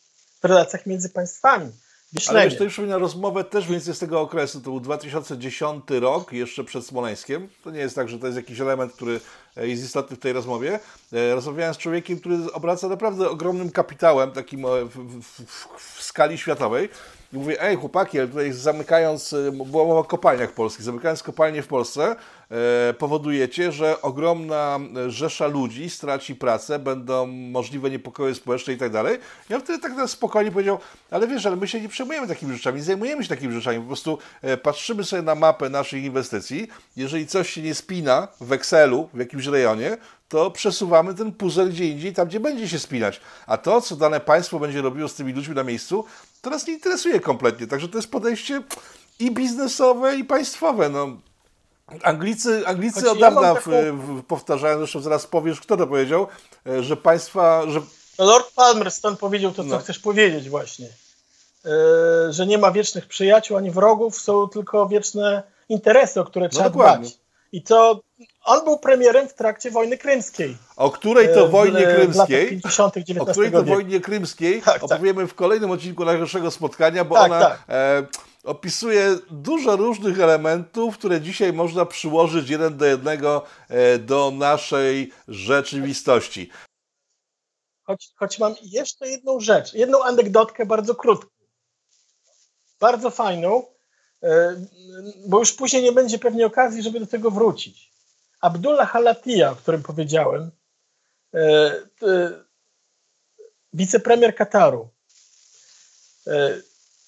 w 0.42 0.46
relacjach 0.46 0.86
między 0.86 1.10
państwami. 1.10 1.72
Myślenie. 2.14 2.40
Ale 2.40 2.50
wiesz, 2.50 2.58
to 2.58 2.64
już 2.64 2.74
przypomina 2.74 2.98
rozmowę 2.98 3.44
też 3.44 3.68
więcej 3.68 3.94
z 3.96 4.00
tego 4.00 4.22
okresu, 4.22 4.62
to 4.62 4.70
był 4.70 4.80
2010 4.80 5.84
rok, 5.90 6.34
jeszcze 6.34 6.64
przed 6.64 6.86
Smoleńskiem. 6.86 7.50
To 7.64 7.72
nie 7.72 7.80
jest 7.80 7.96
tak, 7.96 8.10
że 8.10 8.20
to 8.20 8.26
jest 8.26 8.38
jakiś 8.38 8.60
element, 8.60 8.94
który 8.94 9.20
e, 9.58 9.68
jest 9.68 9.84
istotny 9.84 10.16
w 10.16 10.20
tej 10.20 10.34
rozmowie. 10.34 10.80
E, 11.14 11.36
rozmawiałem 11.36 11.74
z 11.74 11.78
człowiekiem, 11.78 12.20
który 12.20 12.38
obraca 12.54 12.88
naprawdę 12.88 13.30
ogromnym 13.30 13.72
kapitałem, 13.72 14.32
takim 14.32 14.66
w, 14.86 14.90
w, 14.90 15.22
w, 15.46 15.98
w 15.98 16.04
skali 16.04 16.38
światowej. 16.38 16.90
I 17.34 17.38
mówię, 17.38 17.62
ej 17.62 17.76
chłopaki, 17.76 18.20
ale 18.20 18.28
tutaj 18.28 18.52
zamykając, 18.52 19.36
była 19.52 19.86
mowa 19.86 20.00
o 20.00 20.04
kopalniach 20.04 20.52
polskich, 20.52 20.84
zamykając 20.84 21.24
kopalnie 21.24 21.62
w 21.62 21.68
Polsce, 21.68 22.04
e, 22.06 22.16
powodujecie, 22.98 23.72
że 23.72 24.02
ogromna 24.02 24.80
rzesza 25.08 25.48
ludzi 25.48 25.90
straci 25.90 26.36
pracę, 26.36 26.80
będą 26.80 27.28
możliwe 27.28 27.90
niepokoje 27.90 28.36
społeczne 28.36 28.74
i 28.74 28.78
tak 28.78 28.92
dalej. 28.92 29.20
Ja 29.50 29.60
wtedy 29.60 29.80
tak 29.80 30.10
spokojnie 30.10 30.52
powiedział, 30.52 30.80
ale 31.12 31.28
wiesz, 31.28 31.46
ale 31.46 31.56
my 31.56 31.68
się 31.68 31.82
nie 31.82 31.90
przejmujemy 31.90 32.28
takimi 32.28 32.54
rzeczami, 32.54 32.78
nie 32.78 32.84
zajmujemy 32.84 33.24
się 33.24 33.30
takimi 33.30 33.54
rzeczami, 33.54 33.80
po 33.80 33.88
prostu 33.88 34.18
e, 34.42 34.58
patrzymy 34.58 35.04
sobie 35.04 35.22
na 35.22 35.36
mapę 35.36 35.70
naszych 35.70 36.04
inwestycji, 36.04 36.68
jeżeli 36.98 37.28
coś 37.28 37.50
się 37.50 37.62
nie 37.62 37.76
spina 37.76 38.28
w 38.42 38.52
Excelu 38.52 39.10
w 39.14 39.20
jakimś 39.20 39.46
rejonie, 39.46 39.98
to 40.30 40.52
przesuwamy 40.52 41.14
ten 41.14 41.32
puzzle 41.32 41.70
gdzie 41.70 41.88
indziej, 41.88 42.14
tam 42.14 42.28
gdzie 42.28 42.40
będzie 42.40 42.70
się 42.70 42.80
spinać. 42.80 43.22
A 43.48 43.58
to, 43.58 43.82
co 43.82 43.96
dane 43.96 44.20
państwo 44.20 44.60
będzie 44.60 44.82
robiło 44.82 45.08
z 45.08 45.16
tymi 45.16 45.34
ludźmi 45.34 45.56
na 45.56 45.64
miejscu, 45.64 46.06
to 46.42 46.50
nas 46.50 46.68
nie 46.68 46.74
interesuje 46.74 47.20
kompletnie. 47.20 47.68
Także 47.68 47.88
to 47.88 47.98
jest 47.98 48.12
podejście 48.12 48.62
i 49.20 49.32
biznesowe, 49.32 50.16
i 50.16 50.24
państwowe. 50.24 50.90
No, 50.90 51.18
Anglicy, 52.04 52.68
Anglicy 52.68 53.12
od 53.12 53.20
dawna 53.20 53.48
ja 53.48 53.56
taką... 53.56 53.72
powtarzają, 54.28 54.78
zresztą 54.78 55.00
zaraz 55.02 55.28
powiesz, 55.28 55.60
kto 55.60 55.78
to 55.78 55.88
powiedział, 55.88 56.28
e, 56.68 56.84
że 56.84 56.98
państwa... 56.98 57.64
Że... 57.68 57.82
No, 58.20 58.26
Lord 58.26 58.54
Palmerston 58.56 59.18
powiedział 59.18 59.52
to, 59.52 59.64
co 59.64 59.70
no. 59.70 59.78
chcesz 59.78 60.00
powiedzieć 60.00 60.50
właśnie. 60.50 60.90
Yy, 61.66 61.72
że 62.30 62.48
nie 62.48 62.58
ma 62.58 62.72
wiecznych 62.72 63.08
przyjaciół 63.08 63.58
ani 63.58 63.72
wrogów, 63.72 64.22
są 64.22 64.50
tylko 64.50 64.88
wieczne 64.88 65.44
interesy, 65.70 66.22
o 66.22 66.26
które 66.26 66.46
no 66.46 66.50
trzeba 66.50 66.70
dokładnie. 66.70 67.08
dbać. 67.08 67.22
I 67.52 67.64
to 67.64 68.02
on 68.44 68.64
był 68.64 68.80
premierem 68.80 69.30
w 69.30 69.34
trakcie 69.34 69.72
wojny 69.72 69.98
krymskiej. 69.98 70.58
O 70.76 70.92
której 70.92 71.28
to 71.34 71.46
e, 71.46 71.50
wojnie 71.50 71.82
krymskiej? 71.82 72.50
50, 72.50 72.94
o 73.20 73.26
której 73.26 73.52
to 73.52 73.64
wojnie 73.64 74.00
krymskiej 74.00 74.62
tak, 74.62 74.74
tak, 74.74 74.84
opowiemy 74.84 75.28
w 75.28 75.36
kolejnym 75.36 75.72
odcinku 75.72 76.06
naszego 76.06 76.52
spotkania, 76.52 77.06
bo 77.06 77.16
tak, 77.16 77.26
ona 77.26 77.40
tak. 77.40 77.64
e, 77.70 78.04
opisuje 78.44 79.18
dużo 79.32 79.76
różnych 79.76 80.20
elementów, 80.20 80.98
które 80.98 81.22
dzisiaj 81.22 81.54
można 81.54 81.86
przyłożyć 81.86 82.50
jeden 82.50 82.78
do 82.78 82.86
jednego 82.86 83.46
e, 83.70 84.00
do 84.00 84.32
naszej 84.32 85.12
rzeczywistości. 85.28 86.50
Choć, 87.84 88.10
choć 88.16 88.40
mam 88.40 88.56
jeszcze 88.62 89.10
jedną 89.10 89.40
rzecz, 89.40 89.74
jedną 89.74 90.04
anegdotkę 90.04 90.66
bardzo 90.66 90.96
krótką. 90.96 91.30
Bardzo 92.80 93.10
fajną 93.10 93.64
E, 94.24 94.66
bo 95.28 95.40
już 95.40 95.54
później 95.54 95.84
nie 95.84 95.92
będzie 95.92 96.20
pewnie 96.20 96.46
okazji, 96.46 96.84
żeby 96.84 97.00
do 97.00 97.08
tego 97.08 97.32
wrócić. 97.32 97.92
Abdullah 98.42 98.92
Halatia, 98.92 99.52
o 99.52 99.56
którym 99.56 99.84
powiedziałem, 99.84 100.52
e, 101.34 101.82
wicepremier 103.74 104.36
Kataru, 104.36 104.90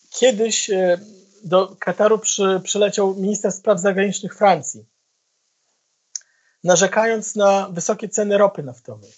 kiedyś 0.10 0.70
do 1.44 1.76
Kataru 1.80 2.20
przy, 2.20 2.62
przyleciał 2.64 3.16
minister 3.16 3.52
spraw 3.52 3.80
zagranicznych 3.80 4.38
Francji, 4.38 4.86
narzekając 6.64 7.36
na 7.36 7.70
wysokie 7.70 8.10
ceny 8.10 8.38
ropy 8.38 8.64
naftowej. 8.64 9.14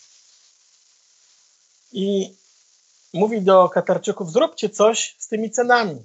I 1.91 2.35
mówi 3.13 3.41
do 3.41 3.69
Katarczyków: 3.69 4.31
zróbcie 4.31 4.69
coś 4.69 5.15
z 5.19 5.27
tymi 5.27 5.51
cenami. 5.51 6.03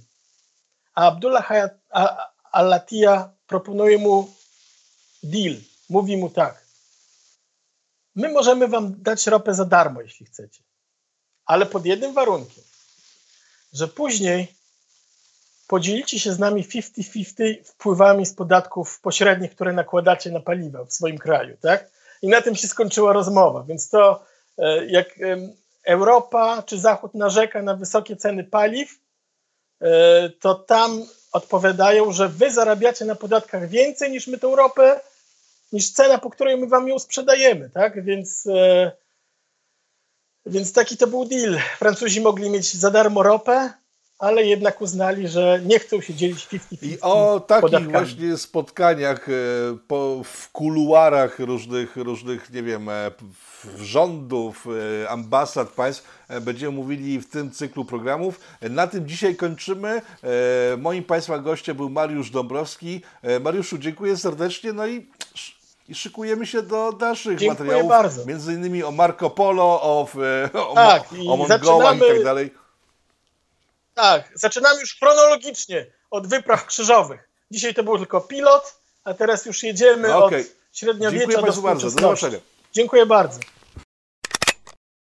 A 0.95 1.07
Abdullah 1.07 1.49
Al-Latia 2.53 3.33
proponuje 3.47 3.99
mu 3.99 4.35
deal. 5.23 5.57
Mówi 5.89 6.17
mu 6.17 6.31
tak. 6.31 6.67
My 8.15 8.29
możemy 8.29 8.69
wam 8.69 9.03
dać 9.03 9.27
ropę 9.27 9.55
za 9.55 9.65
darmo, 9.65 10.01
jeśli 10.01 10.27
chcecie. 10.27 10.63
Ale 11.45 11.67
pod 11.67 11.87
jednym 11.87 12.15
warunkiem, 12.15 12.65
że 13.73 13.89
później 13.89 14.60
podzielicie 15.71 16.21
się 16.21 16.33
z 16.33 16.39
nami 16.39 16.65
50-50 16.65 17.65
wpływami 17.65 18.27
z 18.27 18.35
podatków 18.35 19.01
pośrednich, 19.01 19.55
które 19.55 19.73
nakładacie 19.73 20.31
na 20.31 20.41
paliwa 20.41 20.85
w 20.85 20.93
swoim 20.93 21.19
kraju, 21.19 21.57
tak? 21.61 21.91
I 22.23 22.29
na 22.29 22.43
tym 22.43 22.57
się 22.57 22.69
skończyła 22.69 23.13
rozmowa. 23.13 23.65
Więc 23.69 23.89
to 23.89 24.25
e, 24.59 24.87
jak 24.87 25.09
Europa 25.85 26.63
czy 26.67 26.79
Zachód 26.79 27.15
narzeka 27.15 27.63
na 27.63 27.75
wysokie 27.75 28.17
ceny 28.17 28.45
paliw, 28.45 29.01
E, 29.81 30.31
to 30.31 30.55
tam 30.55 31.07
odpowiadają, 31.33 32.13
że 32.13 32.29
wy 32.29 32.51
zarabiacie 32.51 33.05
na 33.05 33.15
podatkach 33.15 33.69
więcej 33.69 34.11
niż 34.11 34.27
my 34.27 34.39
tą 34.39 34.57
ropę, 34.57 35.01
niż 35.73 35.91
cena, 35.91 36.19
po 36.19 36.31
której 36.31 36.57
my 36.57 36.67
wam 36.67 36.89
ją 36.89 36.99
sprzedajemy, 36.99 37.71
tak? 37.71 38.05
Więc, 38.05 38.47
e, 38.47 38.93
więc 40.47 40.73
taki 40.73 40.97
to 40.97 41.07
był 41.07 41.25
deal. 41.25 41.59
Francuzi 41.79 42.21
mogli 42.21 42.51
mieć 42.51 42.75
za 42.75 42.91
darmo 42.91 43.23
ropę, 43.23 43.73
ale 44.21 44.45
jednak 44.45 44.81
uznali, 44.81 45.29
że 45.29 45.61
nie 45.65 45.79
chcą 45.79 46.01
się 46.01 46.15
dzielić 46.15 46.47
50-50 46.47 46.59
I 46.83 47.01
o 47.01 47.41
takich 47.41 47.61
podatkami. 47.61 47.93
właśnie 47.93 48.37
spotkaniach 48.37 49.29
e, 49.29 49.33
po, 49.89 50.23
w 50.25 50.51
kuluarach 50.51 51.39
różnych, 51.39 51.97
różnych, 51.97 52.53
nie 52.53 52.63
wiem, 52.63 52.89
rządów, 53.79 54.67
ambasad 55.09 55.69
państw 55.69 56.05
będziemy 56.41 56.73
mówili 56.73 57.21
w 57.21 57.31
tym 57.31 57.51
cyklu 57.51 57.85
programów. 57.85 58.41
Na 58.71 58.87
tym 58.87 59.09
dzisiaj 59.09 59.37
kończymy. 59.37 60.03
Moim 60.79 61.05
Państwa 61.05 61.39
gościem 61.39 61.77
był 61.77 61.91
Mariusz 61.91 62.31
Dąbrowski. 62.31 63.03
Mariuszu, 63.41 63.79
dziękuję 63.79 64.17
serdecznie. 64.17 64.73
No 64.73 64.87
i 64.87 65.07
i 65.91 65.95
szykujemy 65.95 66.47
się 66.47 66.63
do 66.63 66.93
dalszych 66.93 67.39
Dziękuję 67.39 67.51
materiałów, 67.51 67.89
bardzo. 67.89 68.27
między 68.27 68.53
innymi 68.53 68.83
o 68.83 68.91
Marco 68.91 69.31
Polo, 69.31 69.65
o, 69.83 70.09
e, 70.45 70.53
o, 70.53 70.75
Tak, 70.75 71.13
o 71.13 71.17
i 71.17 71.27
Mongołach 71.27 71.97
i 71.97 72.01
tak 72.01 72.25
dalej. 72.25 72.51
Tak, 74.01 74.33
zaczynamy 74.35 74.81
już 74.81 74.99
chronologicznie 74.99 75.87
od 76.11 76.27
wypraw 76.27 76.67
krzyżowych. 76.67 77.29
Dzisiaj 77.51 77.75
to 77.75 77.83
był 77.83 77.99
tylko 77.99 78.21
pilot, 78.21 78.81
a 79.05 79.15
teraz 79.15 79.47
już 79.47 79.63
jedziemy 79.63 80.15
Okej. 80.15 80.41
od 80.41 80.47
średniowiecza 80.73 81.27
Dziękuję 81.27 81.53
do 81.53 81.63
bardzo. 81.63 81.91
Do. 81.91 82.41
Dziękuję 82.73 83.07
bardzo. 83.07 83.41